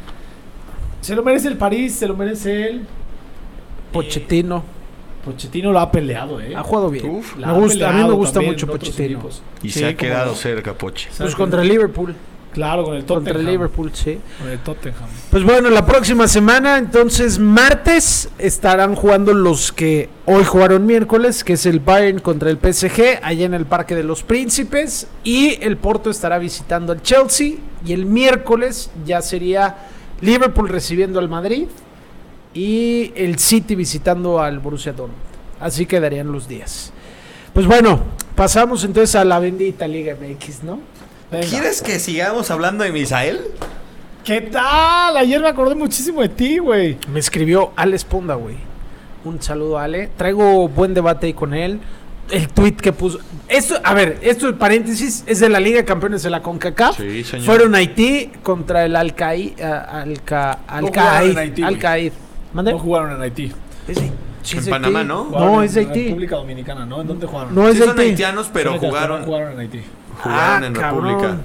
se 1.00 1.14
lo 1.14 1.22
merece 1.22 1.48
el 1.48 1.56
París, 1.56 1.94
se 1.94 2.08
lo 2.08 2.16
merece 2.16 2.68
él. 2.68 2.86
Pochettino. 3.92 4.64
Pochettino 5.24 5.72
lo 5.72 5.78
ha 5.78 5.90
peleado, 5.92 6.40
¿eh? 6.40 6.56
Ha 6.56 6.62
jugado 6.62 6.90
bien. 6.90 7.08
Uf. 7.08 7.36
Me 7.36 7.44
ha 7.46 7.52
gusta, 7.52 7.90
a 7.90 7.92
mí 7.92 8.04
me 8.04 8.12
gusta 8.14 8.40
mucho 8.40 8.66
Pochettino. 8.66 9.20
Y 9.62 9.70
Sí, 9.70 9.80
se 9.80 9.86
ha 9.86 9.96
quedado 9.96 10.34
cerca, 10.34 10.74
Poche. 10.74 11.08
Pues 11.16 11.34
contra 11.34 11.62
el 11.62 11.68
Liverpool. 11.68 12.14
Claro, 12.52 12.84
con 12.84 12.96
el 12.96 13.04
Contra 13.04 13.32
Tottenham. 13.32 13.46
el 13.46 13.52
Liverpool, 13.52 13.90
sí. 13.92 14.18
Con 14.40 14.50
el 14.50 14.58
Tottenham. 14.60 15.08
Pues 15.30 15.44
bueno, 15.44 15.70
la 15.70 15.84
próxima 15.84 16.26
semana, 16.26 16.78
entonces 16.78 17.38
martes, 17.38 18.30
estarán 18.38 18.94
jugando 18.94 19.34
los 19.34 19.70
que 19.70 20.08
hoy 20.24 20.44
jugaron 20.44 20.86
miércoles, 20.86 21.44
que 21.44 21.52
es 21.54 21.66
el 21.66 21.80
Bayern 21.80 22.20
contra 22.20 22.50
el 22.50 22.56
PSG, 22.56 23.20
allá 23.22 23.44
en 23.44 23.54
el 23.54 23.66
Parque 23.66 23.94
de 23.94 24.02
los 24.02 24.22
Príncipes, 24.22 25.08
y 25.24 25.62
el 25.62 25.76
Porto 25.76 26.10
estará 26.10 26.38
visitando 26.38 26.92
al 26.92 27.02
Chelsea, 27.02 27.56
y 27.84 27.92
el 27.92 28.06
miércoles 28.06 28.90
ya 29.04 29.20
sería 29.22 29.76
Liverpool 30.20 30.68
recibiendo 30.68 31.18
al 31.18 31.28
Madrid, 31.28 31.66
y 32.54 33.12
el 33.14 33.38
City 33.38 33.74
visitando 33.74 34.40
al 34.40 34.58
Borussia 34.58 34.92
Dortmund. 34.92 35.20
Así 35.60 35.86
quedarían 35.86 36.32
los 36.32 36.48
días. 36.48 36.92
Pues 37.52 37.66
bueno, 37.66 38.00
pasamos 38.34 38.84
entonces 38.84 39.14
a 39.16 39.24
la 39.24 39.38
bendita 39.38 39.86
Liga 39.86 40.14
MX, 40.14 40.62
¿no? 40.62 40.80
Venga. 41.30 41.46
¿Quieres 41.46 41.82
que 41.82 41.98
sigamos 41.98 42.50
hablando 42.50 42.84
de 42.84 42.92
Misael? 42.92 43.40
¿Qué 44.24 44.40
tal? 44.42 45.16
Ayer 45.16 45.40
me 45.40 45.48
acordé 45.48 45.74
muchísimo 45.74 46.22
de 46.22 46.28
ti, 46.28 46.58
güey. 46.58 46.96
Me 47.12 47.20
escribió 47.20 47.72
Ale 47.76 47.96
Esponda, 47.96 48.34
güey. 48.34 48.56
Un 49.24 49.40
saludo 49.42 49.78
a 49.78 49.84
Ale. 49.84 50.10
Traigo 50.16 50.68
buen 50.68 50.94
debate 50.94 51.26
ahí 51.26 51.34
con 51.34 51.54
él. 51.54 51.80
El 52.30 52.48
tweet 52.48 52.72
que 52.72 52.92
puso. 52.92 53.18
Esto, 53.48 53.76
a 53.82 53.94
ver, 53.94 54.18
esto 54.22 54.54
paréntesis 54.58 55.24
es 55.26 55.40
de 55.40 55.48
la 55.48 55.60
Liga 55.60 55.78
de 55.78 55.84
Campeones 55.86 56.22
de 56.22 56.30
la 56.30 56.42
CONCACAF. 56.42 56.96
Sí, 56.98 57.24
señor. 57.24 57.46
Fueron 57.46 57.74
Haití 57.74 58.30
contra 58.42 58.84
el 58.84 58.94
Alcaí, 58.96 59.54
Alca, 59.58 60.58
jugaron 60.68 60.86
Alcaid. 60.86 61.30
en 61.30 61.38
Haití, 61.38 61.62
güey. 61.62 61.74
Alcaid. 61.74 62.12
¿Mande? 62.52 62.72
No 62.72 62.78
jugaron 62.78 63.12
en 63.12 63.22
Haití. 63.22 63.52
Es 63.86 63.98
sí, 63.98 64.10
En 64.52 64.58
es 64.58 64.68
Panamá, 64.68 64.98
Haití. 65.00 65.08
¿no? 65.08 65.24
No, 65.30 65.62
es 65.62 65.72
de 65.72 65.82
en 65.82 65.88
Haití. 65.88 66.04
República 66.04 66.36
Dominicana, 66.36 66.84
¿no? 66.84 67.00
¿En 67.00 67.06
dónde 67.06 67.26
jugaron? 67.26 67.54
No 67.54 67.66
es 67.66 67.76
Sí 67.76 67.80
son 67.80 67.90
Haití. 67.98 68.10
haitianos, 68.10 68.50
pero 68.52 68.78
jugaron, 68.78 69.24
jugaron 69.24 69.52
en 69.52 69.58
Haití. 69.60 69.80
Jugaron 70.18 70.64
Ah, 70.64 70.66
en 70.66 70.72
cabrón. 70.74 71.04
República. 71.08 71.36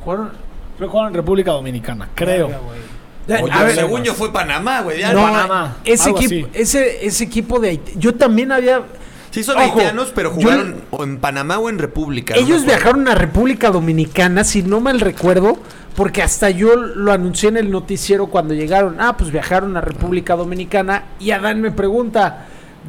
Jugaron. 0.00 0.30
Creo 0.76 0.88
que 0.88 0.92
jugaron 0.92 1.08
en 1.12 1.14
República 1.14 1.50
Dominicana, 1.52 2.08
creo. 2.14 2.48
Verga, 2.48 2.60
güey. 2.64 3.42
Oye, 3.42 3.52
A 3.52 3.62
ver, 3.62 3.74
según 3.74 4.02
yo 4.02 4.12
fue 4.14 4.32
Panamá, 4.32 4.82
güey. 4.82 5.02
no, 5.02 5.22
Panamá, 5.22 5.76
ese 5.84 6.10
equipo, 6.10 6.48
ese, 6.52 7.06
ese 7.06 7.24
equipo 7.24 7.58
de 7.58 7.70
Haití. 7.70 7.92
Yo 7.96 8.14
también 8.14 8.52
había. 8.52 8.82
Sí 9.30 9.42
son 9.42 9.56
Ojo, 9.56 9.62
haitianos, 9.78 10.12
pero 10.14 10.28
yo- 10.30 10.34
jugaron 10.42 10.82
o 10.90 11.02
en 11.04 11.18
Panamá 11.18 11.58
o 11.58 11.68
en 11.70 11.78
República. 11.78 12.34
Ellos 12.36 12.64
viajaron 12.66 13.08
a 13.08 13.14
República 13.14 13.70
Dominicana, 13.70 14.44
si 14.44 14.62
no 14.62 14.80
mal 14.80 15.00
recuerdo, 15.00 15.56
porque 15.96 16.22
hasta 16.22 16.50
yo 16.50 16.76
lo 16.76 17.12
anuncié 17.12 17.48
en 17.48 17.56
el 17.56 17.70
noticiero 17.70 18.26
cuando 18.26 18.52
llegaron. 18.54 19.00
Ah, 19.00 19.16
pues 19.16 19.30
viajaron 19.32 19.76
a 19.76 19.80
República 19.80 20.36
Dominicana 20.36 21.04
y 21.18 21.30
Adán 21.30 21.62
me 21.62 21.70
pregunta 21.72 22.46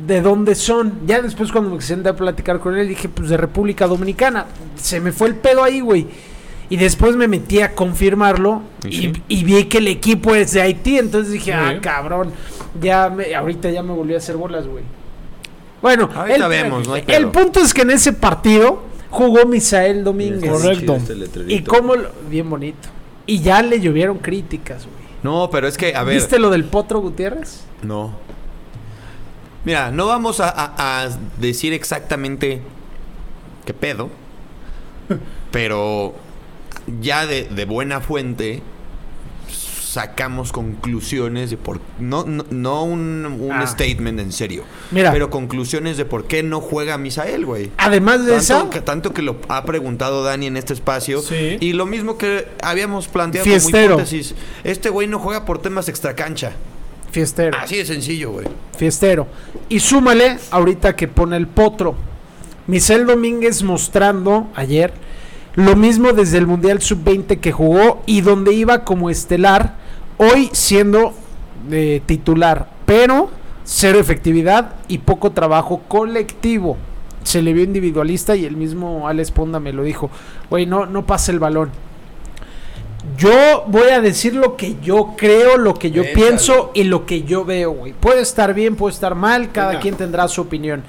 de 0.07 0.21
dónde 0.21 0.55
son. 0.55 0.93
Ya 1.07 1.21
después 1.21 1.51
cuando 1.51 1.69
me 1.75 1.81
senté 1.81 2.09
a 2.09 2.15
platicar 2.15 2.59
con 2.59 2.77
él 2.77 2.87
dije, 2.87 3.09
pues 3.09 3.29
de 3.29 3.37
República 3.37 3.87
Dominicana. 3.87 4.45
Se 4.75 4.99
me 4.99 5.11
fue 5.11 5.29
el 5.29 5.35
pedo 5.35 5.63
ahí, 5.63 5.79
güey. 5.81 6.07
Y 6.69 6.77
después 6.77 7.15
me 7.15 7.27
metí 7.27 7.61
a 7.61 7.75
confirmarlo 7.75 8.63
Y 8.83 8.87
y, 8.87 8.91
sí. 9.01 9.13
y 9.27 9.43
vi 9.43 9.65
que 9.65 9.77
el 9.77 9.87
equipo 9.87 10.33
es 10.33 10.51
de 10.53 10.61
Haití. 10.61 10.97
Entonces 10.97 11.31
dije, 11.33 11.53
ah, 11.53 11.77
cabrón, 11.81 12.31
ya 12.81 13.09
me, 13.09 13.33
ahorita 13.35 13.69
ya 13.69 13.83
me 13.83 13.93
volví 13.93 14.15
a 14.15 14.17
hacer 14.17 14.35
bolas, 14.35 14.67
güey. 14.67 14.83
Bueno, 15.81 16.09
Ahorita 16.15 16.47
vemos, 16.47 16.87
no 16.87 16.95
el 16.95 17.27
punto 17.27 17.59
es 17.59 17.71
que 17.71 17.83
en 17.83 17.91
ese 17.91 18.11
partido 18.13 18.81
jugó 19.11 19.45
Misael 19.45 20.03
Domínguez. 20.03 20.49
Correcto. 20.49 20.97
Y 21.47 21.61
cómo 21.61 21.95
lo- 21.95 22.09
bien 22.27 22.49
bonito. 22.49 22.89
Y 23.27 23.39
ya 23.41 23.61
le 23.61 23.79
llovieron 23.79 24.17
críticas, 24.17 24.85
güey. 24.85 25.05
No, 25.21 25.49
pero 25.51 25.67
es 25.67 25.77
que, 25.77 25.95
a 25.95 26.03
ver. 26.03 26.15
¿Viste 26.15 26.39
lo 26.39 26.49
del 26.49 26.63
Potro 26.65 26.99
Gutiérrez? 27.01 27.65
No. 27.83 28.13
Mira, 29.65 29.91
no 29.91 30.05
vamos 30.07 30.39
a, 30.39 30.49
a- 30.49 31.03
a 31.05 31.09
decir 31.39 31.73
exactamente 31.73 32.61
qué 33.65 33.73
pedo, 33.73 34.09
pero 35.51 36.13
ya 37.01 37.25
de, 37.25 37.43
de 37.45 37.65
buena 37.65 37.99
fuente 38.01 38.61
sacamos 39.49 40.51
conclusiones 40.51 41.49
de 41.51 41.55
por 41.57 41.79
no 41.99 42.25
no, 42.25 42.45
no 42.49 42.83
un, 42.83 43.25
un 43.39 43.51
Ah. 43.53 43.65
statement 43.65 44.19
en 44.19 44.33
serio, 44.33 44.65
Mira. 44.91 45.11
pero 45.13 45.29
conclusiones 45.29 45.95
de 45.95 46.03
por 46.03 46.25
qué 46.25 46.43
no 46.43 46.59
juega 46.59 46.97
Misael, 46.97 47.45
güey. 47.45 47.71
Además 47.77 48.25
de 48.25 48.35
eso, 48.35 48.55
Tanto 48.57 48.69
que, 48.71 48.81
tanto 48.81 49.13
que 49.13 49.21
lo 49.21 49.37
ha 49.47 49.63
preguntado 49.63 50.21
Dani 50.23 50.47
en 50.47 50.57
este 50.57 50.73
espacio. 50.73 51.21
Sí. 51.21 51.57
Y 51.61 51.71
lo 51.73 51.85
mismo 51.85 52.17
que 52.17 52.45
habíamos 52.61 53.07
planteado 53.07 53.45
Fiestero. 53.45 53.93
como 53.93 54.01
hipótesis. 54.01 54.35
Este 54.65 54.89
güey 54.89 55.07
no 55.07 55.17
juega 55.19 55.45
por 55.45 55.61
temas 55.61 55.87
extracancha. 55.87 56.51
Fiestero. 57.15 57.57
Así 57.57 57.77
de 57.77 57.85
sencillo, 57.85 58.31
güey. 58.31 58.45
Fiestero. 58.77 59.25
Y 59.69 59.79
súmale 59.79 60.37
ahorita 60.51 60.97
que 60.97 61.07
pone 61.07 61.37
el 61.37 61.47
potro. 61.47 61.95
Michel 62.67 63.05
Domínguez 63.05 63.63
mostrando 63.63 64.49
ayer 64.53 64.91
lo 65.53 65.77
mismo 65.77 66.11
desde 66.11 66.37
el 66.39 66.47
Mundial 66.47 66.81
Sub-20 66.81 67.39
que 67.39 67.53
jugó 67.53 68.01
y 68.05 68.19
donde 68.19 68.53
iba 68.53 68.83
como 68.83 69.09
estelar, 69.09 69.75
hoy 70.17 70.49
siendo 70.51 71.13
eh, 71.71 72.01
titular, 72.05 72.67
pero 72.85 73.29
cero 73.63 73.97
efectividad 73.99 74.75
y 74.89 74.97
poco 74.97 75.31
trabajo 75.31 75.83
colectivo. 75.87 76.75
Se 77.23 77.41
le 77.41 77.53
vio 77.53 77.63
individualista 77.63 78.35
y 78.35 78.43
el 78.43 78.57
mismo 78.57 79.07
Alex 79.07 79.31
Ponda 79.31 79.61
me 79.61 79.71
lo 79.71 79.83
dijo. 79.83 80.11
Güey, 80.49 80.65
no, 80.65 80.85
no 80.85 81.05
pasa 81.05 81.31
el 81.31 81.39
balón. 81.39 81.71
Yo 83.17 83.63
voy 83.67 83.89
a 83.89 84.01
decir 84.01 84.35
lo 84.35 84.57
que 84.57 84.75
yo 84.81 85.13
creo, 85.17 85.57
lo 85.57 85.73
que 85.75 85.91
yo 85.91 86.03
pienso 86.13 86.71
y 86.73 86.83
lo 86.83 87.05
que 87.05 87.23
yo 87.23 87.45
veo, 87.45 87.71
güey. 87.71 87.93
Puede 87.93 88.21
estar 88.21 88.53
bien, 88.53 88.75
puede 88.75 88.93
estar 88.93 89.15
mal, 89.15 89.51
cada 89.51 89.69
Venga. 89.69 89.81
quien 89.81 89.95
tendrá 89.95 90.27
su 90.27 90.41
opinión. 90.41 90.83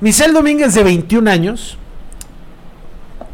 Michel 0.00 0.32
Domínguez 0.32 0.74
de 0.74 0.84
21 0.84 1.30
años 1.30 1.78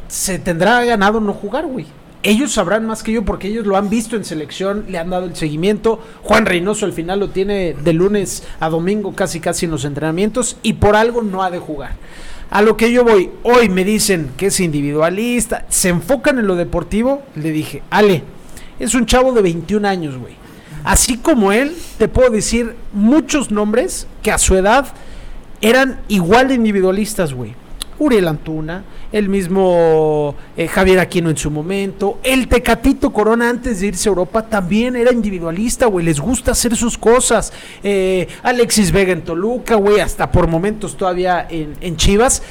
se 0.08 0.38
tendrá 0.38 0.84
ganado 0.84 1.20
no 1.20 1.32
jugar, 1.32 1.66
güey. 1.66 1.86
Ellos 2.22 2.52
sabrán 2.52 2.86
más 2.86 3.02
que 3.02 3.10
yo 3.10 3.24
porque 3.24 3.48
ellos 3.48 3.66
lo 3.66 3.76
han 3.76 3.90
visto 3.90 4.14
en 4.14 4.24
selección, 4.24 4.84
le 4.88 4.98
han 4.98 5.10
dado 5.10 5.24
el 5.24 5.34
seguimiento. 5.34 5.98
Juan 6.22 6.46
Reynoso 6.46 6.86
al 6.86 6.92
final 6.92 7.18
lo 7.18 7.30
tiene 7.30 7.74
de 7.74 7.92
lunes 7.92 8.44
a 8.60 8.68
domingo 8.68 9.12
casi 9.12 9.40
casi 9.40 9.64
en 9.64 9.72
los 9.72 9.84
entrenamientos 9.84 10.56
y 10.62 10.74
por 10.74 10.94
algo 10.94 11.22
no 11.22 11.42
ha 11.42 11.50
de 11.50 11.58
jugar. 11.58 11.96
A 12.52 12.60
lo 12.60 12.76
que 12.76 12.92
yo 12.92 13.02
voy, 13.02 13.30
hoy 13.44 13.70
me 13.70 13.82
dicen 13.82 14.30
que 14.36 14.48
es 14.48 14.60
individualista, 14.60 15.64
se 15.70 15.88
enfocan 15.88 16.38
en 16.38 16.46
lo 16.46 16.54
deportivo, 16.54 17.22
le 17.34 17.50
dije, 17.50 17.82
Ale, 17.88 18.24
es 18.78 18.94
un 18.94 19.06
chavo 19.06 19.32
de 19.32 19.40
21 19.40 19.88
años, 19.88 20.18
güey. 20.18 20.34
Así 20.84 21.16
como 21.16 21.50
él, 21.52 21.74
te 21.96 22.08
puedo 22.08 22.28
decir 22.28 22.76
muchos 22.92 23.50
nombres 23.50 24.06
que 24.22 24.30
a 24.30 24.36
su 24.36 24.54
edad 24.54 24.86
eran 25.62 26.02
igual 26.08 26.48
de 26.48 26.54
individualistas, 26.56 27.32
güey. 27.32 27.54
Uriel 28.02 28.26
Antuna, 28.26 28.84
el 29.12 29.28
mismo 29.28 30.34
eh, 30.56 30.66
Javier 30.66 30.98
Aquino 30.98 31.30
en 31.30 31.36
su 31.36 31.52
momento, 31.52 32.18
el 32.24 32.48
Tecatito 32.48 33.12
Corona 33.12 33.48
antes 33.48 33.80
de 33.80 33.86
irse 33.86 34.08
a 34.08 34.10
Europa 34.10 34.42
también 34.42 34.96
era 34.96 35.12
individualista, 35.12 35.86
güey, 35.86 36.04
les 36.04 36.18
gusta 36.18 36.50
hacer 36.50 36.74
sus 36.74 36.98
cosas. 36.98 37.52
Eh, 37.84 38.26
Alexis 38.42 38.90
Vega 38.90 39.12
en 39.12 39.22
Toluca, 39.22 39.76
güey, 39.76 40.00
hasta 40.00 40.32
por 40.32 40.48
momentos 40.48 40.96
todavía 40.96 41.46
en, 41.48 41.74
en 41.80 41.96
Chivas. 41.96 42.42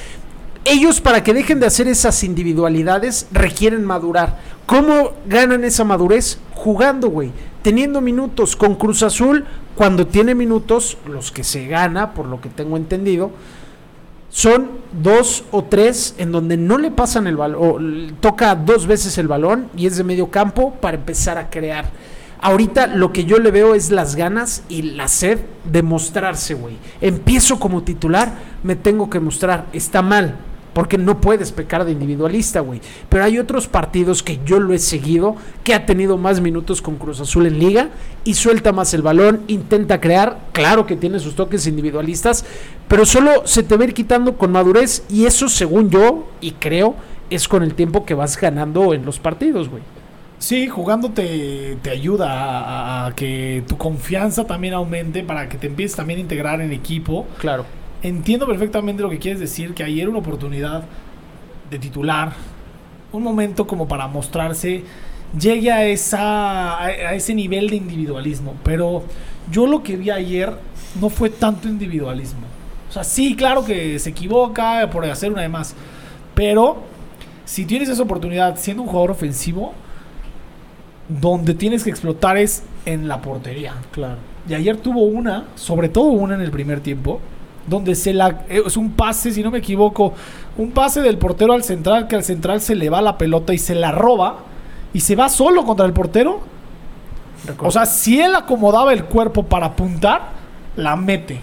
Ellos 0.63 1.01
para 1.01 1.21
que 1.21 1.33
dejen 1.33 1.59
de 1.59 1.65
hacer 1.65 1.87
esas 1.87 2.23
individualidades 2.23 3.27
requieren 3.33 3.83
madurar. 3.83 4.39
¿Cómo 4.65 5.11
ganan 5.25 5.65
esa 5.65 5.83
madurez? 5.83 6.39
Jugando, 6.53 7.09
güey. 7.09 7.31
Teniendo 7.61 7.99
minutos 7.99 8.55
con 8.55 8.75
Cruz 8.75 9.03
Azul, 9.03 9.43
cuando 9.75 10.07
tiene 10.07 10.33
minutos, 10.33 10.97
los 11.07 11.31
que 11.31 11.43
se 11.43 11.67
gana, 11.67 12.13
por 12.13 12.27
lo 12.27 12.39
que 12.39 12.49
tengo 12.49 12.77
entendido, 12.77 13.31
son 14.31 14.71
dos 14.93 15.43
o 15.51 15.65
tres 15.65 16.15
en 16.17 16.31
donde 16.31 16.57
no 16.57 16.77
le 16.77 16.89
pasan 16.89 17.27
el 17.27 17.35
balón, 17.35 18.15
toca 18.21 18.55
dos 18.55 18.87
veces 18.87 19.17
el 19.17 19.27
balón 19.27 19.69
y 19.75 19.85
es 19.85 19.97
de 19.97 20.03
medio 20.03 20.31
campo 20.31 20.73
para 20.81 20.97
empezar 20.97 21.37
a 21.37 21.49
crear. 21.49 21.91
Ahorita 22.43 22.87
lo 22.87 23.13
que 23.13 23.25
yo 23.25 23.37
le 23.37 23.51
veo 23.51 23.75
es 23.75 23.91
las 23.91 24.15
ganas 24.15 24.63
y 24.67 24.81
la 24.81 25.07
sed 25.07 25.39
de 25.63 25.83
mostrarse, 25.83 26.55
güey. 26.55 26.75
Empiezo 26.99 27.59
como 27.59 27.83
titular, 27.83 28.33
me 28.63 28.75
tengo 28.75 29.11
que 29.11 29.19
mostrar. 29.19 29.67
Está 29.73 30.01
mal, 30.01 30.37
porque 30.73 30.97
no 30.97 31.19
puedes 31.19 31.51
pecar 31.51 31.83
de 31.85 31.91
individualista, 31.91 32.59
güey. 32.61 32.79
Pero 33.09 33.23
hay 33.23 33.39
otros 33.39 33.67
partidos 33.67 34.23
que 34.23 34.39
yo 34.45 34.59
lo 34.59 34.73
he 34.73 34.79
seguido, 34.79 35.35
que 35.63 35.73
ha 35.73 35.85
tenido 35.85 36.17
más 36.17 36.39
minutos 36.41 36.81
con 36.81 36.95
Cruz 36.95 37.19
Azul 37.19 37.45
en 37.47 37.59
liga 37.59 37.89
y 38.23 38.33
suelta 38.35 38.71
más 38.71 38.93
el 38.93 39.01
balón, 39.01 39.41
intenta 39.47 39.99
crear. 39.99 40.39
Claro 40.53 40.85
que 40.85 40.95
tiene 40.95 41.19
sus 41.19 41.35
toques 41.35 41.67
individualistas, 41.67 42.45
pero 42.87 43.05
solo 43.05 43.45
se 43.45 43.63
te 43.63 43.75
va 43.75 43.83
a 43.83 43.87
ir 43.87 43.93
quitando 43.93 44.37
con 44.37 44.51
madurez 44.51 45.03
y 45.09 45.25
eso, 45.25 45.49
según 45.49 45.89
yo 45.89 46.27
y 46.41 46.51
creo, 46.51 46.95
es 47.29 47.47
con 47.47 47.63
el 47.63 47.73
tiempo 47.75 48.05
que 48.05 48.13
vas 48.13 48.37
ganando 48.39 48.93
en 48.93 49.05
los 49.05 49.19
partidos, 49.19 49.69
güey. 49.69 49.83
Sí, 50.39 50.67
jugando 50.67 51.09
te, 51.11 51.77
te 51.83 51.91
ayuda 51.91 52.31
a, 52.31 53.03
a- 53.03 53.05
a 53.07 53.15
que 53.15 53.63
tu 53.67 53.77
confianza 53.77 54.45
también 54.45 54.73
aumente 54.73 55.23
para 55.23 55.47
que 55.47 55.57
te 55.57 55.67
empieces 55.67 55.95
también 55.95 56.17
a 56.17 56.21
integrar 56.23 56.61
en 56.61 56.71
equipo. 56.73 57.27
Claro. 57.37 57.63
Entiendo 58.03 58.47
perfectamente 58.47 59.03
lo 59.03 59.09
que 59.09 59.19
quieres 59.19 59.39
decir, 59.39 59.73
que 59.73 59.83
ayer 59.83 60.09
una 60.09 60.19
oportunidad 60.19 60.83
de 61.69 61.79
titular, 61.79 62.33
un 63.11 63.23
momento 63.23 63.67
como 63.67 63.87
para 63.87 64.07
mostrarse, 64.07 64.83
llegue 65.39 65.71
a, 65.71 65.85
esa, 65.85 66.77
a, 66.77 66.85
a 66.85 67.13
ese 67.13 67.35
nivel 67.35 67.69
de 67.69 67.75
individualismo. 67.75 68.55
Pero 68.63 69.03
yo 69.51 69.67
lo 69.67 69.83
que 69.83 69.97
vi 69.97 70.09
ayer 70.09 70.53
no 70.99 71.09
fue 71.09 71.29
tanto 71.29 71.67
individualismo. 71.67 72.41
O 72.89 72.93
sea, 72.93 73.03
sí, 73.03 73.35
claro 73.35 73.63
que 73.63 73.97
se 73.99 74.09
equivoca 74.09 74.89
por 74.91 75.05
hacer 75.05 75.31
una 75.31 75.41
de 75.41 75.49
más. 75.49 75.75
Pero 76.35 76.83
si 77.45 77.65
tienes 77.65 77.89
esa 77.89 78.03
oportunidad 78.03 78.57
siendo 78.57 78.83
un 78.83 78.89
jugador 78.89 79.11
ofensivo, 79.11 79.73
donde 81.07 81.53
tienes 81.53 81.83
que 81.83 81.89
explotar 81.89 82.37
es 82.37 82.63
en 82.85 83.07
la 83.07 83.21
portería. 83.21 83.75
Claro. 83.91 84.17
Y 84.47 84.53
ayer 84.53 84.77
tuvo 84.77 85.03
una, 85.03 85.45
sobre 85.55 85.89
todo 85.89 86.05
una 86.05 86.35
en 86.35 86.41
el 86.41 86.51
primer 86.51 86.79
tiempo, 86.79 87.19
donde 87.67 87.95
se 87.95 88.13
la 88.13 88.43
eh, 88.49 88.63
es 88.65 88.77
un 88.77 88.91
pase, 88.91 89.31
si 89.31 89.43
no 89.43 89.51
me 89.51 89.59
equivoco, 89.59 90.13
un 90.57 90.71
pase 90.71 91.01
del 91.01 91.17
portero 91.17 91.53
al 91.53 91.63
central, 91.63 92.07
que 92.07 92.15
al 92.15 92.23
central 92.23 92.61
se 92.61 92.75
le 92.75 92.89
va 92.89 93.01
la 93.01 93.17
pelota 93.17 93.53
y 93.53 93.57
se 93.57 93.75
la 93.75 93.91
roba 93.91 94.37
y 94.93 95.01
se 95.01 95.15
va 95.15 95.29
solo 95.29 95.63
contra 95.63 95.85
el 95.85 95.93
portero. 95.93 96.39
O 97.59 97.71
sea, 97.71 97.85
si 97.85 98.19
él 98.19 98.35
acomodaba 98.35 98.93
el 98.93 99.05
cuerpo 99.05 99.43
para 99.43 99.67
apuntar, 99.67 100.29
la 100.75 100.95
mete. 100.95 101.41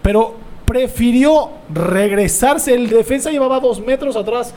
Pero 0.00 0.36
prefirió 0.64 1.50
regresarse. 1.72 2.74
El 2.74 2.88
defensa 2.88 3.30
llevaba 3.30 3.58
dos 3.58 3.80
metros 3.80 4.16
atrás. 4.16 4.54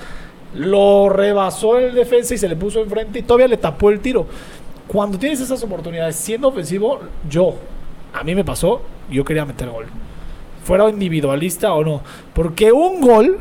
Lo 0.54 1.10
rebasó 1.10 1.78
el 1.78 1.96
defensa 1.96 2.36
y 2.36 2.38
se 2.38 2.48
le 2.48 2.56
puso 2.56 2.82
enfrente 2.82 3.20
y 3.20 3.24
todavía 3.24 3.48
le 3.48 3.58
tapó 3.58 3.90
el 3.90 4.00
tiro. 4.00 4.28
Cuando 4.88 5.18
tienes 5.18 5.42
esas 5.42 5.62
oportunidades 5.64 6.16
siendo 6.16 6.48
ofensivo, 6.48 7.00
yo, 7.28 7.56
a 8.14 8.24
mí 8.24 8.36
me 8.36 8.46
pasó, 8.46 8.82
yo 9.10 9.26
quería 9.26 9.44
meter 9.44 9.70
gol. 9.70 9.88
Fuera 10.66 10.90
individualista 10.90 11.74
o 11.74 11.84
no. 11.86 12.02
Porque 12.34 12.72
un 12.74 13.00
gol 13.00 13.38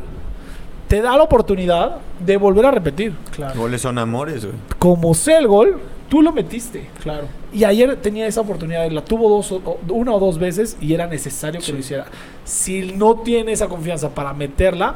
te 0.87 1.01
da 1.01 1.17
la 1.17 1.23
oportunidad 1.23 1.97
de 2.19 2.37
volver 2.37 2.65
a 2.67 2.71
repetir. 2.71 3.13
Claro. 3.35 3.59
Goles 3.59 3.81
son 3.81 3.97
amores, 3.97 4.45
güey. 4.45 4.55
Como 4.79 5.13
sea 5.13 5.39
el 5.39 5.47
gol, 5.47 5.79
tú 6.07 6.21
lo 6.21 6.31
metiste. 6.31 6.87
Claro. 7.01 7.27
Y 7.51 7.63
ayer 7.63 7.95
tenía 7.97 8.27
esa 8.27 8.41
oportunidad, 8.41 8.89
la 8.91 9.03
tuvo 9.03 9.27
dos, 9.29 9.53
una 9.89 10.13
o 10.13 10.19
dos 10.19 10.37
veces 10.37 10.77
y 10.79 10.93
era 10.93 11.07
necesario 11.07 11.59
que 11.59 11.65
Sí. 11.65 11.71
lo 11.73 11.79
hiciera. 11.79 12.05
Si 12.43 12.93
no 12.93 13.15
tiene 13.15 13.51
esa 13.53 13.67
confianza 13.67 14.13
para 14.13 14.31
meterla, 14.33 14.95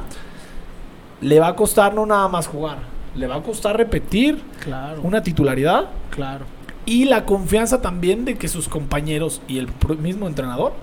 le 1.21 1.39
va 1.39 1.47
a 1.47 1.55
costar 1.55 1.93
no 1.93 2.05
nada 2.05 2.27
más 2.27 2.47
jugar, 2.47 2.77
le 3.15 3.27
va 3.27 3.35
a 3.37 3.41
costar 3.43 3.75
repetir 3.75 4.39
Claro. 4.63 5.01
una 5.03 5.21
titularidad 5.23 5.87
Claro. 6.11 6.45
y 6.85 7.05
la 7.05 7.25
confianza 7.25 7.81
también 7.81 8.23
de 8.25 8.37
que 8.37 8.47
sus 8.47 8.69
compañeros 8.69 9.41
y 9.47 9.57
el 9.57 9.67
mismo 9.99 10.27
entrenador 10.27 10.73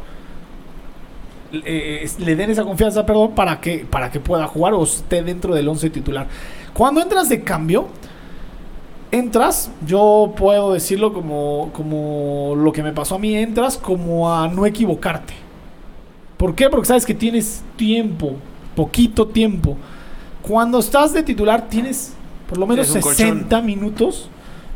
eh, 1.53 2.01
es- 2.03 2.19
le 2.21 2.37
den 2.37 2.51
esa 2.51 2.65
confianza, 2.65 3.05
perdón, 3.07 3.33
para 3.35 3.61
que, 3.61 3.87
para 3.89 4.11
que 4.11 4.21
pueda 4.21 4.47
jugar 4.47 4.75
o 4.75 4.83
esté 4.85 5.23
dentro 5.23 5.55
del 5.55 5.69
11 5.69 5.91
titular. 5.91 6.27
Cuando 6.75 7.01
entras 7.01 7.29
de 7.29 7.43
cambio, 7.43 7.87
entras, 9.11 9.71
yo 9.87 10.35
puedo 10.37 10.73
decirlo 10.73 11.13
como, 11.13 11.71
como 11.73 12.55
lo 12.57 12.73
que 12.73 12.83
me 12.83 12.93
pasó 12.93 13.15
a 13.17 13.19
mí, 13.19 13.35
entras 13.37 13.77
como 13.79 14.33
a 14.33 14.49
no 14.49 14.67
equivocarte. 14.67 15.35
¿Por 16.37 16.55
qué? 16.55 16.69
Porque 16.69 16.87
sabes 16.87 17.07
que 17.07 17.15
tienes 17.15 17.63
tiempo, 17.77 18.35
poquito 18.75 19.27
tiempo. 19.29 19.77
Cuando 20.43 20.79
estás 20.79 21.13
de 21.13 21.23
titular 21.23 21.69
tienes 21.69 22.13
por 22.49 22.59
lo 22.59 22.67
menos 22.67 22.87
Tienes 22.87 23.05
un 23.05 23.13
60 23.15 23.61
minutos 23.63 24.31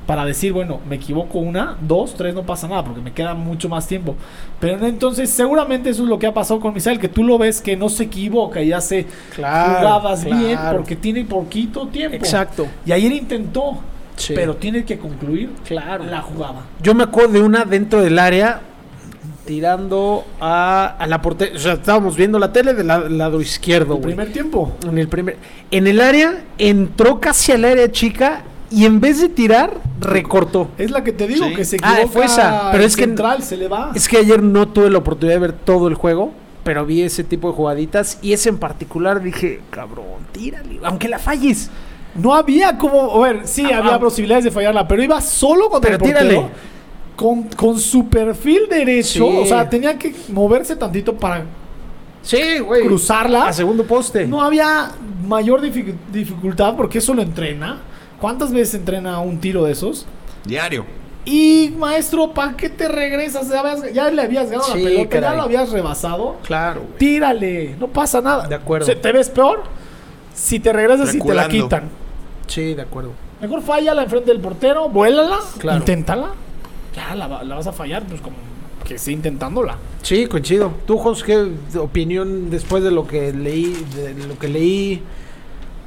para 0.06 0.24
decir, 0.24 0.52
bueno, 0.52 0.80
me 0.88 0.96
equivoco 0.96 1.38
una, 1.38 1.76
dos, 1.80 2.14
tres, 2.14 2.34
no 2.34 2.42
pasa 2.42 2.66
nada, 2.66 2.84
porque 2.84 3.00
me 3.00 3.12
queda 3.12 3.34
mucho 3.34 3.68
más 3.68 3.86
tiempo. 3.86 4.16
Pero 4.58 4.84
entonces, 4.86 5.30
seguramente 5.30 5.90
eso 5.90 6.02
es 6.02 6.08
lo 6.08 6.18
que 6.18 6.26
ha 6.26 6.34
pasado 6.34 6.58
con 6.58 6.74
Misael, 6.74 6.98
que 6.98 7.08
tú 7.08 7.22
lo 7.22 7.38
ves 7.38 7.60
que 7.60 7.76
no 7.76 7.88
se 7.88 8.04
equivoca 8.04 8.60
y 8.60 8.72
hace 8.72 9.06
Claro, 9.36 9.78
jugadas 9.78 10.24
bien 10.24 10.58
porque 10.72 10.96
tiene 10.96 11.24
poquito 11.24 11.86
tiempo. 11.88 12.16
Exacto. 12.16 12.66
Y 12.84 12.90
ayer 12.92 13.12
intentó, 13.12 13.78
Sí. 14.16 14.32
pero 14.34 14.56
tiene 14.56 14.84
que 14.84 14.98
concluir 14.98 15.50
Claro. 15.64 16.04
la 16.04 16.20
jugada. 16.22 16.62
Yo 16.82 16.94
me 16.94 17.04
acuerdo 17.04 17.34
de 17.34 17.42
una 17.42 17.64
dentro 17.64 18.02
del 18.02 18.18
área 18.18 18.60
tirando 19.46 20.24
a, 20.40 20.96
a 20.98 21.06
la 21.06 21.22
portería. 21.22 21.56
O 21.56 21.58
sea, 21.58 21.72
estábamos 21.74 22.16
viendo 22.16 22.38
la 22.38 22.52
tele 22.52 22.74
del 22.74 22.86
la- 22.86 23.08
lado 23.08 23.40
izquierdo, 23.40 23.94
El 23.94 24.00
güey. 24.02 24.14
primer 24.14 24.32
tiempo. 24.32 24.72
En 24.86 24.98
el 24.98 25.08
primer. 25.08 25.36
En 25.70 25.86
el 25.86 26.00
área, 26.00 26.42
entró 26.58 27.20
casi 27.20 27.52
al 27.52 27.64
área 27.64 27.90
chica 27.90 28.42
y 28.70 28.84
en 28.84 29.00
vez 29.00 29.20
de 29.20 29.28
tirar, 29.28 29.78
recortó. 30.00 30.68
Es 30.78 30.90
la 30.90 31.02
que 31.04 31.12
te 31.12 31.26
digo, 31.26 31.46
Sí. 31.48 31.54
que 31.54 31.64
se 31.64 31.76
Ah, 31.82 31.94
equivoca. 32.00 32.12
fue 32.12 32.24
esa, 32.26 32.68
pero 32.72 32.84
es 32.84 32.96
que- 32.96 33.14
se 33.42 33.56
le 33.56 33.68
va. 33.68 33.92
Es 33.94 34.08
que 34.08 34.18
ayer 34.18 34.42
no 34.42 34.68
tuve 34.68 34.90
la 34.90 34.98
oportunidad 34.98 35.36
de 35.36 35.40
ver 35.40 35.52
todo 35.52 35.88
el 35.88 35.94
juego, 35.94 36.32
pero 36.64 36.86
vi 36.86 37.02
ese 37.02 37.24
tipo 37.24 37.48
de 37.50 37.54
jugaditas 37.56 38.18
y 38.22 38.32
ese 38.32 38.48
en 38.48 38.58
particular 38.58 39.22
dije, 39.22 39.60
cabrón, 39.70 40.04
tírale, 40.32 40.78
aunque 40.84 41.08
la 41.08 41.18
falles. 41.18 41.70
No 42.14 42.34
había 42.34 42.76
como. 42.76 43.24
A 43.24 43.28
ver, 43.28 43.46
sí, 43.46 43.64
Ah, 43.72 43.78
había 43.78 43.94
ah. 43.94 44.00
posibilidades 44.00 44.44
de 44.44 44.50
fallarla, 44.50 44.86
pero 44.88 45.02
iba 45.02 45.20
solo 45.20 45.68
contra 45.70 45.96
Pero 45.96 46.04
el 46.06 46.12
portero. 46.12 46.28
tírale. 46.30 46.50
Con, 47.16 47.42
con 47.44 47.78
su 47.78 48.08
perfil 48.08 48.62
derecho. 48.70 49.26
Sí. 49.30 49.36
O 49.42 49.44
sea, 49.46 49.68
tenía 49.68 49.98
que 49.98 50.14
moverse 50.32 50.74
tantito 50.74 51.14
para 51.14 51.44
Sí, 52.22 52.58
güey. 52.60 52.84
cruzarla. 52.86 53.48
A 53.48 53.52
segundo 53.52 53.84
poste. 53.84 54.26
No 54.26 54.40
había 54.42 54.90
mayor 55.26 55.60
dificu- 55.62 55.94
dificultad 56.12 56.74
porque 56.76 56.98
eso 56.98 57.14
lo 57.14 57.22
entrena. 57.22 57.78
¿Cuántas 58.20 58.52
veces 58.52 58.74
entrena 58.74 59.18
un 59.20 59.38
tiro 59.40 59.64
de 59.64 59.72
esos? 59.72 60.06
Diario. 60.44 60.84
Y 61.24 61.74
maestro, 61.78 62.32
¿para 62.32 62.56
qué 62.56 62.68
te 62.70 62.88
regresas? 62.88 63.48
Ya, 63.48 63.60
habías- 63.60 63.92
ya 63.92 64.10
le 64.10 64.22
habías 64.22 64.50
ganado 64.50 64.72
Sí, 64.72 64.78
la 64.82 64.88
pelota, 64.90 65.20
ya 65.20 65.34
lo 65.34 65.42
habías 65.42 65.70
rebasado. 65.70 66.36
Claro, 66.44 66.80
güey. 66.82 66.98
Tírale, 66.98 67.76
no 67.78 67.88
pasa 67.88 68.20
nada. 68.20 68.46
De 68.48 68.54
acuerdo. 68.54 68.86
Se- 68.86 68.96
¿Te 68.96 69.12
ves 69.12 69.28
peor? 69.28 69.62
Si 70.34 70.58
te 70.60 70.72
regresas 70.72 71.14
y 71.14 71.18
te 71.20 71.34
la 71.34 71.44
Reculando. 71.44 71.64
quitan. 71.64 71.88
Sí, 72.46 72.74
de 72.74 72.82
acuerdo. 72.82 73.12
Mejor 73.40 73.62
fállala 73.62 74.02
enfrente 74.02 74.30
del 74.30 74.40
portero, 74.40 74.88
vuélala, 74.88 75.38
Claro. 75.58 75.78
inténtala. 75.78 76.30
Ya 76.96 77.14
la, 77.14 77.26
va- 77.28 77.42
la 77.44 77.54
vas 77.56 77.66
a 77.66 77.72
fallar, 77.72 78.02
pues 78.04 78.20
como 78.20 78.36
que 78.84 78.98
sí 78.98 79.12
intentándola. 79.12 79.76
Sí, 80.02 80.26
coincido. 80.26 80.72
¿Tú, 80.86 80.96
Jos, 80.98 81.22
qué 81.22 81.52
opinión 81.78 82.50
después 82.50 82.82
de 82.82 82.90
lo 82.90 83.06
que 83.06 83.32
leí, 83.32 83.84
de 83.94 84.14
lo 84.26 84.38
que 84.38 84.48
leí 84.48 85.02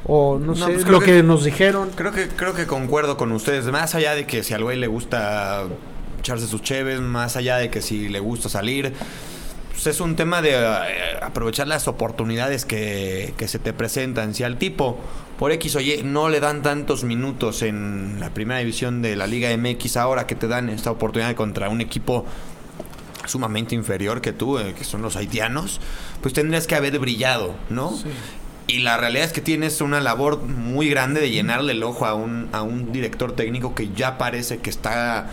o 0.06 0.38
no, 0.39 0.54
No, 0.54 0.66
sé, 0.68 0.74
pues 0.74 0.88
lo 0.88 0.99
que, 0.99 1.06
que- 1.08 1.24
nos 1.24 1.43
dijeron? 1.43 1.91
Creo 1.95 2.12
que, 2.12 2.28
creo 2.28 2.54
que 2.54 2.66
concuerdo 2.68 3.18
con 3.18 3.32
ustedes. 3.32 3.66
Más 3.66 3.95
allá 3.95 4.16
de 4.16 4.26
que 4.26 4.43
si 4.43 4.54
al 4.54 4.64
güey 4.64 4.78
le 4.78 4.88
gusta 4.88 5.64
echarse 6.20 6.47
sus 6.47 6.62
cheves, 6.62 6.99
más 7.01 7.36
allá 7.38 7.58
de 7.58 7.70
que 7.70 7.82
si 7.82 8.10
le 8.10 8.20
gusta 8.20 8.49
salir, 8.49 8.93
pues 9.72 9.88
es 9.88 9.99
un 10.01 10.16
tema 10.16 10.41
de 10.41 10.51
eh, 10.54 10.78
aprovechar 11.22 11.68
las 11.68 11.88
oportunidades 11.88 12.66
que, 12.66 13.34
que 13.38 13.47
se 13.47 13.60
te 13.60 13.74
presentan. 13.74 14.34
Si 14.34 14.43
al 14.43 14.58
tipo, 14.58 14.97
por 15.39 15.51
X 15.51 15.76
o 15.76 15.80
Y, 15.82 16.01
no 16.04 16.30
le 16.30 16.39
dan 16.39 16.62
tantos 16.62 17.04
minutos 17.04 17.62
en 17.62 18.20
la 18.20 18.30
primera 18.34 18.60
división 18.60 19.01
de 19.01 19.16
la 19.16 19.28
Liga 19.28 19.49
MX 19.58 19.97
ahora 19.97 20.28
que 20.28 20.36
te 20.36 20.47
dan 20.47 20.70
esta 20.70 20.91
oportunidad 20.91 21.36
contra 21.36 21.70
un 21.70 21.82
equipo 21.82 22.26
sumamente 23.26 23.74
inferior 23.74 24.20
que 24.22 24.34
tú, 24.34 24.60
eh, 24.60 24.74
que 24.78 24.84
son 24.84 25.01
los 25.01 25.16
haitianos, 25.16 25.80
pues 26.22 26.34
tendrías 26.34 26.68
que 26.68 26.76
haber 26.76 26.99
brillado, 26.99 27.56
¿no? 27.70 27.97
Y 28.68 28.80
la 28.80 28.97
realidad 28.97 29.26
es 29.26 29.34
que 29.34 29.41
tienes 29.41 29.82
una 29.82 29.99
labor 29.99 30.41
muy 30.41 30.89
grande 30.89 31.20
de 31.20 31.30
llenarle 31.30 31.74
el 31.74 31.84
ojo 31.84 32.05
a 32.05 32.14
un, 32.14 32.49
a 32.53 32.61
un 32.61 32.91
director 32.91 33.36
técnico 33.36 33.76
que 33.76 33.89
ya 33.89 34.18
parece 34.18 34.59
que 34.59 34.70
está. 34.70 35.28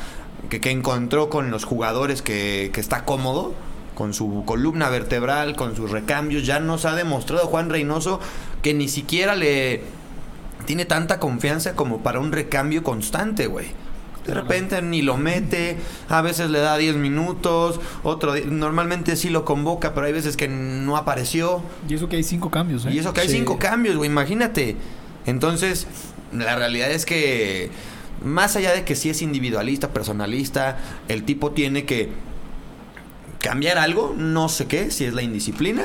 que, 0.48 0.60
que 0.60 0.70
encontró 0.70 1.30
con 1.30 1.50
los 1.50 1.64
jugadores 1.64 2.22
que, 2.22 2.70
que 2.72 2.80
está 2.80 3.04
cómodo, 3.04 3.54
con 3.94 4.14
su 4.14 4.44
columna 4.46 4.88
vertebral, 4.88 5.54
con 5.54 5.76
sus 5.76 5.90
recambios. 5.90 6.44
Ya 6.44 6.58
nos 6.58 6.84
ha 6.84 6.94
demostrado 6.94 7.46
Juan 7.46 7.70
Reynoso 7.70 8.20
que 8.62 8.74
ni 8.74 8.88
siquiera 8.88 9.36
le 9.36 9.82
tiene 10.66 10.84
tanta 10.84 11.20
confianza 11.20 11.74
como 11.74 12.02
para 12.02 12.20
un 12.20 12.32
recambio 12.32 12.82
constante, 12.82 13.46
güey. 13.46 13.68
De 14.26 14.34
repente 14.34 14.80
ni 14.82 15.00
lo 15.02 15.16
mete, 15.16 15.76
a 16.08 16.20
veces 16.20 16.50
le 16.50 16.60
da 16.60 16.76
10 16.76 16.96
minutos, 16.96 17.80
otro 18.02 18.34
normalmente 18.46 19.16
sí 19.16 19.30
lo 19.30 19.44
convoca, 19.44 19.94
pero 19.94 20.06
hay 20.06 20.12
veces 20.12 20.36
que 20.36 20.46
no 20.46 20.96
apareció. 20.96 21.62
Y 21.88 21.94
eso 21.94 22.08
que 22.08 22.16
hay 22.16 22.22
cinco 22.22 22.50
cambios, 22.50 22.84
¿eh? 22.86 22.90
Y 22.92 22.98
eso 22.98 23.12
que 23.14 23.22
hay 23.22 23.28
Sí. 23.28 23.34
cinco 23.38 23.58
cambios, 23.58 23.96
güey, 23.96 24.10
imagínate. 24.10 24.76
Entonces, 25.26 25.86
la 26.32 26.54
realidad 26.56 26.90
es 26.90 27.06
que, 27.06 27.70
más 28.24 28.56
allá 28.56 28.72
de 28.74 28.84
que 28.84 28.94
sí 28.94 29.08
es 29.10 29.22
individualista, 29.22 29.88
personalista, 29.88 30.76
el 31.08 31.24
tipo 31.24 31.52
tiene 31.52 31.84
que 31.86 32.10
cambiar 33.40 33.78
algo, 33.78 34.14
no 34.16 34.48
sé 34.50 34.66
qué, 34.66 34.90
si 34.90 35.04
es 35.06 35.14
la 35.14 35.22
indisciplina, 35.22 35.84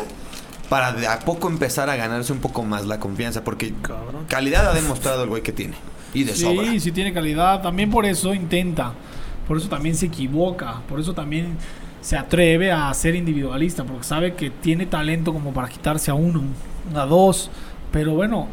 para 0.70 0.92
de 0.92 1.08
a 1.08 1.20
poco 1.20 1.48
empezar 1.48 1.90
a 1.90 1.96
ganarse 1.96 2.34
un 2.34 2.40
poco 2.40 2.64
más 2.64 2.86
la 2.86 3.00
confianza, 3.00 3.44
porque 3.44 3.74
Cabrón. 3.82 4.26
calidad 4.28 4.68
ha 4.70 4.74
demostrado 4.74 5.24
el 5.24 5.30
güey 5.30 5.42
que 5.42 5.54
tiene. 5.54 5.76
Y 6.14 6.24
de 6.24 6.36
sobra. 6.36 6.72
Sí, 6.72 6.80
sí 6.80 6.92
tiene 6.92 7.14
calidad. 7.14 7.62
También 7.62 7.90
por 7.90 8.06
eso 8.06 8.34
intenta. 8.34 8.94
Por 9.48 9.58
eso 9.58 9.68
también 9.68 9.96
se 9.96 10.08
equivoca. 10.08 10.82
Por 10.88 11.00
eso 11.00 11.14
también 11.14 11.58
se 12.02 12.18
atreve 12.18 12.72
a 12.72 12.94
ser 12.94 13.16
individualista. 13.16 13.84
Porque 13.84 14.04
sabe 14.04 14.36
que 14.36 14.50
tiene 14.50 14.86
talento 14.86 15.34
como 15.34 15.54
para 15.54 15.68
quitarse 15.68 16.12
a 16.12 16.14
uno, 16.14 16.44
a 16.94 17.06
dos. 17.06 17.50
Pero 17.92 18.14
bueno, 18.14 18.48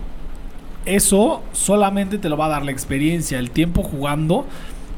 eso 0.85 1.43
solamente 1.53 2.19
te 2.19 2.29
lo 2.29 2.37
va 2.37 2.47
a 2.47 2.51
dar 2.51 2.65
la 2.65 2.73
experiencia, 2.73 3.39
el 3.39 3.51
tiempo 3.51 3.83
jugando. 3.83 4.47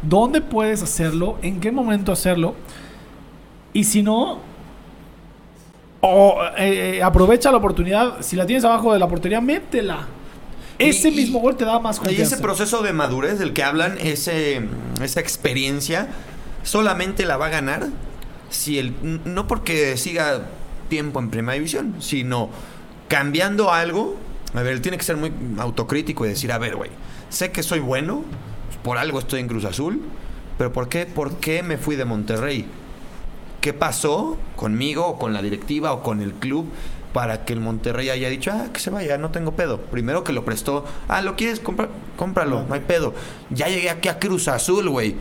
¿Dónde 0.03 0.41
puedes 0.41 0.83
hacerlo? 0.83 1.39
¿En 1.43 1.61
qué 1.61 1.73
momento 1.73 2.13
hacerlo? 2.13 2.55
Y 3.73 3.85
si 3.85 4.03
no, 4.03 4.39
o, 6.01 6.39
eh, 6.59 6.97
eh, 6.97 7.03
aprovecha 7.03 7.51
la 7.51 7.57
oportunidad. 7.57 8.21
Si 8.21 8.37
la 8.37 8.45
tienes 8.45 8.65
abajo 8.65 8.93
de 8.93 8.99
la 8.99 9.09
portería, 9.09 9.41
métela. 9.41 10.07
Ese 10.79 11.09
Y- 11.09 11.15
mismo 11.17 11.39
gol 11.41 11.57
te 11.57 11.65
da 11.65 11.79
más 11.79 11.97
Y 11.97 12.01
confianza. 12.01 12.35
ese 12.35 12.43
proceso 12.43 12.83
de 12.83 12.93
madurez 12.93 13.39
del 13.39 13.53
que 13.53 13.63
hablan, 13.63 13.97
ese, 14.01 14.63
esa 15.03 15.21
experiencia, 15.21 16.09
solamente 16.63 17.25
la 17.27 17.37
va 17.37 17.47
a 17.47 17.51
ganar 17.51 17.89
si 18.51 18.79
el, 18.79 18.95
no 19.25 19.47
porque 19.47 19.97
siga 19.97 20.47
tiempo 20.89 21.19
en 21.21 21.31
primera 21.31 21.55
división, 21.55 21.95
sino 22.01 22.51
cambiando 23.09 23.73
algo. 23.73 24.17
A 24.55 24.63
ver, 24.63 24.73
él 24.75 24.81
tiene 24.81 24.97
que 24.99 25.05
ser 25.05 25.17
muy 25.17 25.33
autocrítico 25.59 26.25
y 26.25 26.29
decir, 26.29 26.53
a 26.53 26.59
ver, 26.59 26.77
güey, 26.77 26.91
sé 27.29 27.51
que 27.51 27.63
soy 27.63 27.81
bueno, 27.81 28.23
por 28.83 28.99
algo 28.99 29.19
estoy 29.19 29.41
en 29.41 29.49
Cruz 29.49 29.65
Azul, 29.65 30.01
pero 30.59 30.73
¿por 30.73 30.89
qué, 30.89 31.07
por 31.07 31.37
qué 31.39 31.63
me 31.63 31.79
fui 31.79 31.97
de 31.97 32.05
Monterrey? 32.05 32.67
¿Qué 33.61 33.73
pasó 33.73 34.37
conmigo 34.57 35.07
o 35.07 35.19
con 35.19 35.33
la 35.33 35.41
directiva 35.43 35.93
o 35.93 36.03
con 36.03 36.21
el 36.21 36.33
club 36.35 36.67
para 37.15 37.45
que 37.45 37.53
el 37.53 37.61
Monterrey 37.61 38.11
haya 38.11 38.29
dicho, 38.29 38.51
ah, 38.53 38.67
que 38.73 38.81
se 38.81 38.91
vaya, 38.91 39.17
no 39.19 39.31
tengo 39.31 39.53
pedo? 39.53 39.81
Primero 39.81 40.25
que 40.25 40.33
lo 40.33 40.45
prestó, 40.45 40.85
ah, 41.07 41.23
¿lo 41.23 41.37
quieres 41.37 41.61
comprar? 41.61 41.89
Cómpralo, 42.17 42.65
no 42.69 42.75
hay 42.75 42.81
pedo. 42.81 43.15
Ya 43.51 43.69
llegué 43.69 43.89
aquí 43.89 44.09
a 44.09 44.19
Cruz 44.19 44.49
Azul, 44.49 44.91
güey. 44.91 45.15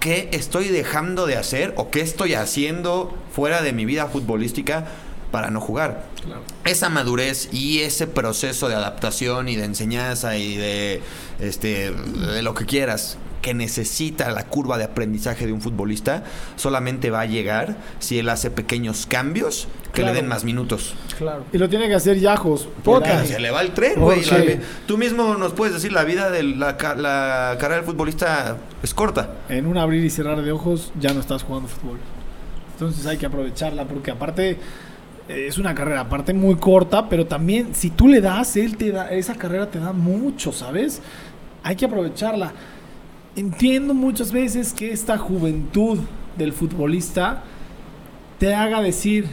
¿Qué 0.00 0.30
estoy 0.32 0.68
dejando 0.68 1.26
de 1.26 1.36
hacer 1.36 1.74
o 1.76 1.90
qué 1.90 2.00
estoy 2.00 2.32
haciendo 2.32 3.14
fuera 3.34 3.60
de 3.60 3.74
mi 3.74 3.84
vida 3.84 4.06
futbolística 4.06 4.86
para 5.30 5.50
no 5.50 5.60
jugar? 5.60 6.06
Claro. 6.24 6.42
esa 6.64 6.88
madurez 6.88 7.48
y 7.52 7.80
ese 7.80 8.06
proceso 8.06 8.68
de 8.68 8.74
adaptación 8.74 9.48
y 9.48 9.56
de 9.56 9.64
enseñanza 9.64 10.36
y 10.36 10.56
de 10.56 11.02
este 11.38 11.92
de 11.92 12.42
lo 12.42 12.54
que 12.54 12.66
quieras 12.66 13.16
que 13.40 13.54
necesita 13.54 14.30
la 14.30 14.44
curva 14.46 14.76
de 14.78 14.84
aprendizaje 14.84 15.46
de 15.46 15.52
un 15.52 15.60
futbolista 15.60 16.24
solamente 16.56 17.10
va 17.10 17.20
a 17.22 17.26
llegar 17.26 17.76
si 17.98 18.18
él 18.18 18.28
hace 18.28 18.50
pequeños 18.50 19.06
cambios 19.06 19.66
que 19.92 20.02
Claro. 20.02 20.14
le 20.14 20.20
den 20.20 20.28
más 20.28 20.44
minutos. 20.44 20.94
Claro. 21.18 21.44
Y 21.52 21.58
lo 21.58 21.68
tiene 21.68 21.88
que 21.88 21.94
hacer 21.94 22.18
Yajos. 22.18 22.68
Porque 22.84 23.10
Porque 23.10 23.26
se 23.26 23.40
le 23.40 23.50
va 23.50 23.62
el 23.62 23.70
tren, 23.72 23.94
güey. 24.00 24.20
Tú 24.86 24.96
mismo 24.98 25.34
nos 25.36 25.52
puedes 25.52 25.74
decir 25.74 25.92
la 25.92 26.04
vida 26.04 26.30
de 26.30 26.42
la, 26.42 26.72
la 26.96 27.56
carrera 27.58 27.76
del 27.76 27.84
futbolista 27.84 28.56
es 28.82 28.94
corta. 28.94 29.30
en 29.48 29.66
un 29.66 29.76
abrir 29.78 30.04
y 30.04 30.10
cerrar 30.10 30.40
de 30.42 30.52
ojos 30.52 30.92
ya 31.00 31.12
no 31.12 31.20
estás 31.20 31.42
jugando 31.42 31.68
fútbol. 31.68 31.98
Entonces 32.74 33.04
hay 33.06 33.16
que 33.18 33.26
aprovecharla 33.26 33.84
porque 33.84 34.10
aparte 34.10 34.50
eh, 35.28 35.46
es 35.48 35.58
una 35.58 35.74
carrera 35.74 36.00
aparte 36.02 36.32
muy 36.32 36.56
corta, 36.56 37.08
pero 37.08 37.26
también 37.26 37.74
si 37.74 37.90
tú 37.90 38.06
le 38.08 38.20
das, 38.20 38.56
él 38.56 38.76
te 38.76 38.90
da, 38.92 39.10
esa 39.10 39.34
carrera 39.34 39.70
te 39.70 39.78
da 39.78 39.92
mucho, 39.92 40.52
¿sabes? 40.52 41.00
Hay 41.62 41.76
que 41.76 41.84
aprovecharla. 41.84 42.52
Entiendo 43.36 43.94
muchas 43.94 44.32
veces 44.32 44.72
que 44.72 44.92
esta 44.92 45.16
juventud 45.16 45.98
del 46.36 46.52
futbolista 46.52 47.42
te 48.38 48.54
haga 48.54 48.80
decir, 48.80 49.26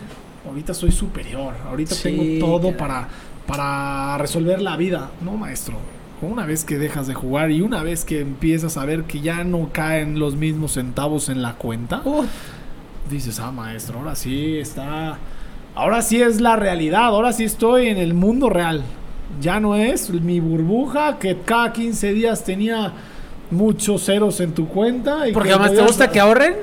ahorita 0.48 0.74
soy 0.74 0.91
superior, 0.91 1.56
ahorita 1.68 1.95
Sí, 1.95 2.04
tengo 2.04 2.45
todo 2.45 2.78
para, 2.78 3.08
para 3.48 4.18
resolver 4.18 4.62
la 4.62 4.78
vida. 4.78 5.10
No, 5.22 5.34
maestro. 5.34 5.78
Una 6.22 6.45
vez 6.45 6.64
que 6.64 6.78
dejas 6.78 7.08
de 7.08 7.14
jugar 7.14 7.52
y 7.52 7.62
una 7.62 7.84
vez 7.84 8.04
que 8.04 8.22
empiezas 8.22 8.78
a 8.78 8.86
ver 8.86 9.04
que 9.04 9.22
ya 9.22 9.43
no 9.43 9.70
caen 9.72 10.20
los 10.20 10.36
mismos 10.36 10.74
centavos 10.74 11.30
en 11.30 11.41
la 11.41 11.54
cuenta, 11.54 12.02
dices, 13.10 13.39
ah, 13.39 13.52
maestro, 13.52 14.00
ahora 14.00 14.16
sí 14.16 14.58
está. 14.58 15.18
Ahora 15.76 16.02
sí 16.02 16.22
es 16.22 16.41
la 16.41 16.56
realidad, 16.56 17.06
ahora 17.06 17.34
sí 17.34 17.43
estoy 17.43 17.88
en 17.88 17.98
el 17.98 18.14
mundo 18.14 18.50
real. 18.50 18.84
Ya 19.41 19.60
no 19.60 19.76
es 19.76 20.10
mi 20.10 20.39
burbuja 20.39 21.20
que 21.20 21.38
cada 21.45 21.72
15 21.72 22.14
días 22.14 22.43
tenía 22.43 22.93
muchos 23.52 24.04
ceros 24.06 24.39
en 24.39 24.54
tu 24.54 24.68
cuenta. 24.68 25.28
Y 25.28 25.34
Porque 25.34 25.50
que 25.50 25.56
además 25.56 25.74
te 25.74 25.82
gusta 25.84 26.10
que 26.12 26.20
ahorren. 26.20 26.56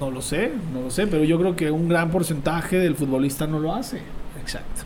No 0.00 0.10
lo 0.10 0.20
sé, 0.20 0.52
no 0.74 0.82
lo 0.82 0.90
sé, 0.90 1.06
pero 1.06 1.24
yo 1.24 1.38
creo 1.38 1.56
que 1.56 1.70
un 1.70 1.88
gran 1.88 2.10
porcentaje 2.10 2.78
del 2.78 2.94
futbolista 2.96 3.46
no 3.46 3.58
lo 3.58 3.74
hace. 3.74 4.02
Exacto. 4.40 4.82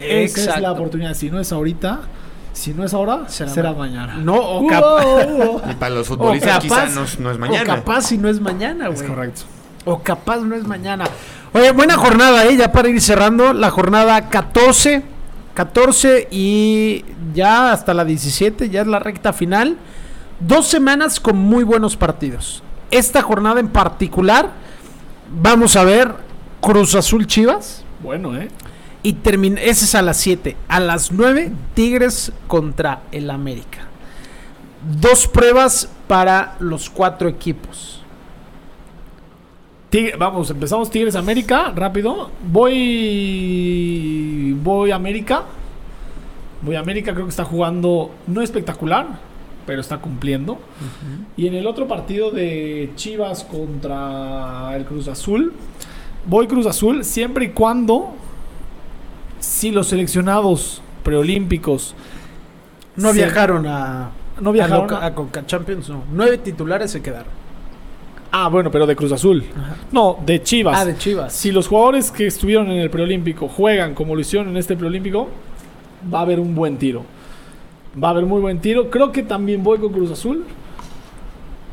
Esa 0.00 0.54
es 0.56 0.60
la 0.60 0.72
oportunidad. 0.72 1.14
Si 1.14 1.30
no 1.30 1.40
es 1.40 1.50
ahorita, 1.50 2.00
si 2.52 2.74
no 2.74 2.84
es 2.84 2.92
ahora, 2.92 3.26
Será 3.28 3.50
será, 3.50 3.72
ma- 3.72 3.78
mañana. 3.78 4.16
No, 4.18 4.34
o 4.36 4.60
Uh, 4.60 4.66
capaz. 4.68 5.04
uh, 5.06 5.56
uh. 5.56 5.60
Y 5.70 5.74
para 5.74 5.94
los 5.94 6.10
O 6.10 6.14
futbolistas 6.14 6.62
capaz, 6.62 6.62
quizá 6.62 6.94
no, 6.94 7.04
es- 7.04 7.18
no 7.20 7.30
es 7.30 7.36
o 7.36 7.40
mañana. 7.40 7.64
capaz 7.64 8.02
si 8.02 8.18
no 8.18 8.28
es 8.28 8.40
mañana, 8.40 8.88
Es 8.90 8.96
güey. 8.96 9.08
correcto. 9.08 9.42
O 9.86 10.00
capaz 10.02 10.38
no 10.40 10.54
es 10.54 10.66
mañana. 10.66 11.04
Oye, 11.54 11.70
buena 11.72 11.96
jornada, 11.96 12.44
¿eh? 12.44 12.56
Ya 12.56 12.70
para 12.72 12.88
ir 12.90 13.00
cerrando, 13.00 13.52
la 13.54 13.70
jornada 13.70 14.28
14 14.28 15.02
14 15.54 16.28
y 16.30 17.04
ya 17.32 17.72
hasta 17.72 17.94
la 17.94 18.04
17, 18.04 18.70
ya 18.70 18.82
es 18.82 18.86
la 18.86 18.98
recta 18.98 19.32
final. 19.32 19.76
Dos 20.40 20.66
semanas 20.66 21.20
con 21.20 21.36
muy 21.36 21.64
buenos 21.64 21.96
partidos. 21.96 22.62
Esta 22.90 23.22
jornada 23.22 23.60
en 23.60 23.68
particular, 23.68 24.50
vamos 25.40 25.76
a 25.76 25.84
ver 25.84 26.14
Cruz 26.60 26.94
Azul 26.94 27.26
Chivas. 27.26 27.84
Bueno, 28.02 28.36
¿eh? 28.36 28.48
Y 29.02 29.14
termina, 29.14 29.60
ese 29.60 29.84
es 29.84 29.94
a 29.94 30.02
las 30.02 30.16
7. 30.16 30.56
A 30.68 30.80
las 30.80 31.12
9, 31.12 31.52
Tigres 31.74 32.32
contra 32.46 33.02
el 33.12 33.30
América. 33.30 33.80
Dos 35.00 35.26
pruebas 35.26 35.88
para 36.08 36.56
los 36.58 36.90
cuatro 36.90 37.28
equipos. 37.28 38.03
Tigre- 39.94 40.16
vamos, 40.18 40.50
empezamos 40.50 40.90
Tigres 40.90 41.14
América, 41.14 41.72
rápido. 41.72 42.30
Voy. 43.54 44.52
Voy 44.62 44.90
a 44.90 44.96
América. 44.96 45.44
Voy 46.62 46.74
a 46.74 46.80
América, 46.80 47.12
creo 47.12 47.26
que 47.26 47.30
está 47.30 47.44
jugando 47.44 48.10
no 48.26 48.42
espectacular, 48.42 49.06
pero 49.66 49.80
está 49.80 49.98
cumpliendo. 49.98 50.58
Y 51.36 51.46
en 51.46 51.54
el 51.54 51.68
otro 51.68 51.86
partido 51.86 52.32
de 52.32 52.90
Chivas 52.96 53.44
contra 53.44 54.74
el 54.76 54.84
Cruz 54.84 55.06
Azul, 55.06 55.52
voy 56.26 56.48
Cruz 56.48 56.66
Azul 56.66 57.04
siempre 57.04 57.44
y 57.44 57.48
cuando 57.50 58.14
si 59.38 59.70
los 59.70 59.86
seleccionados 59.88 60.82
preolímpicos 61.04 61.94
No 62.96 63.10
se- 63.10 63.16
viajaron 63.18 63.66
a, 63.68 64.10
no 64.40 64.50
viajaron 64.50 64.88
a, 64.90 64.92
Loca- 64.94 65.04
a- 65.04 65.06
a 65.08 65.14
Conca 65.14 65.46
Champions, 65.46 65.88
no. 65.90 66.02
Nueve 66.12 66.38
titulares 66.38 66.90
se 66.90 67.00
quedaron. 67.00 67.43
Ah, 68.36 68.48
bueno, 68.48 68.68
pero 68.68 68.84
de 68.84 68.96
Cruz 68.96 69.12
Azul. 69.12 69.44
No, 69.92 70.18
de 70.26 70.42
Chivas. 70.42 70.76
Ah, 70.76 70.84
de 70.84 70.98
Chivas. 70.98 71.32
Si 71.32 71.52
los 71.52 71.68
jugadores 71.68 72.10
que 72.10 72.26
estuvieron 72.26 72.68
en 72.68 72.78
el 72.78 72.90
preolímpico 72.90 73.46
juegan 73.46 73.94
como 73.94 74.16
lo 74.16 74.20
hicieron 74.20 74.48
en 74.48 74.56
este 74.56 74.74
preolímpico, 74.76 75.28
va 76.12 76.18
a 76.18 76.22
haber 76.22 76.40
un 76.40 76.52
buen 76.52 76.76
tiro. 76.76 77.04
Va 78.02 78.08
a 78.08 78.10
haber 78.10 78.26
muy 78.26 78.40
buen 78.40 78.58
tiro. 78.58 78.90
Creo 78.90 79.12
que 79.12 79.22
también 79.22 79.62
voy 79.62 79.78
con 79.78 79.92
Cruz 79.92 80.10
Azul. 80.10 80.44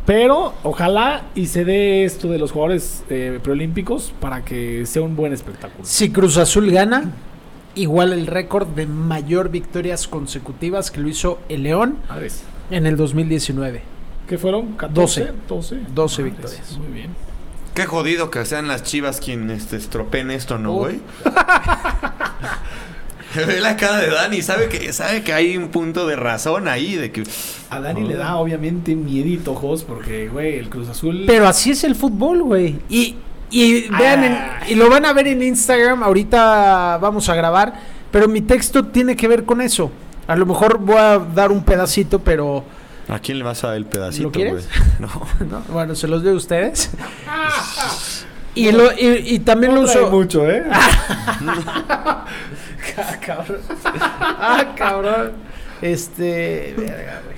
Pero 0.05 0.53
ojalá 0.62 1.24
y 1.34 1.47
se 1.47 1.66
dé 1.66 2.05
esto 2.05 2.28
de 2.28 2.38
los 2.38 2.51
jugadores 2.51 3.03
eh, 3.09 3.39
preolímpicos 3.41 4.14
para 4.20 4.45
que 4.45 4.86
sea 4.86 5.01
un 5.01 5.16
buen 5.16 5.34
espectáculo. 5.34 5.84
Si 5.84 6.12
Cruz 6.12 6.38
Azul 6.38 6.70
gana, 6.70 7.12
igual 7.74 8.14
el 8.14 8.28
récord 8.28 8.68
de 8.68 8.86
mayor 8.86 9.49
victorias 9.49 10.07
consecutivas 10.07 10.91
que 10.91 11.01
lo 11.01 11.09
hizo 11.09 11.39
el 11.49 11.64
León 11.64 11.97
en 12.70 12.86
el 12.86 12.97
2019. 12.97 13.82
¿Qué 14.32 14.38
fueron? 14.38 14.76
14, 14.78 15.34
12. 15.50 15.76
12 15.94 16.22
Madres, 16.24 16.40
victorias. 16.40 16.78
Muy 16.78 16.88
bien. 16.94 17.10
Qué 17.74 17.86
jodido 17.86 18.32
que 18.32 18.46
sean 18.46 18.70
las 18.70 18.84
chivas 18.84 19.20
quienes 19.20 19.68
te 19.68 19.76
estropeen 19.76 20.32
esto, 20.32 20.58
¿no, 20.58 20.72
Oh. 20.72 20.78
güey? 20.80 21.02
Ve 23.36 23.62
la 23.62 23.78
cara 23.78 23.98
de 24.00 24.10
Dani, 24.10 24.42
sabe 24.42 24.68
que, 24.68 24.92
sabe 24.92 25.24
que 25.24 25.32
hay 25.34 25.56
un 25.58 25.70
punto 25.70 26.06
de 26.06 26.16
razón 26.18 26.68
ahí, 26.68 26.96
de 26.96 27.12
que... 27.12 27.24
A 27.70 27.80
Dani 27.80 28.06
le 28.08 28.16
da 28.16 28.36
obviamente 28.38 28.94
miedito, 28.96 29.56
Jos, 29.56 29.84
porque, 29.84 30.28
güey, 30.30 30.58
el 30.60 30.70
Cruz 30.70 30.90
Azul... 30.90 31.24
Pero 31.28 31.48
así 31.48 31.72
es 31.72 31.84
el 31.86 31.96
fútbol, 31.96 32.44
güey. 32.44 32.76
Y, 32.90 33.16
y 33.50 33.88
vean, 33.90 34.24
en- 34.26 34.34
Ay. 34.34 34.72
y 34.74 34.76
lo 34.76 34.90
van 34.90 35.06
a 35.06 35.14
ver 35.14 35.28
en 35.28 35.42
Instagram. 35.44 36.04
Ahorita 36.04 36.98
vamos 37.02 37.30
a 37.30 37.36
grabar. 37.36 37.74
Pero 38.12 38.28
mi 38.28 38.42
texto 38.42 38.86
tiene 38.88 39.16
que 39.16 39.30
ver 39.30 39.46
con 39.46 39.62
eso. 39.62 39.90
A 40.28 40.36
lo 40.36 40.46
mejor 40.46 40.78
voy 40.80 40.98
a 40.98 41.18
dar 41.18 41.52
un 41.54 41.64
pedacito, 41.64 42.20
pero. 42.20 42.66
¿A 43.12 43.20
quién 43.20 43.38
le 43.39 43.43
vas 43.43 43.64
a 43.64 43.68
dar 43.68 43.76
el 43.78 43.86
pedacito, 43.86 44.24
¿Lo 44.24 44.32
quieres? 44.32 44.68
güey? 44.68 44.89
No. 44.99 45.07
¿no? 45.45 45.62
Bueno, 45.74 45.95
se 45.95 46.07
los 46.07 46.24
doy 46.24 46.32
a 46.32 46.36
ustedes. 46.38 46.89
y, 48.55 48.72
lo, 48.72 48.91
y, 48.93 49.24
y 49.36 49.39
también 49.39 49.76
lo 49.76 49.82
No 49.82 49.88
uso. 49.88 50.09
mucho, 50.09 50.49
¿eh? 50.49 50.64
Ah, 52.97 53.16
cabrón. 53.26 53.59
Ah, 53.86 54.74
cabrón. 54.76 55.32
Este. 55.82 56.74
Verga, 56.78 57.22
güey. 57.26 57.38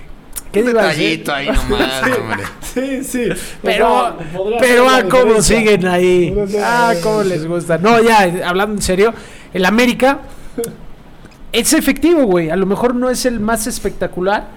¿Qué 0.52 0.60
Un 0.62 0.66
detallito 0.68 1.34
ahí 1.34 1.48
nomás, 1.48 2.04
hombre. 2.04 2.44
Sí, 2.62 3.04
sí. 3.04 3.30
Pero, 3.62 4.18
podría 4.34 4.60
pero 4.60 4.90
ah, 4.90 5.02
la 5.02 5.10
cómo 5.10 5.34
diferencia. 5.36 5.58
siguen 5.60 5.88
ahí. 5.88 6.36
Ah, 6.62 6.94
cómo 7.02 7.24
les 7.24 7.46
gusta. 7.48 7.78
No, 7.78 8.00
ya, 8.02 8.20
hablando 8.48 8.76
en 8.76 8.82
serio, 8.82 9.14
el 9.54 9.66
América 9.66 10.20
es 11.52 11.74
efectivo, 11.74 12.24
güey. 12.26 12.50
A 12.50 12.56
lo 12.56 12.66
mejor 12.66 12.94
no 12.96 13.10
es 13.10 13.26
el 13.26 13.40
más 13.40 13.68
espectacular. 13.68 14.48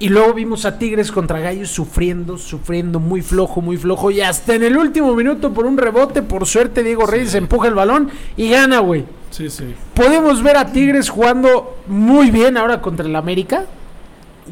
Y 0.00 0.10
luego 0.10 0.32
vimos 0.32 0.64
a 0.64 0.78
Tigres 0.78 1.10
contra 1.10 1.40
Gallos 1.40 1.70
sufriendo, 1.70 2.38
sufriendo, 2.38 3.00
muy 3.00 3.20
flojo, 3.20 3.60
muy 3.60 3.76
flojo. 3.76 4.12
Y 4.12 4.20
hasta 4.20 4.54
en 4.54 4.62
el 4.62 4.76
último 4.76 5.14
minuto, 5.14 5.52
por 5.52 5.66
un 5.66 5.76
rebote, 5.76 6.22
por 6.22 6.46
suerte, 6.46 6.84
Diego 6.84 7.04
Reyes 7.04 7.34
empuja 7.34 7.66
el 7.66 7.74
balón 7.74 8.10
y 8.36 8.48
gana, 8.50 8.78
güey. 8.78 9.04
Sí, 9.30 9.50
sí. 9.50 9.74
Podemos 9.94 10.42
ver 10.42 10.56
a 10.56 10.70
Tigres 10.70 11.08
jugando 11.08 11.78
muy 11.88 12.30
bien 12.30 12.56
ahora 12.56 12.80
contra 12.80 13.06
el 13.06 13.16
América. 13.16 13.66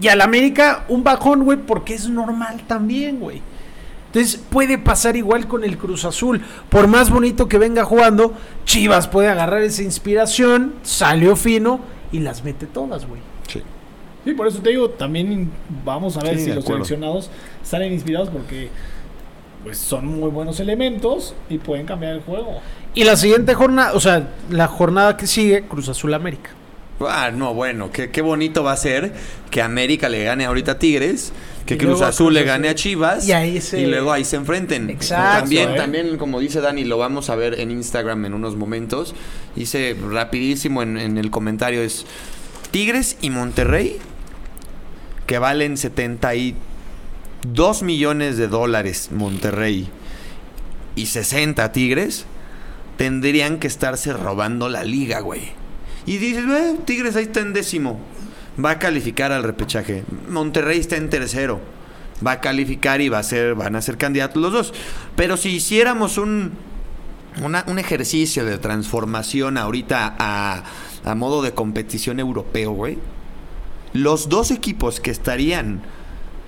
Y 0.00 0.08
al 0.08 0.20
América 0.20 0.84
un 0.88 1.04
bajón, 1.04 1.44
güey, 1.44 1.58
porque 1.58 1.94
es 1.94 2.08
normal 2.08 2.62
también, 2.66 3.20
güey. 3.20 3.40
Entonces 4.06 4.40
puede 4.50 4.78
pasar 4.78 5.16
igual 5.16 5.46
con 5.46 5.62
el 5.62 5.78
Cruz 5.78 6.04
Azul. 6.04 6.42
Por 6.68 6.88
más 6.88 7.10
bonito 7.10 7.48
que 7.48 7.58
venga 7.58 7.84
jugando, 7.84 8.34
Chivas 8.64 9.08
puede 9.08 9.28
agarrar 9.28 9.62
esa 9.62 9.82
inspiración, 9.82 10.74
salió 10.82 11.36
fino 11.36 11.80
y 12.10 12.18
las 12.20 12.42
mete 12.42 12.66
todas, 12.66 13.06
güey. 13.06 13.20
Sí. 14.26 14.34
Por 14.34 14.46
eso 14.48 14.58
te 14.58 14.70
digo, 14.70 14.90
también 14.90 15.50
vamos 15.84 16.16
a 16.18 16.20
ver 16.20 16.36
Sí, 16.36 16.44
si 16.44 16.48
los 16.50 16.64
acuerdo. 16.64 16.84
seleccionados 16.84 17.30
salen 17.62 17.92
inspirados 17.94 18.28
porque 18.28 18.68
pues 19.64 19.78
son 19.78 20.06
muy 20.06 20.30
buenos 20.30 20.60
elementos 20.60 21.34
y 21.48 21.58
pueden 21.58 21.86
cambiar 21.86 22.12
el 22.14 22.20
juego. 22.20 22.60
Y 22.94 23.04
la 23.04 23.16
siguiente 23.16 23.54
jornada, 23.54 23.94
o 23.94 24.00
sea, 24.00 24.28
la 24.50 24.68
jornada 24.68 25.16
que 25.16 25.26
sigue, 25.26 25.62
Cruz 25.62 25.88
Azul 25.88 26.12
América. 26.14 26.50
Ah, 27.00 27.30
no, 27.30 27.52
bueno, 27.52 27.90
qué, 27.92 28.10
qué 28.10 28.22
bonito 28.22 28.64
va 28.64 28.72
a 28.72 28.76
ser 28.76 29.12
que 29.50 29.60
América 29.60 30.08
le 30.08 30.24
gane 30.24 30.46
ahorita 30.46 30.72
a 30.72 30.78
Tigres, 30.78 31.30
que 31.66 31.74
Y 31.74 31.78
Cruz 31.78 32.00
Azul 32.00 32.32
le 32.32 32.44
gane 32.44 32.68
a 32.70 32.74
Chivas 32.74 33.28
Y 33.28 33.32
ahí 33.32 33.60
se- 33.60 33.80
y 33.82 33.86
luego 33.86 34.12
ahí 34.12 34.24
se 34.24 34.36
enfrenten. 34.36 34.88
Exacto, 34.88 35.40
También, 35.40 35.70
¿eh? 35.72 35.76
también, 35.76 36.16
como 36.16 36.40
dice 36.40 36.62
Dani, 36.62 36.84
lo 36.84 36.96
vamos 36.96 37.28
a 37.28 37.36
ver 37.36 37.60
en 37.60 37.70
Instagram 37.70 38.24
en 38.24 38.32
unos 38.34 38.56
momentos. 38.56 39.14
Hice 39.56 39.94
rapidísimo 40.10 40.82
en, 40.82 40.96
en 40.96 41.18
el 41.18 41.30
comentario 41.30 41.82
es 41.82 42.06
Tigres 42.70 43.18
y 43.20 43.28
Monterrey 43.28 43.98
que 45.26 45.38
valen 45.38 45.76
72 45.76 47.82
millones 47.82 48.36
de 48.36 48.48
dólares 48.48 49.10
Monterrey 49.12 49.88
y 50.94 51.06
60 51.06 51.72
Tigres 51.72 52.26
tendrían 52.96 53.58
que 53.58 53.66
estarse 53.66 54.12
robando 54.12 54.68
la 54.68 54.84
liga, 54.84 55.20
güey. 55.20 55.52
Y 56.06 56.18
dices, 56.18 56.44
"Eh, 56.48 56.76
Tigres 56.84 57.16
ahí 57.16 57.24
está 57.24 57.40
en 57.40 57.52
décimo. 57.52 58.00
Va 58.64 58.70
a 58.70 58.78
calificar 58.78 59.32
al 59.32 59.42
repechaje. 59.42 60.04
Monterrey 60.30 60.78
está 60.78 60.96
en 60.96 61.10
tercero. 61.10 61.60
Va 62.26 62.32
a 62.32 62.40
calificar 62.40 63.02
y 63.02 63.10
va 63.10 63.18
a 63.18 63.22
ser, 63.22 63.54
van 63.54 63.76
a 63.76 63.82
ser 63.82 63.98
candidatos 63.98 64.40
los 64.40 64.52
dos. 64.52 64.72
Pero 65.16 65.36
si 65.36 65.50
hiciéramos 65.50 66.16
un, 66.16 66.52
un 67.42 67.78
ejercicio 67.78 68.46
de 68.46 68.56
transformación 68.56 69.58
ahorita 69.58 70.16
a, 70.18 70.62
a 71.04 71.14
modo 71.14 71.42
de 71.42 71.52
competición 71.52 72.18
europeo, 72.18 72.72
güey. 72.72 72.96
Los 73.92 74.28
dos 74.28 74.50
equipos 74.50 75.00
que 75.00 75.10
estarían 75.10 75.82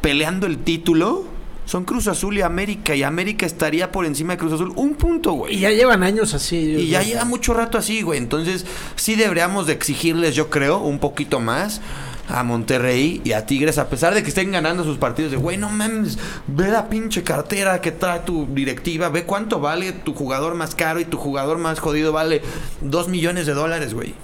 peleando 0.00 0.46
el 0.46 0.58
título 0.58 1.24
son 1.64 1.84
Cruz 1.84 2.08
Azul 2.08 2.38
y 2.38 2.42
América. 2.42 2.94
Y 2.94 3.02
América 3.02 3.44
estaría 3.44 3.92
por 3.92 4.06
encima 4.06 4.32
de 4.32 4.38
Cruz 4.38 4.54
Azul. 4.54 4.72
Un 4.76 4.94
punto, 4.94 5.32
güey. 5.32 5.56
Y 5.56 5.60
ya 5.60 5.70
llevan 5.70 6.02
años 6.02 6.32
así. 6.34 6.56
Y 6.56 6.88
ya 6.88 7.02
lleva 7.02 7.24
mucho 7.24 7.52
rato 7.52 7.76
así, 7.76 8.02
güey. 8.02 8.18
Entonces, 8.18 8.64
sí 8.96 9.16
deberíamos 9.16 9.66
de 9.66 9.74
exigirles, 9.74 10.34
yo 10.34 10.48
creo, 10.48 10.78
un 10.78 10.98
poquito 10.98 11.40
más 11.40 11.82
a 12.28 12.42
Monterrey 12.42 13.20
y 13.24 13.32
a 13.32 13.46
Tigres, 13.46 13.78
a 13.78 13.88
pesar 13.88 14.14
de 14.14 14.22
que 14.22 14.28
estén 14.28 14.52
ganando 14.52 14.84
sus 14.84 14.98
partidos. 14.98 15.30
De, 15.30 15.36
güey, 15.36 15.56
no 15.56 15.70
mames, 15.70 16.18
ve 16.46 16.68
la 16.68 16.88
pinche 16.88 17.22
cartera 17.22 17.80
que 17.80 17.92
trae 17.92 18.20
tu 18.20 18.46
directiva, 18.46 19.08
ve 19.08 19.24
cuánto 19.24 19.60
vale 19.60 19.92
tu 19.92 20.14
jugador 20.14 20.54
más 20.54 20.74
caro 20.74 21.00
y 21.00 21.04
tu 21.04 21.16
jugador 21.16 21.58
más 21.58 21.80
jodido 21.80 22.12
vale 22.12 22.42
dos 22.80 23.08
millones 23.08 23.46
de 23.46 23.54
dólares, 23.54 23.94
güey. 23.94 24.14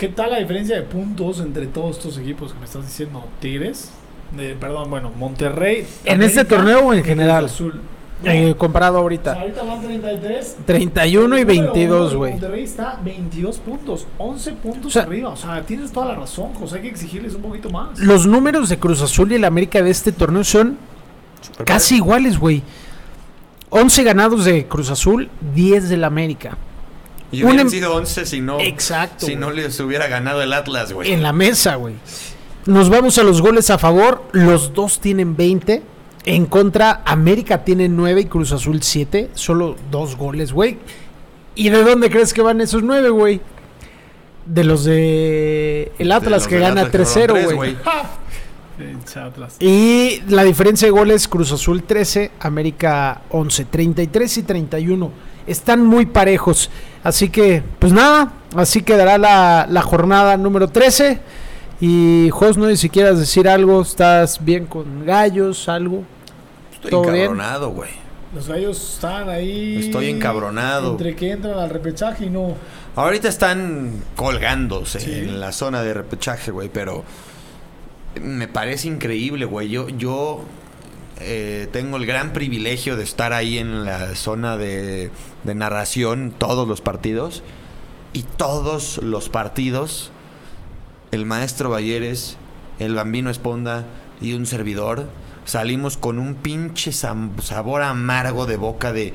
¿Qué 0.00 0.08
tal 0.08 0.30
la 0.30 0.38
diferencia 0.38 0.76
de 0.76 0.82
puntos 0.82 1.40
entre 1.40 1.66
todos 1.66 1.98
estos 1.98 2.16
equipos 2.16 2.54
que 2.54 2.58
me 2.58 2.64
estás 2.64 2.86
diciendo? 2.86 3.22
Tigres, 3.38 3.90
de- 4.34 4.54
perdón, 4.54 4.88
bueno, 4.88 5.12
Monterrey. 5.14 5.86
¿En 6.06 6.22
este 6.22 6.46
torneo 6.46 6.86
o 6.86 6.94
en 6.94 7.04
general? 7.04 7.40
Cruz 7.44 7.52
Azul. 7.52 7.80
Eh, 8.24 8.54
comparado 8.56 8.96
o 8.96 9.02
ahorita. 9.02 9.34
sea, 9.34 9.42
ahorita 9.42 9.62
van 9.62 9.82
33. 9.82 10.56
31 10.64 11.36
y 11.36 11.40
El 11.42 11.46
número 11.46 11.46
22, 11.74 12.00
uno 12.00 12.08
de 12.10 12.16
güey. 12.16 12.32
Monterrey 12.32 12.64
está 12.64 12.98
22 13.04 13.58
puntos, 13.58 14.06
11 14.16 14.52
puntos 14.52 14.86
O 14.86 14.90
sea- 14.90 15.02
arriba. 15.02 15.28
O 15.28 15.36
sea, 15.36 15.60
tienes 15.66 15.92
toda 15.92 16.06
la 16.06 16.14
razón, 16.14 16.54
José. 16.54 16.76
Hay 16.76 16.82
que 16.82 16.88
exigirles 16.88 17.34
un 17.34 17.42
poquito 17.42 17.68
más. 17.68 17.98
Los 17.98 18.26
números 18.26 18.70
de 18.70 18.78
Cruz 18.78 19.02
Azul 19.02 19.30
y 19.32 19.34
el 19.34 19.44
América 19.44 19.82
de 19.82 19.90
este 19.90 20.12
torneo 20.12 20.44
son 20.44 20.78
casi 21.66 21.96
iguales, 21.96 22.38
güey. 22.38 22.62
11 23.68 24.02
ganados 24.02 24.46
de 24.46 24.64
Cruz 24.66 24.90
Azul, 24.90 25.28
10 25.54 25.90
del 25.90 26.04
América. 26.04 26.56
Y 27.32 27.44
hubieran 27.44 27.60
em- 27.60 27.70
sido 27.70 27.94
11 27.94 28.26
si 28.26 28.40
no, 28.40 28.60
Exacto, 28.60 29.26
si 29.26 29.36
no 29.36 29.50
les 29.50 29.78
hubiera 29.80 30.08
ganado 30.08 30.42
el 30.42 30.52
Atlas, 30.52 30.92
güey. 30.92 31.12
En 31.12 31.22
la 31.22 31.32
mesa, 31.32 31.76
güey. 31.76 31.94
Nos 32.66 32.90
vamos 32.90 33.18
a 33.18 33.22
los 33.22 33.40
goles 33.40 33.70
a 33.70 33.78
favor. 33.78 34.24
Los 34.32 34.74
dos 34.74 35.00
tienen 35.00 35.36
20. 35.36 35.82
En 36.24 36.46
contra, 36.46 37.02
América 37.06 37.64
tiene 37.64 37.88
9 37.88 38.22
y 38.22 38.24
Cruz 38.26 38.52
Azul 38.52 38.82
7. 38.82 39.30
Solo 39.34 39.76
dos 39.90 40.16
goles, 40.16 40.52
güey. 40.52 40.78
¿Y 41.54 41.70
de 41.70 41.82
dónde 41.82 42.10
crees 42.10 42.34
que 42.34 42.42
van 42.42 42.60
esos 42.60 42.82
9, 42.82 43.10
güey? 43.10 43.40
De 44.44 44.64
los 44.64 44.84
de 44.84 45.92
el 45.98 46.12
Atlas 46.12 46.42
los 46.42 46.48
que 46.48 46.58
gana 46.58 46.82
Atlas 46.82 46.90
que 46.90 46.98
3-0, 46.98 47.28
fueron 47.30 47.36
tres, 47.36 47.54
güey. 47.54 47.76
Y 49.60 50.22
la 50.28 50.44
diferencia 50.44 50.86
de 50.86 50.92
goles, 50.92 51.28
Cruz 51.28 51.52
Azul 51.52 51.82
13, 51.82 52.32
América 52.40 53.22
11, 53.30 53.64
33 53.66 54.38
y 54.38 54.42
31. 54.42 55.12
Están 55.46 55.84
muy 55.86 56.06
parejos. 56.06 56.70
Así 57.02 57.28
que, 57.30 57.62
pues 57.78 57.92
nada, 57.92 58.32
así 58.56 58.82
quedará 58.82 59.18
la, 59.18 59.66
la 59.68 59.82
jornada 59.82 60.36
número 60.36 60.68
13. 60.68 61.20
Y 61.80 62.28
Jos, 62.30 62.58
no 62.58 62.66
sé 62.66 62.76
si 62.76 62.90
quieras 62.90 63.18
decir 63.18 63.48
algo, 63.48 63.80
¿estás 63.80 64.44
bien 64.44 64.66
con 64.66 65.06
gallos, 65.06 65.68
algo? 65.68 66.02
Estoy 66.74 66.90
¿Todo 66.90 67.02
bien? 67.04 67.16
encabronado, 67.16 67.70
güey. 67.70 67.90
Los 68.34 68.46
gallos 68.48 68.94
están 68.94 69.28
ahí. 69.28 69.78
Estoy 69.86 70.08
encabronado. 70.10 70.92
Entre 70.92 71.16
que 71.16 71.32
entran 71.32 71.58
al 71.58 71.70
repechaje 71.70 72.26
y 72.26 72.30
no. 72.30 72.54
Ahorita 72.96 73.28
están 73.28 73.92
colgándose 74.14 75.00
Sí. 75.00 75.10
en 75.12 75.40
la 75.40 75.52
zona 75.52 75.82
de 75.82 75.94
repechaje, 75.94 76.50
güey, 76.50 76.68
pero 76.68 77.02
me 78.20 78.46
parece 78.46 78.88
increíble, 78.88 79.46
güey. 79.46 79.68
Yo, 79.70 79.88
yo 79.88 80.42
eh, 81.20 81.68
tengo 81.72 81.96
el 81.96 82.06
gran 82.06 82.32
privilegio 82.32 82.96
de 82.96 83.04
estar 83.04 83.32
ahí 83.32 83.58
en 83.58 83.84
la 83.84 84.14
zona 84.14 84.56
de, 84.56 85.10
de 85.44 85.54
narración 85.54 86.34
todos 86.36 86.66
los 86.66 86.80
partidos. 86.80 87.42
Y 88.12 88.22
todos 88.22 88.98
los 89.02 89.28
partidos, 89.28 90.10
el 91.12 91.26
maestro 91.26 91.70
Balleres, 91.70 92.36
el 92.80 92.94
bambino 92.94 93.30
Esponda 93.30 93.86
y 94.20 94.32
un 94.32 94.46
servidor, 94.46 95.08
salimos 95.44 95.96
con 95.96 96.18
un 96.18 96.34
pinche 96.34 96.92
sabor 96.92 97.82
amargo 97.82 98.46
de 98.46 98.56
boca 98.56 98.92
de... 98.92 99.12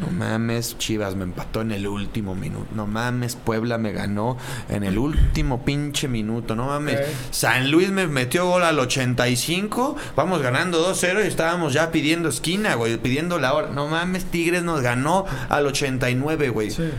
No 0.00 0.08
mames, 0.10 0.78
Chivas 0.78 1.14
me 1.14 1.24
empató 1.24 1.60
en 1.60 1.72
el 1.72 1.86
último 1.86 2.34
minuto. 2.34 2.66
No 2.74 2.86
mames, 2.86 3.36
Puebla 3.36 3.78
me 3.78 3.92
ganó 3.92 4.36
en 4.68 4.84
el 4.84 4.98
último 4.98 5.64
pinche 5.64 6.08
minuto. 6.08 6.56
No 6.56 6.66
mames. 6.66 7.00
San 7.30 7.70
Luis 7.70 7.90
me 7.90 8.06
metió 8.06 8.46
gol 8.46 8.62
al 8.62 8.78
85. 8.78 9.96
Vamos 10.16 10.42
ganando 10.42 10.86
2-0 10.90 11.24
y 11.24 11.28
estábamos 11.28 11.72
ya 11.72 11.90
pidiendo 11.90 12.28
esquina, 12.28 12.74
güey, 12.74 12.96
pidiendo 12.96 13.38
la 13.38 13.54
hora. 13.54 13.68
No 13.68 13.88
mames, 13.88 14.24
Tigres 14.24 14.62
nos 14.62 14.80
ganó 14.80 15.26
al 15.48 15.66
89, 15.66 16.48
güey. 16.48 16.70
Sí. 16.70 16.90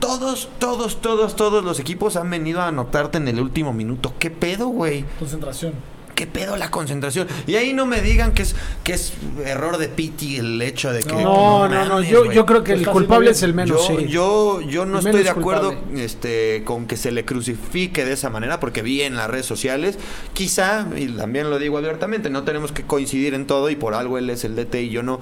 Todos, 0.00 0.50
todos, 0.58 1.00
todos, 1.00 1.36
todos 1.36 1.64
los 1.64 1.80
equipos 1.80 2.16
han 2.16 2.28
venido 2.28 2.60
a 2.60 2.68
anotarte 2.68 3.18
en 3.18 3.28
el 3.28 3.40
último 3.40 3.72
minuto. 3.72 4.12
¿Qué 4.18 4.30
pedo, 4.30 4.68
güey? 4.68 5.04
Concentración. 5.18 5.72
¿Qué 6.16 6.26
pedo 6.26 6.56
la 6.56 6.70
concentración? 6.72 7.28
Y 7.46 7.54
ahí 7.54 7.72
no 7.72 7.86
me 7.86 8.00
digan 8.00 8.32
que 8.32 8.42
es 8.42 8.56
que 8.82 8.94
es 8.94 9.12
error 9.44 9.78
de 9.78 9.86
Piti 9.88 10.38
el 10.38 10.60
hecho 10.62 10.92
de 10.92 11.04
que 11.04 11.12
No, 11.12 11.68
no, 11.68 11.84
no, 11.84 11.88
mames, 11.90 12.08
yo, 12.08 12.24
güey. 12.24 12.34
yo 12.34 12.44
creo 12.46 12.64
que 12.64 12.72
el 12.72 12.86
culpable 12.88 13.30
es 13.30 13.42
el 13.44 13.50
yo, 13.50 13.56
menos, 13.56 13.86
sí. 13.86 14.06
yo, 14.08 14.60
yo 14.62 14.84
no 14.86 14.98
El 14.98 15.06
estoy 15.06 15.22
de 15.22 15.28
acuerdo 15.30 15.74
culpable. 15.74 16.04
este, 16.04 16.62
con 16.64 16.86
que 16.86 16.96
se 16.96 17.12
le 17.12 17.24
crucifique 17.24 18.04
de 18.04 18.14
esa 18.14 18.30
manera, 18.30 18.58
porque 18.58 18.82
vi 18.82 19.02
en 19.02 19.14
las 19.14 19.28
redes 19.30 19.46
sociales, 19.46 19.98
quizá, 20.32 20.88
y 20.96 21.06
también 21.08 21.50
lo 21.50 21.58
digo 21.58 21.78
abiertamente, 21.78 22.30
no 22.30 22.42
tenemos 22.44 22.72
que 22.72 22.82
coincidir 22.84 23.34
en 23.34 23.46
todo 23.46 23.68
y 23.70 23.76
por 23.76 23.94
algo 23.94 24.18
él 24.18 24.30
es 24.30 24.42
el 24.44 24.56
DT 24.56 24.74
y 24.82 24.88
yo 24.88 25.02
no, 25.02 25.20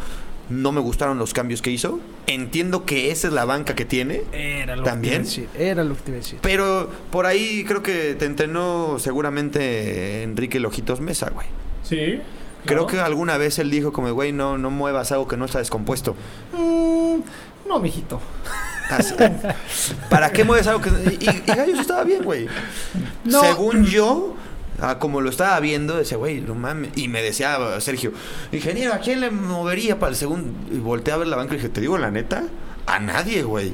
no 0.51 0.73
me 0.73 0.81
gustaron 0.81 1.19
los 1.19 1.33
cambios 1.33 1.63
que 1.63 1.71
hizo. 1.71 2.01
Entiendo 2.27 2.85
que 2.85 3.11
esa 3.11 3.29
es 3.29 3.33
la 3.35 3.45
banca 3.45 3.75
que 3.75 3.85
tiene, 3.85 4.23
Era 4.33 4.77
lo 4.77 4.83
¿También? 4.85 5.23
que 5.25 5.29
te 5.29 5.41
iba 5.41 5.49
a 5.49 5.53
decir. 5.53 5.67
Era 5.69 5.85
lo 5.85 5.95
que 5.97 6.01
te 6.03 6.11
iba 6.11 6.17
a 6.17 6.21
decir. 6.21 6.39
pero 6.43 6.91
por 7.11 7.27
ahí 7.27 7.65
creo 7.67 7.83
que 7.83 8.15
te 8.15 8.25
entrenó 8.27 8.99
seguramente 8.99 10.23
Enrique 10.23 10.61
Lojitos 10.61 11.01
Mesa, 11.01 11.31
güey. 11.31 11.47
Sí. 11.83 12.21
Creo 12.67 12.87
que 12.87 12.99
alguna 12.99 13.37
vez 13.37 13.59
él 13.59 13.71
dijo 13.71 13.93
como, 13.93 14.11
güey, 14.13 14.33
no, 14.33 14.57
no 14.57 14.71
muevas 14.71 15.13
algo 15.13 15.29
que 15.29 15.37
no 15.37 15.45
está 15.45 15.59
descompuesto. 15.59 16.17
Mm, 16.55 17.19
no, 17.69 17.79
mijito. 17.79 18.21
Así. 18.91 19.15
¿Para 20.11 20.31
qué 20.33 20.45
mueves 20.45 20.67
algo 20.67 20.81
que.? 20.81 20.91
Y, 21.21 21.25
y 21.29 21.43
Gallos 21.47 21.79
estaba 21.81 22.05
bien, 22.05 22.23
güey. 22.23 22.47
No. 23.25 23.43
Según 23.43 23.85
yo, 23.85 24.35
ah, 24.81 24.99
como 24.99 25.21
lo 25.21 25.31
estaba 25.31 25.59
viendo, 25.61 25.97
decía, 25.97 26.17
güey, 26.17 26.41
no 26.41 26.55
mames. 26.55 26.91
Y 26.97 27.09
me 27.09 27.23
decía 27.23 27.59
Sergio, 27.81 28.13
ingeniero, 28.53 28.93
¿a 28.95 28.99
quién 28.99 29.21
le 29.21 29.31
movería 29.31 29.99
para 29.99 30.11
el 30.11 30.17
segundo? 30.17 30.53
Y 30.75 30.79
volteé 30.79 31.15
a 31.15 31.17
ver 31.19 31.29
la 31.29 31.37
banca 31.37 31.55
y 31.55 31.57
dije, 31.57 31.69
¿te 31.69 31.81
digo 31.81 31.99
la 31.99 32.11
neta? 32.11 32.45
A 32.87 32.99
nadie, 32.99 33.43
güey. 33.43 33.73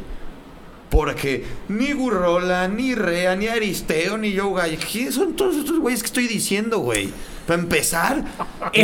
Porque 0.90 1.44
ni 1.68 1.92
Gurrola, 1.92 2.66
ni 2.66 2.96
Rea, 2.96 3.36
ni 3.36 3.46
Aristeo, 3.46 4.18
ni 4.18 4.36
Joe 4.36 4.54
Gallo. 4.54 4.78
¿Qué 4.92 5.12
son 5.12 5.34
todos 5.36 5.56
estos 5.56 5.78
güeyes 5.78 6.02
que 6.02 6.06
estoy 6.06 6.26
diciendo, 6.26 6.80
güey? 6.80 7.12
Para 7.46 7.60
empezar, 7.62 8.24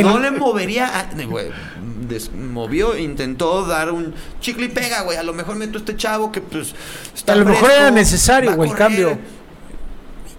no 0.01 0.17
le 0.19 0.31
movería 0.31 0.99
a. 0.99 1.09
Des- 2.07 2.31
movió, 2.33 2.97
intentó 2.97 3.65
dar 3.65 3.91
un 3.91 4.13
chicle 4.39 4.67
y 4.67 4.69
pega, 4.69 5.01
güey. 5.01 5.17
A 5.17 5.23
lo 5.23 5.33
mejor 5.33 5.57
meto 5.57 5.77
a 5.77 5.79
este 5.79 5.97
chavo 5.97 6.31
que, 6.31 6.39
pues. 6.39 6.73
Está 7.13 7.33
A 7.33 7.35
lo 7.35 7.45
mejor 7.45 7.71
era 7.71 7.91
necesario, 7.91 8.55
güey, 8.55 8.69
el 8.69 8.75
cambio. 8.77 9.17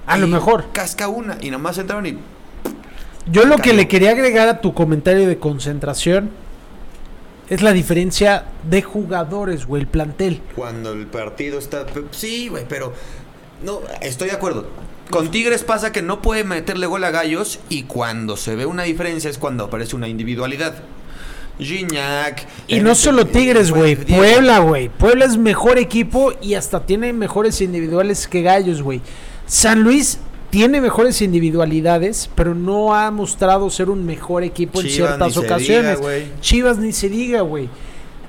A 0.09 0.18
lo 0.18 0.26
mejor. 0.26 0.66
Casca 0.72 1.09
una. 1.09 1.38
Y 1.40 1.50
nomás 1.50 1.78
entraron 1.78 2.06
y. 2.06 2.18
Yo 3.30 3.44
lo 3.44 3.59
que 3.59 3.74
le 3.74 3.88
quería 3.88 4.12
agregar 4.12 4.48
a 4.48 4.61
tu 4.61 4.72
comentario 4.72 5.28
de 5.28 5.38
concentración 5.38 6.30
es 7.50 7.62
la 7.62 7.72
diferencia 7.72 8.46
de 8.68 8.82
jugadores, 8.82 9.66
güey, 9.66 9.82
el 9.82 9.88
plantel. 9.88 10.40
Cuando 10.56 10.92
el 10.92 11.06
partido 11.06 11.59
está. 11.59 11.86
Sí, 12.11 12.48
güey, 12.48 12.64
pero. 12.68 12.92
No, 13.62 13.80
estoy 14.00 14.28
de 14.28 14.34
acuerdo. 14.34 14.66
Con 15.11 15.30
Tigres 15.30 15.64
pasa 15.64 15.90
que 15.90 16.02
no 16.02 16.20
puede 16.20 16.44
meterle 16.44 16.86
gol 16.86 17.02
a 17.04 17.11
Gallos 17.11 17.61
y 17.70 17.84
cuando 17.84 18.36
se 18.36 18.54
ve 18.54 18.66
una 18.66 18.82
diferencia 18.82 19.30
es 19.30 19.38
cuando 19.38 19.64
aparece 19.64 19.96
una 19.96 20.06
individualidad. 20.06 20.74
Gignac. 21.59 22.46
Y 22.68 22.80
no 22.80 22.94
solo 22.94 23.26
Tigres, 23.26 23.70
güey. 23.70 23.96
Puebla, 23.96 24.59
güey. 24.61 24.88
Puebla 24.90 25.24
es 25.24 25.36
mejor 25.36 25.78
equipo 25.78 26.32
y 26.40 26.54
hasta 26.54 26.84
tiene 26.84 27.12
mejores 27.12 27.61
individuales 27.61 28.28
que 28.28 28.42
Gallos, 28.42 28.82
güey. 28.82 29.00
San 29.49 29.82
Luis 29.82 30.18
tiene 30.51 30.80
mejores 30.80 31.20
individualidades, 31.22 32.30
pero 32.34 32.55
no 32.55 32.94
ha 32.94 33.11
mostrado 33.11 33.68
ser 33.70 33.90
un 33.90 34.07
mejor 34.07 34.44
equipo 34.44 34.80
en 34.80 34.88
ciertas 34.88 35.28
ni 35.28 35.32
se 35.34 35.38
ocasiones. 35.40 35.99
diga. 36.01 36.40
Chivas 36.40 36.78
ni 36.78 36.92
se 36.92 37.09
diga, 37.09 37.40
güey. 37.40 37.68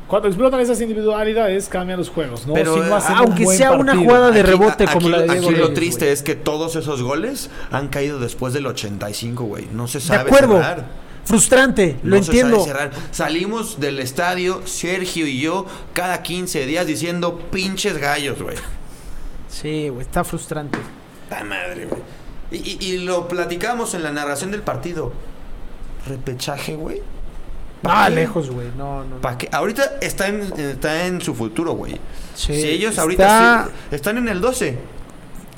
Cuando 0.07 0.28
explotan 0.28 0.59
esas 0.59 0.82
individualidades, 0.82 1.70
cambian 1.70 1.99
los 1.99 2.09
juegos, 2.09 2.47
¿no? 2.47 2.55
Pero, 2.55 2.78
no 2.84 2.95
hacen 2.95 3.11
un 3.13 3.17
aunque 3.20 3.43
buen 3.43 3.57
sea 3.57 3.74
una 3.74 3.95
jugada 3.95 4.32
de 4.32 4.39
Aquí- 4.41 4.49
rebote 4.49 4.84
a- 4.86 4.88
como 4.88 5.07
aquí- 5.07 5.09
la 5.09 5.17
de 5.22 5.28
Diego 5.34 5.49
Aquí 5.49 5.55
lo 5.59 5.74
triste 5.74 6.11
es 6.11 6.24
que 6.24 6.34
todos 6.36 6.76
esos 6.76 7.03
goles 7.03 7.51
han 7.70 7.89
caído 7.89 8.20
después 8.20 8.53
del 8.53 8.65
85, 8.65 9.43
güey. 9.43 9.67
No 9.72 9.88
se 9.88 9.99
De 9.99 10.05
sabe 10.05 10.22
acuerdo. 10.32 10.55
cerrar. 10.55 10.86
Frustrante, 11.26 11.97
lo 12.01 12.15
No 12.17 12.24
se 12.24 12.32
entiendo. 12.32 12.55
sabe 12.61 12.67
cerrar. 12.72 12.91
Salimos 13.11 13.80
del 13.80 13.99
estadio, 13.99 14.61
Sergio 14.65 15.28
y 15.28 15.39
yo, 15.41 15.67
cada 15.93 16.24
15 16.24 16.65
días 16.65 16.88
diciendo 16.88 17.38
pinches 17.51 17.99
gallos, 17.99 18.41
güey. 18.41 18.55
Sí, 19.47 19.89
güey, 19.89 20.01
está 20.01 20.24
frustrante. 20.24 20.80
La 21.30 21.43
madre, 21.43 21.86
güey. 21.86 22.01
Y, 22.51 22.57
y- 22.57 22.86
y 22.93 22.97
lo 22.99 23.27
platicamos 23.27 23.93
en 23.93 24.03
la 24.03 24.11
narración 24.11 24.51
del 24.51 24.61
partido. 24.61 25.11
Repechaje, 26.07 26.75
güey. 26.75 27.01
¿Pa' 27.82 28.05
Ah, 28.05 28.09
qué? 28.09 28.15
lejos, 28.15 28.49
güey. 28.49 28.67
No, 28.77 29.03
no. 29.03 29.15
no. 29.15 29.21
¿Pa' 29.21 29.38
qué? 29.38 29.47
Ahorita 29.51 29.84
está 30.01 30.27
en, 30.27 30.41
está 30.57 31.05
en 31.05 31.21
su 31.21 31.34
futuro, 31.36 31.73
güey. 31.73 31.93
Sí, 32.36 32.53
si 32.55 32.67
ellos 32.67 32.91
está- 32.91 33.01
ahorita 33.03 33.65
sí- 33.89 33.95
están 33.95 34.17
en 34.17 34.27
el 34.27 34.41
12. 34.41 34.77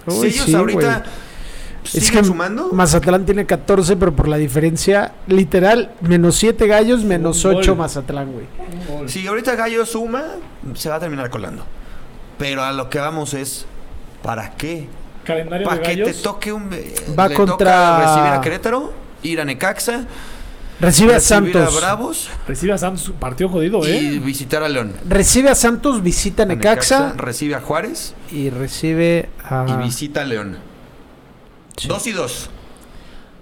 Uy, 0.08 0.14
si 0.14 0.26
ellos 0.28 0.46
sí, 0.46 0.56
ahorita 0.56 1.04
Es 1.84 1.90
siguen 1.92 2.22
que 2.22 2.28
sumando. 2.28 2.70
Mazatlán 2.74 3.26
tiene 3.26 3.46
14, 3.46 3.96
pero 3.96 4.16
por 4.16 4.28
la 4.28 4.38
diferencia, 4.38 5.14
literal, 5.28 5.94
menos 6.02 6.36
7 6.36 6.68
gallos, 6.68 7.04
menos 7.04 7.44
Un 7.46 7.56
8 7.56 7.72
gol. 7.72 7.78
Mazatlán, 7.80 8.32
güey. 8.34 9.10
Si 9.10 9.26
ahorita 9.26 9.56
Gallo 9.56 9.86
suma, 9.86 10.24
se 10.76 10.90
va 10.90 10.96
a 10.96 11.00
terminar 11.00 11.30
colando. 11.32 11.64
Pero 12.38 12.64
a 12.64 12.72
lo 12.72 12.90
que 12.90 13.00
vamos 13.00 13.34
es, 13.34 13.66
¿para 14.22 14.52
qué? 14.58 14.88
Calendario 15.24 15.68
Para 15.68 15.82
que 15.82 15.98
te 15.98 16.14
toque 16.16 16.52
un... 16.52 16.70
eh, 16.74 16.94
Va 17.18 17.28
le 17.28 17.36
contra- 17.36 17.58
toca 17.58 18.00
recibir 18.00 18.34
a 18.34 18.42
Querétaro, 18.42 18.94
ir 19.24 19.40
a 19.42 19.46
Necaxa, 19.46 20.06
Recibe 20.80 21.14
a 21.14 21.20
Santos. 21.20 21.76
a 21.76 21.80
Bravos 21.80 22.30
Recibe 22.48 22.74
a 22.74 22.78
Santos, 22.80 23.12
partido 23.20 23.50
jodido, 23.50 23.88
y 23.88 23.92
¿eh? 23.92 24.20
visitar 24.20 24.64
a 24.64 24.68
León. 24.70 24.94
Recibe 25.08 25.50
a 25.50 25.56
Santos, 25.56 26.02
visita 26.02 26.42
a 26.44 26.46
A 26.46 26.48
Necaxa 26.50 27.14
recibe 27.18 27.54
a 27.56 27.62
Juárez 27.62 28.16
y 28.32 28.50
recibe 28.50 29.30
a. 29.48 29.66
y 29.70 29.84
visita 29.84 30.22
a 30.22 30.26
León. 30.26 30.58
Sí. 31.78 31.88
Dos 31.88 32.08
y 32.08 32.12
dos. 32.14 32.50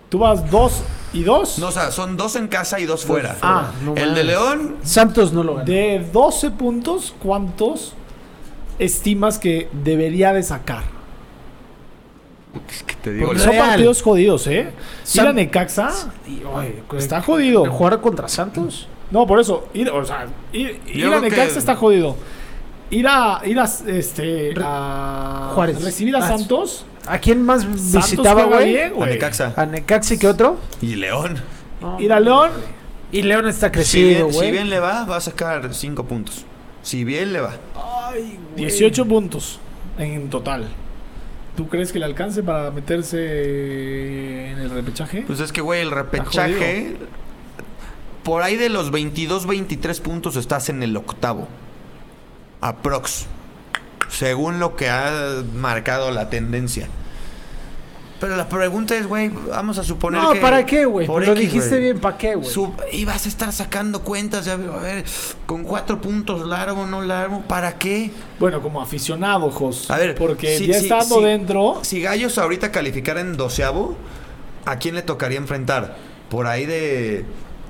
Tú 0.10 0.20
vas 0.20 0.50
dos 0.52 0.82
y 1.14 1.24
dos. 1.24 1.60
No, 1.60 1.68
o 1.68 1.72
sea, 1.72 1.92
son 1.92 2.18
dos 2.18 2.36
en 2.36 2.48
casa 2.50 2.80
y 2.80 2.86
dos 2.86 3.06
fuera. 3.06 3.38
Ah, 3.42 3.72
no 3.86 3.96
El 3.96 4.16
de. 4.16 4.24
León, 4.26 4.76
Santos 4.84 5.32
no 5.32 5.44
lo 5.44 5.54
gana. 5.56 5.66
De 5.66 6.06
12 6.12 6.52
puntos, 6.52 7.14
¿cuántos 7.22 7.94
estimas 8.80 9.38
que 9.40 9.70
debería 9.72 10.34
de 10.34 10.44
sacar? 10.44 10.84
Que 12.88 12.96
te 12.96 13.20
Porque 13.26 13.40
Son 13.40 13.52
Real. 13.52 13.70
partidos 13.70 14.02
jodidos, 14.02 14.48
¿eh? 14.48 14.62
Ir 14.62 14.68
San- 15.04 15.28
a 15.28 15.34
Necaxa 15.34 15.90
está 16.98 17.22
jodido. 17.22 17.70
¿Jugar 17.72 18.02
contra 18.02 18.28
Santos? 18.28 18.88
No, 19.12 19.26
por 19.28 19.40
eso. 19.40 19.68
Ir, 19.74 19.90
o 19.90 20.04
sea, 20.06 20.28
ir, 20.54 20.80
ir 20.88 21.06
a 21.08 21.16
que- 21.22 21.30
Necaxa 21.30 21.60
está 21.60 21.76
jodido. 21.76 22.16
Ir 22.92 23.08
a, 23.08 23.42
ir 23.46 23.60
a, 23.60 23.66
este, 23.88 24.54
a 24.64 25.52
Juárez. 25.54 25.84
recibir 25.84 26.16
a 26.16 26.20
Ah, 26.20 26.28
Santos. 26.28 26.86
¿A 27.08 27.18
quién 27.20 27.44
más 27.44 27.62
Santos 27.62 27.92
visitaba, 27.94 28.44
güey? 28.46 28.78
a 28.82 28.90
güey. 28.90 29.10
Necaxa. 29.12 29.54
A 29.56 29.66
Necaxa 29.66 30.16
y 30.16 30.18
qué 30.18 30.28
otro? 30.28 30.58
Y 30.82 30.96
León. 30.96 31.38
Ir 32.00 32.12
a 32.14 32.20
León. 32.20 32.52
Y 33.12 33.22
León 33.24 33.48
está 33.48 33.68
Si 33.68 33.72
crecido, 33.74 34.10
bien, 34.26 34.32
si 34.32 34.38
güey. 34.38 34.52
bien 34.52 34.70
le 34.70 34.80
va, 34.80 35.06
va 35.06 35.18
a 35.18 35.22
sacar 35.22 35.74
cinco 35.74 36.04
puntos. 36.06 36.46
Si 36.84 37.04
bien 37.04 37.32
le 37.34 37.42
va. 37.42 37.54
Ay, 37.76 38.38
güey. 38.54 38.66
18 38.66 39.06
puntos. 39.06 39.60
En 39.98 40.30
total. 40.30 40.66
¿Tú 41.56 41.68
crees 41.68 41.92
que 41.92 42.00
le 42.00 42.06
alcance 42.06 42.42
para 42.44 42.72
meterse 42.72 44.52
en 44.52 44.60
el 44.60 44.70
repechaje? 44.70 45.24
Pues 45.28 45.40
es 45.40 45.52
que, 45.52 45.62
güey, 45.62 45.82
el 45.82 45.92
repechaje. 45.92 46.98
Por 48.24 48.44
ahí 48.44 48.56
de 48.56 48.70
los 48.70 48.92
22, 48.92 49.48
23 49.48 50.00
puntos 50.02 50.36
estás 50.36 50.70
en 50.70 50.84
el 50.84 50.96
octavo. 50.96 51.48
Aprox. 52.62 53.26
Según 54.10 54.60
lo 54.60 54.76
que 54.76 54.90
ha 54.90 55.44
marcado 55.56 56.12
la 56.12 56.30
tendencia. 56.30 56.88
Pero 58.20 58.36
la 58.36 58.50
pregunta 58.50 58.96
es, 58.96 59.08
güey, 59.08 59.30
vamos 59.30 59.78
a 59.78 59.84
suponer 59.84 60.22
No, 60.22 60.34
que... 60.34 60.40
¿para 60.40 60.66
qué, 60.66 60.86
güey? 60.86 61.08
Lo 61.08 61.22
X, 61.22 61.36
dijiste 61.40 61.78
bien, 61.78 62.00
¿para 62.00 62.18
qué, 62.18 62.36
güey? 62.36 62.50
Y 62.92 63.06
vas 63.06 63.26
a 63.26 63.30
estar 63.30 63.54
sacando 63.54 64.02
cuentas, 64.02 64.46
ya, 64.46 64.54
a 64.54 64.58
ver, 64.58 65.06
con 65.46 65.64
cuatro 65.64 66.02
puntos 66.02 66.46
largo, 66.46 66.86
no 66.86 67.02
largo, 67.02 67.42
¿para 67.48 67.78
qué? 67.78 68.12
Bueno, 68.40 68.62
como 68.62 68.82
aficionado, 68.82 69.50
Jos. 69.52 69.90
A 69.90 69.98
ver, 69.98 70.16
porque 70.16 70.58
sí, 70.58 70.68
ya 70.68 70.80
sí, 70.80 70.86
estando 70.86 71.22
dentro, 71.22 71.80
Si 71.84 72.02
Gallos 72.02 72.38
ahorita 72.38 72.72
calificara 72.72 73.22
en 73.22 73.38
doceavo, 73.38 73.96
¿a 74.66 74.76
quién 74.78 74.96
le 74.96 75.02
tocaría 75.02 75.38
enfrentar? 75.38 75.96
Por 76.30 76.48
ahí 76.48 76.66
de... 76.66 77.26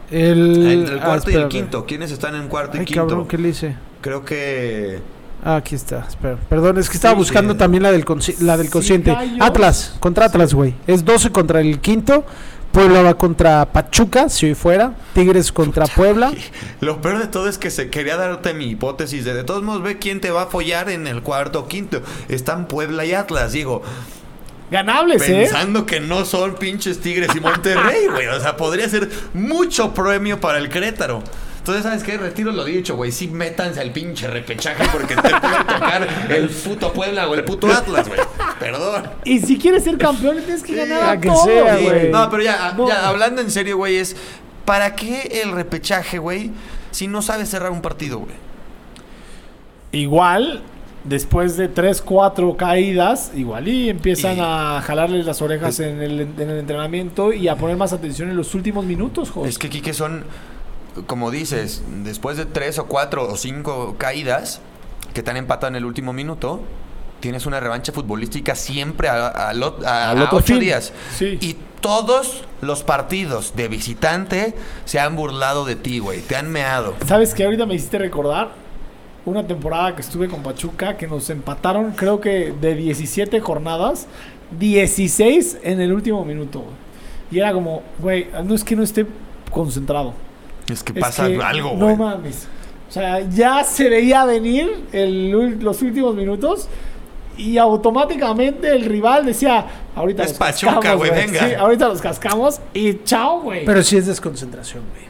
El, 0.10 0.68
entre 0.68 0.96
el 0.96 1.02
ah, 1.02 1.06
cuarto 1.06 1.30
y 1.30 1.36
el 1.36 1.48
quinto. 1.48 1.86
¿Quiénes 1.86 2.12
están 2.12 2.34
en 2.34 2.48
cuarto 2.48 2.78
y 2.78 2.80
Ay, 2.80 2.86
quinto? 2.88 3.08
cabrón, 3.08 3.28
¿qué 3.28 3.38
le 3.38 3.50
hice? 3.50 3.76
Creo 4.02 4.26
que... 4.26 5.00
Ah, 5.44 5.56
aquí 5.58 5.76
está, 5.76 6.06
espera. 6.08 6.38
Perdón, 6.50 6.78
es 6.78 6.90
que 6.90 6.96
estaba 6.98 7.14
Sí, 7.14 7.20
buscando 7.20 7.54
sí. 7.54 7.60
también 7.60 7.84
la 7.84 7.92
del, 7.92 8.06
la 8.42 8.58
del 8.58 8.70
Sí. 8.82 9.04
Atlas, 9.40 9.96
contra 10.00 10.26
Atlas, 10.26 10.54
güey. 10.54 10.76
Es 10.88 11.06
12 11.06 11.32
contra 11.32 11.62
el 11.62 11.80
quinto. 11.80 12.26
Puebla 12.72 13.02
va 13.02 13.16
contra 13.18 13.66
Pachuca, 13.66 14.30
si 14.30 14.46
hoy 14.46 14.54
fuera. 14.54 14.94
Tigres 15.14 15.52
contra 15.52 15.88
Puebla. 15.88 16.32
Lo 16.82 17.02
peor 17.02 17.18
de 17.18 17.26
todo 17.28 17.48
es 17.50 17.58
que 17.58 17.72
se 17.72 17.90
quería 17.90 18.16
darte 18.16 18.54
mi 18.54 18.66
hipótesis 18.66 19.26
de 19.26 19.34
de 19.34 19.44
todos 19.44 19.64
modos 19.64 19.82
ve 19.82 19.98
quién 19.98 20.22
te 20.22 20.30
va 20.30 20.44
a 20.44 20.46
follar 20.48 20.90
en 20.90 21.08
el 21.08 21.24
cuarto 21.24 21.62
o 21.62 21.68
quinto. 21.68 22.02
Están 22.28 22.68
Puebla 22.68 23.06
y 23.06 23.14
Atlas, 23.14 23.54
digo. 23.54 23.82
ganables, 24.70 25.24
¿eh? 25.28 25.46
Pensando 25.50 25.86
que 25.88 26.00
no 26.00 26.26
son 26.26 26.56
pinches 26.56 27.00
Tigres 27.00 27.30
y 27.36 27.40
Monterrey, 27.40 28.06
güey. 28.12 28.28
O 28.28 28.40
sea, 28.40 28.56
podría 28.56 28.88
ser 28.88 29.10
mucho 29.34 29.94
premio 29.96 30.40
para 30.40 30.60
el 30.60 30.70
Querétaro. 30.70 31.24
Entonces, 31.70 31.84
¿sabes 31.84 32.04
qué? 32.04 32.18
Retiro 32.18 32.52
lo 32.52 32.66
dicho, 32.66 32.96
güey. 32.96 33.12
Sí, 33.12 33.28
métanse 33.28 33.80
al 33.80 33.92
pinche 33.92 34.28
repechaje 34.28 34.84
porque 34.92 35.16
te 35.16 35.22
puede 35.22 35.64
tocar 35.66 36.08
el 36.30 36.50
puto 36.50 36.92
Puebla 36.94 37.28
o 37.30 37.36
el 37.36 37.44
puto 37.44 37.68
Atlas, 37.68 38.08
güey. 38.08 38.20
Perdón. 38.60 39.04
Y 39.24 39.40
si 39.40 39.58
quieres 39.58 39.84
ser 39.84 39.98
campeón, 39.98 40.36
le 40.38 40.42
tienes 40.42 40.64
que 40.64 40.74
Sí, 40.74 40.78
ganar 40.78 41.04
a, 41.10 41.20
que 41.20 41.30
sea, 41.30 41.78
Sí, 41.78 41.84
güey. 41.86 42.10
No, 42.12 42.30
pero 42.30 42.44
ya, 42.44 42.74
No. 42.78 42.88
ya 42.88 43.08
hablando 43.08 43.42
en 43.42 43.52
serio, 43.52 43.78
güey, 43.78 43.98
es 43.98 44.16
¿para 44.66 44.96
qué 44.96 45.42
el 45.44 45.52
repechaje, 45.52 46.18
güey? 46.18 46.52
Si 46.92 47.08
no 47.08 47.22
sabes 47.22 47.50
cerrar 47.50 47.72
un 47.72 47.82
partido, 47.82 48.20
güey. 48.20 48.36
Igual, 49.92 50.62
después 51.04 51.58
de 51.58 51.68
3, 51.68 52.02
4 52.02 52.56
caídas, 52.58 53.32
igual 53.36 53.68
y 53.68 53.90
empiezan 53.90 54.38
Y- 54.38 54.42
a 54.44 54.82
jalarles 54.86 55.26
las 55.26 55.42
orejas 55.42 55.80
en 55.80 56.02
el, 56.02 56.20
en 56.22 56.50
el 56.50 56.60
entrenamiento 56.60 57.34
y 57.34 57.48
a 57.48 57.56
poner 57.56 57.78
más 57.78 57.94
atención 57.94 58.30
en 58.30 58.38
los 58.38 58.54
últimos 58.54 58.86
minutos, 58.86 59.32
Jos. 59.32 59.48
Es 59.48 59.58
que 59.58 59.70
Quique 59.70 59.94
son, 59.94 60.24
como 61.08 61.32
dices, 61.32 61.84
después 62.04 62.38
de 62.38 62.46
tres 62.46 62.80
o 62.80 62.86
cuatro 62.86 63.28
o 63.28 63.38
cinco 63.38 63.96
caídas 63.98 64.62
que 65.14 65.24
te 65.24 65.32
han 65.32 65.38
empatado 65.38 65.70
en 65.70 65.76
el 65.76 65.86
último 65.86 66.14
minuto, 66.14 66.62
tienes 67.20 67.46
una 67.46 67.60
revancha 67.60 67.92
futbolística 67.92 68.56
siempre 68.56 69.10
a, 69.10 69.28
a 69.28 70.30
ocho 70.32 70.42
fin. 70.42 70.60
días. 70.60 70.94
Sí. 71.16 71.38
Y 71.42 71.58
todos 71.82 72.44
los 72.62 72.84
partidos 72.84 73.56
de 73.56 73.68
visitante 73.68 74.54
se 74.86 75.00
han 75.00 75.16
burlado 75.16 75.66
de 75.66 75.76
ti, 75.76 76.00
güey. 76.00 76.22
Te 76.22 76.36
han 76.36 76.52
meado. 76.52 76.96
¿Sabes 77.06 77.34
qué? 77.34 77.46
Ahorita 77.46 77.66
me 77.66 77.76
hiciste 77.76 77.98
recordar 77.98 78.52
una 79.26 79.46
temporada 79.46 79.96
que 79.96 80.02
estuve 80.02 80.28
con 80.28 80.44
Pachuca 80.44 80.98
que 80.98 81.08
nos 81.08 81.30
empataron, 81.30 81.92
creo 81.92 82.20
que 82.20 82.54
de 82.60 82.76
17 82.76 83.40
jornadas, 83.42 84.08
16 84.58 85.60
en 85.64 85.82
el 85.82 85.94
último 85.94 86.24
minuto. 86.26 86.64
Y 87.32 87.40
era 87.40 87.54
como, 87.54 87.84
güey, 88.00 88.28
no 88.44 88.56
es 88.56 88.64
que 88.64 88.76
no 88.76 88.84
esté 88.84 89.06
concentrado. 89.52 90.14
Es 90.70 90.84
que 90.84 90.94
Es 90.94 91.00
pasa 91.00 91.28
que 91.28 91.42
algo, 91.42 91.74
No 91.76 91.86
güey. 91.86 91.98
mames. 91.98 92.48
O 92.88 92.92
sea, 92.92 93.20
ya 93.30 93.64
se 93.64 93.88
veía 93.90 94.26
venir 94.26 94.86
el 94.92 95.30
los 95.60 95.82
últimos 95.82 96.16
minutos 96.16 96.68
y 97.38 97.58
automáticamente 97.58 98.70
el 98.70 98.84
rival 98.86 99.26
decía, 99.26 99.66
ahorita 99.96 100.24
Es 100.24 100.30
los 100.30 100.38
Pachuca, 100.40 100.74
cascamos, 100.76 100.98
güey, 100.98 101.12
venga. 101.12 101.48
Sí, 101.48 101.54
ahorita 101.54 101.88
los 101.88 102.02
cascamos 102.02 102.60
y 102.74 103.04
chao, 103.04 103.42
güey. 103.42 103.64
Pero 103.66 103.84
sí 103.84 103.98
es 103.98 104.08
desconcentración, 104.08 104.84
güey. 104.92 105.08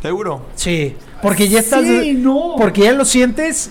Seguro. 0.00 0.42
Sí. 0.54 0.94
Porque 1.20 1.48
ya 1.48 1.58
estás. 1.60 1.82
Sí, 1.84 2.14
no. 2.14 2.54
Porque 2.56 2.82
ya 2.82 2.92
lo 2.92 3.04
sientes 3.04 3.70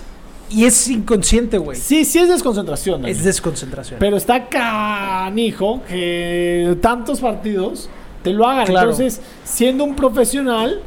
y 0.49 0.65
es 0.65 0.87
inconsciente, 0.87 1.57
güey. 1.57 1.77
Sí, 1.79 2.05
sí 2.05 2.19
es 2.19 2.29
desconcentración. 2.29 3.01
Dani. 3.01 3.11
Es 3.11 3.23
desconcentración. 3.23 3.99
Pero 3.99 4.17
está 4.17 4.47
canijo 4.47 5.81
que 5.87 6.77
tantos 6.81 7.19
partidos 7.19 7.89
te 8.23 8.31
lo 8.33 8.47
hagan. 8.47 8.65
Claro. 8.67 8.91
Entonces, 8.91 9.21
siendo 9.43 9.83
un 9.83 9.95
profesional, 9.95 10.81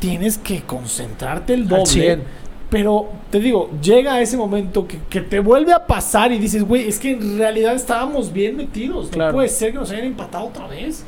tienes 0.00 0.38
que 0.38 0.62
concentrarte 0.62 1.54
el 1.54 1.68
doble. 1.68 1.86
100. 1.86 2.40
Pero 2.68 3.08
te 3.30 3.40
digo, 3.40 3.70
llega 3.82 4.20
ese 4.20 4.36
momento 4.36 4.86
que, 4.86 4.98
que 5.08 5.20
te 5.20 5.40
vuelve 5.40 5.72
a 5.72 5.86
pasar 5.86 6.32
y 6.32 6.38
dices, 6.38 6.62
güey, 6.64 6.88
es 6.88 6.98
que 6.98 7.12
en 7.12 7.38
realidad 7.38 7.74
estábamos 7.74 8.32
bien 8.32 8.56
metidos. 8.56 9.08
Claro. 9.10 9.32
No 9.32 9.38
puede 9.38 9.48
ser 9.48 9.72
que 9.72 9.78
nos 9.78 9.90
hayan 9.90 10.06
empatado 10.06 10.46
otra 10.46 10.66
vez. 10.68 11.04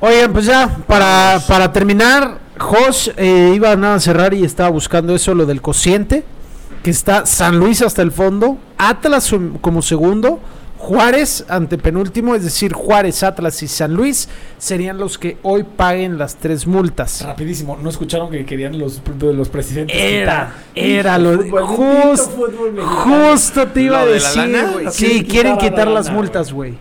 Oigan, 0.00 0.32
pues 0.32 0.46
ya, 0.46 0.78
para, 0.86 1.40
para 1.46 1.70
terminar, 1.72 2.38
Jos 2.58 3.12
eh, 3.16 3.52
iba 3.54 3.74
nada 3.76 3.96
a 3.96 4.00
cerrar 4.00 4.34
y 4.34 4.44
estaba 4.44 4.68
buscando 4.70 5.14
eso, 5.14 5.34
lo 5.34 5.46
del 5.46 5.62
cociente, 5.62 6.24
que 6.82 6.90
está 6.90 7.24
San 7.24 7.58
Luis 7.58 7.82
hasta 7.82 8.02
el 8.02 8.10
fondo, 8.10 8.58
Atlas 8.78 9.32
como 9.60 9.82
segundo, 9.82 10.40
Juárez 10.80 11.44
ante 11.48 11.76
penúltimo, 11.76 12.34
es 12.34 12.42
decir, 12.42 12.72
Juárez, 12.72 13.22
Atlas 13.22 13.62
y 13.62 13.68
San 13.68 13.92
Luis 13.92 14.30
serían 14.56 14.96
los 14.96 15.18
que 15.18 15.36
hoy 15.42 15.62
paguen 15.62 16.16
las 16.16 16.36
tres 16.36 16.66
multas. 16.66 17.22
Rapidísimo, 17.22 17.76
¿no 17.76 17.90
escucharon 17.90 18.30
que 18.30 18.46
querían 18.46 18.78
los, 18.78 19.02
los 19.20 19.48
presidentes? 19.50 19.94
Era, 19.94 20.54
quitar? 20.72 20.86
era 20.88 21.18
lo 21.18 21.36
de- 21.36 21.50
fútbol, 21.50 21.66
just- 21.66 22.30
fútbol. 22.30 22.80
Justo 22.82 23.68
te 23.68 23.82
iba 23.82 24.00
a 24.00 24.04
¿Lo 24.06 24.12
de 24.12 24.20
la 24.20 24.28
decir, 24.28 24.66
güey. 24.72 24.86
Sí, 24.90 25.04
quieren 25.06 25.24
quieren 25.26 25.58
quitar 25.58 25.86
la 25.86 25.94
las 25.94 26.06
lana, 26.06 26.16
multas, 26.18 26.50
güey. 26.52 26.74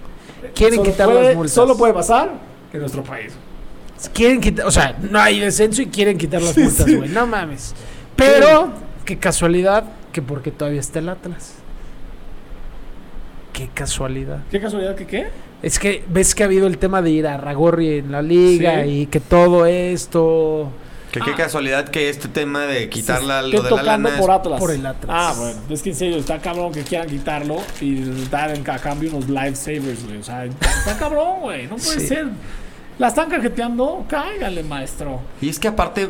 Quieren 0.56 0.78
Solo 0.80 0.89
quitar 0.89 1.08
puede- 1.10 1.24
las 1.26 1.36
multas. 1.36 1.54
Solo 1.54 1.78
puede 1.78 1.93
pasar 1.93 2.32
en 2.72 2.80
nuestro 2.80 3.04
país. 3.04 3.34
Quieren 4.14 4.39
quitar, 4.39 4.66
o 4.66 4.72
sea, 4.72 4.95
no 5.12 5.20
hay 5.20 5.39
descenso 5.41 5.82
y 5.82 5.88
quieren 5.88 6.18
quitar 6.18 6.41
las 6.41 6.56
Sí, 6.56 6.62
multas, 6.62 6.86
sí. 6.86 6.95
güey. 6.95 7.10
No 7.10 7.28
mames. 7.28 7.76
Pero, 8.16 8.72
qué 9.04 9.18
casualidad 9.20 9.84
que 10.14 10.22
porque 10.22 10.52
todavía 10.52 10.80
está 10.80 11.00
el 11.00 11.10
Atlas. 11.10 11.56
Qué 13.60 13.68
casualidad. 13.74 14.39
¿Qué 14.49 14.62
casualidad 14.62 14.95
que 14.95 15.05
qué? 15.05 15.28
Es 15.62 15.80
que 15.80 16.01
ves 16.07 16.34
que 16.34 16.43
ha 16.43 16.45
habido 16.45 16.66
el 16.66 16.78
tema 16.78 17.01
de 17.01 17.10
ir 17.12 17.28
a 17.28 17.36
Ragorri 17.36 17.97
en 17.97 18.12
la 18.14 18.22
liga 18.22 18.84
Sí. 18.86 18.89
y 18.89 19.05
que 19.07 19.20
todo 19.20 19.66
esto 19.66 20.72
Que 21.12 21.20
qué 21.20 21.32
Ah. 21.32 21.36
casualidad 21.36 21.89
que 21.89 22.07
este 22.07 22.28
tema 22.30 22.68
de 22.68 22.88
quitar 22.88 23.22
la- 23.24 23.41
lo 23.41 23.49
de 23.49 23.64
la 23.64 23.70
tocando 23.70 24.10
lana 24.10 24.18
por 24.22 24.32
Atlas. 24.32 24.60
por 24.62 24.72
el 24.72 24.86
Atlas. 24.86 25.10
Ah, 25.10 25.34
bueno. 25.38 25.60
Es 25.70 25.82
que 25.82 25.89
en 25.89 25.95
serio, 25.95 26.18
está 26.18 26.38
cabrón 26.39 26.72
que 26.72 26.84
quieran 26.84 27.10
quitarlo 27.10 27.57
y 27.82 28.26
dar 28.30 28.55
en 28.55 28.70
a 28.70 28.78
cambio 28.80 29.10
unos 29.10 29.28
lifesavers, 29.28 30.05
güey. 30.05 30.20
O 30.20 30.24
sea, 30.24 30.45
está, 30.45 30.70
está 30.70 30.97
cabrón, 30.97 31.41
güey. 31.41 31.64
No 31.68 31.76
puede 31.78 31.99
Sí. 31.99 32.07
ser. 32.07 32.28
La 32.99 33.07
están 33.10 33.28
cajeteando. 33.30 34.05
Cáigale, 34.07 34.62
maestro. 34.64 35.20
Y 35.41 35.49
es 35.49 35.57
que 35.60 35.68
aparte, 35.68 36.07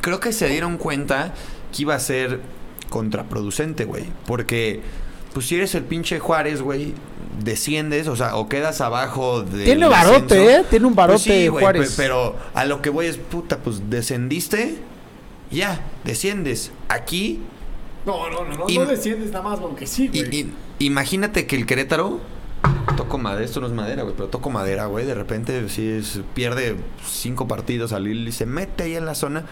creo 0.00 0.20
que 0.20 0.32
se 0.32 0.48
dieron 0.48 0.78
cuenta 0.78 1.32
que 1.74 1.82
iba 1.82 1.94
a 1.96 1.98
ser 1.98 2.38
contraproducente, 2.88 3.84
güey. 3.84 4.04
Porque, 4.26 4.80
pues 5.36 5.48
si 5.48 5.56
eres 5.56 5.74
el 5.74 5.82
pinche 5.84 6.18
Juárez, 6.18 6.62
güey, 6.62 6.94
desciendes, 7.44 8.08
o 8.08 8.16
sea, 8.16 8.36
o 8.36 8.48
quedas 8.48 8.80
abajo 8.80 9.42
de. 9.42 9.64
Tiene 9.66 9.86
barote, 9.86 10.54
¿eh? 10.56 10.64
Tiene 10.70 10.86
un 10.86 10.94
barote 10.94 11.18
sí, 11.18 11.48
güey, 11.48 11.62
Juárez. 11.62 11.90
pe- 11.90 12.02
pero 12.04 12.36
a 12.54 12.64
lo 12.64 12.80
que 12.80 12.88
voy 12.88 13.04
es, 13.04 13.18
puta, 13.18 13.58
pues 13.58 13.90
descendiste, 13.90 14.78
ya, 15.50 15.82
desciendes. 16.04 16.72
Aquí, 16.88 17.42
No, 18.06 18.30
no, 18.30 18.44
no. 18.46 18.56
No, 18.56 18.64
Y- 18.68 18.78
no 18.78 18.86
desciendes 18.86 19.30
nada 19.30 19.44
más 19.50 19.58
porque 19.60 19.86
sí, 19.86 20.08
güey. 20.08 20.22
y- 20.34 20.52
imagínate 20.78 21.46
que 21.46 21.56
el 21.56 21.66
Querétaro. 21.66 22.20
Toco 22.96 23.18
madera, 23.18 23.44
esto 23.44 23.60
no 23.60 23.66
es 23.66 23.74
madera, 23.74 24.04
güey, 24.04 24.14
pero 24.16 24.28
toco 24.28 24.48
madera, 24.48 24.86
güey. 24.86 25.04
De 25.04 25.12
repente, 25.14 25.68
si 25.68 25.86
es, 25.86 26.20
pierde 26.34 26.76
cinco 27.06 27.46
partidos 27.46 27.92
al 27.92 28.08
hilo 28.08 28.28
y 28.30 28.32
se 28.32 28.46
mete 28.46 28.84
ahí 28.84 28.96
en 28.96 29.04
la 29.04 29.14
zona. 29.14 29.44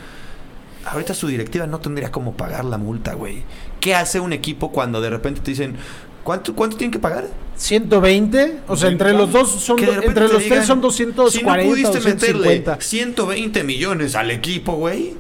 Ahorita 0.87 1.15
su 1.15 1.27
directiva 1.29 1.67
no 1.67 1.79
tendría 1.81 2.11
cómo 2.11 2.33
pagar 2.33 2.65
la 2.65 2.79
multa, 2.79 3.15
güey. 3.15 3.43
¿Qué 3.81 3.95
hace 3.95 4.21
un 4.21 4.33
equipo 4.33 4.71
cuando 4.73 5.01
de 5.01 5.11
repente 5.11 5.41
te 5.41 5.51
dicen, 5.51 5.77
¿cuánto, 6.23 6.55
cuánto 6.55 6.77
tienen 6.77 6.93
que 6.93 6.99
pagar? 6.99 7.27
120, 7.57 8.61
o 8.69 8.77
sea, 8.77 8.89
entre 8.91 9.13
los 9.13 9.31
dos 9.33 9.49
son 9.51 9.79
entre 9.79 10.29
los 10.29 10.43
digan, 10.43 10.59
tres 10.59 10.67
son 10.67 10.81
240 10.81 11.31
si 11.31 11.45
no 11.45 11.71
pudiste 11.71 12.01
meterle 12.09 12.59
250. 12.59 12.81
120 12.81 13.65
millones 13.65 14.15
al 14.15 14.31
equipo, 14.31 14.73
güey. 14.73 15.15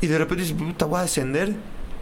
Y 0.00 0.06
de 0.06 0.18
repente 0.18 0.42
dices, 0.44 0.56
puta, 0.58 0.84
voy 0.84 1.00
a 1.00 1.02
descender. 1.02 1.54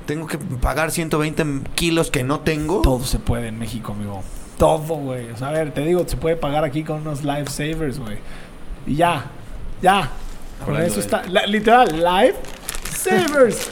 Tengo 0.06 0.26
que 0.26 0.36
pagar 0.38 0.90
120 0.90 1.44
kilos 1.74 2.10
que 2.10 2.24
no 2.24 2.40
tengo. 2.40 2.82
Todo 2.82 3.04
se 3.04 3.18
puede 3.18 3.48
en 3.48 3.58
México, 3.58 3.92
amigo. 3.92 4.22
Todo, 4.58 4.96
güey. 4.96 5.30
O 5.30 5.36
sea, 5.36 5.48
a 5.48 5.52
ver, 5.52 5.72
te 5.72 5.80
digo, 5.82 6.04
se 6.06 6.16
puede 6.16 6.36
pagar 6.36 6.64
aquí 6.64 6.82
con 6.82 7.00
unos 7.00 7.24
lifesavers, 7.24 7.98
güey. 7.98 8.18
Y 8.86 8.96
ya. 8.96 9.30
Ya. 9.80 10.10
Hablando 10.62 10.86
eso 10.86 11.00
está. 11.00 11.22
la- 11.28 11.46
literal, 11.46 11.88
life 11.96 12.36
savers. 12.94 13.68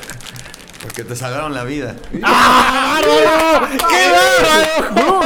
Porque 0.83 1.05
te 1.05 1.15
salvaron 1.15 1.55
la 1.55 1.65
vida. 1.65 1.95
¡Ah, 2.23 3.01
bárbaro! 3.01 3.69
¡Qué 3.89 4.11
bárbaro! 4.11 5.23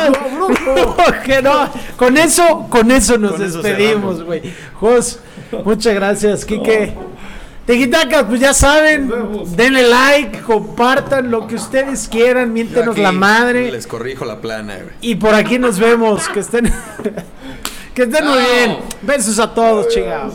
Que 1.25 1.43
no. 1.43 1.69
Con 1.97 2.17
eso, 2.17 2.67
con 2.69 2.91
eso 2.91 3.19
nos 3.19 3.33
Con 3.33 3.41
despedimos, 3.41 4.23
güey. 4.23 4.43
Jos, 4.75 5.19
muchas 5.65 5.95
gracias, 5.95 6.45
Quique. 6.45 6.95
Tequitacas, 7.67 8.25
pues 8.25 8.41
ya 8.41 8.55
saben, 8.55 9.13
denle 9.57 9.89
like, 9.89 10.41
compartan 10.43 11.33
lo 11.33 11.49
que 11.49 11.57
ustedes 11.57 12.07
quieran, 12.07 12.53
miéntenos 12.53 12.93
Aquí 12.93 13.03
la 13.03 13.11
madre. 13.11 13.73
Les 13.73 13.89
corrijo 13.89 14.25
la 14.25 14.41
plana, 14.41 14.77
güey. 14.77 14.95
Y 15.01 15.17
por 15.17 15.35
aquí 15.35 15.59
nos 15.59 15.81
vemos. 15.81 16.29
Que 16.29 16.41
estén, 16.41 16.67
que 17.95 18.03
estén 18.05 18.25
muy 18.25 18.39
bien. 18.39 18.79
Besos 19.03 19.41
a 19.41 19.53
todos, 19.53 19.89
chingados. 19.89 20.35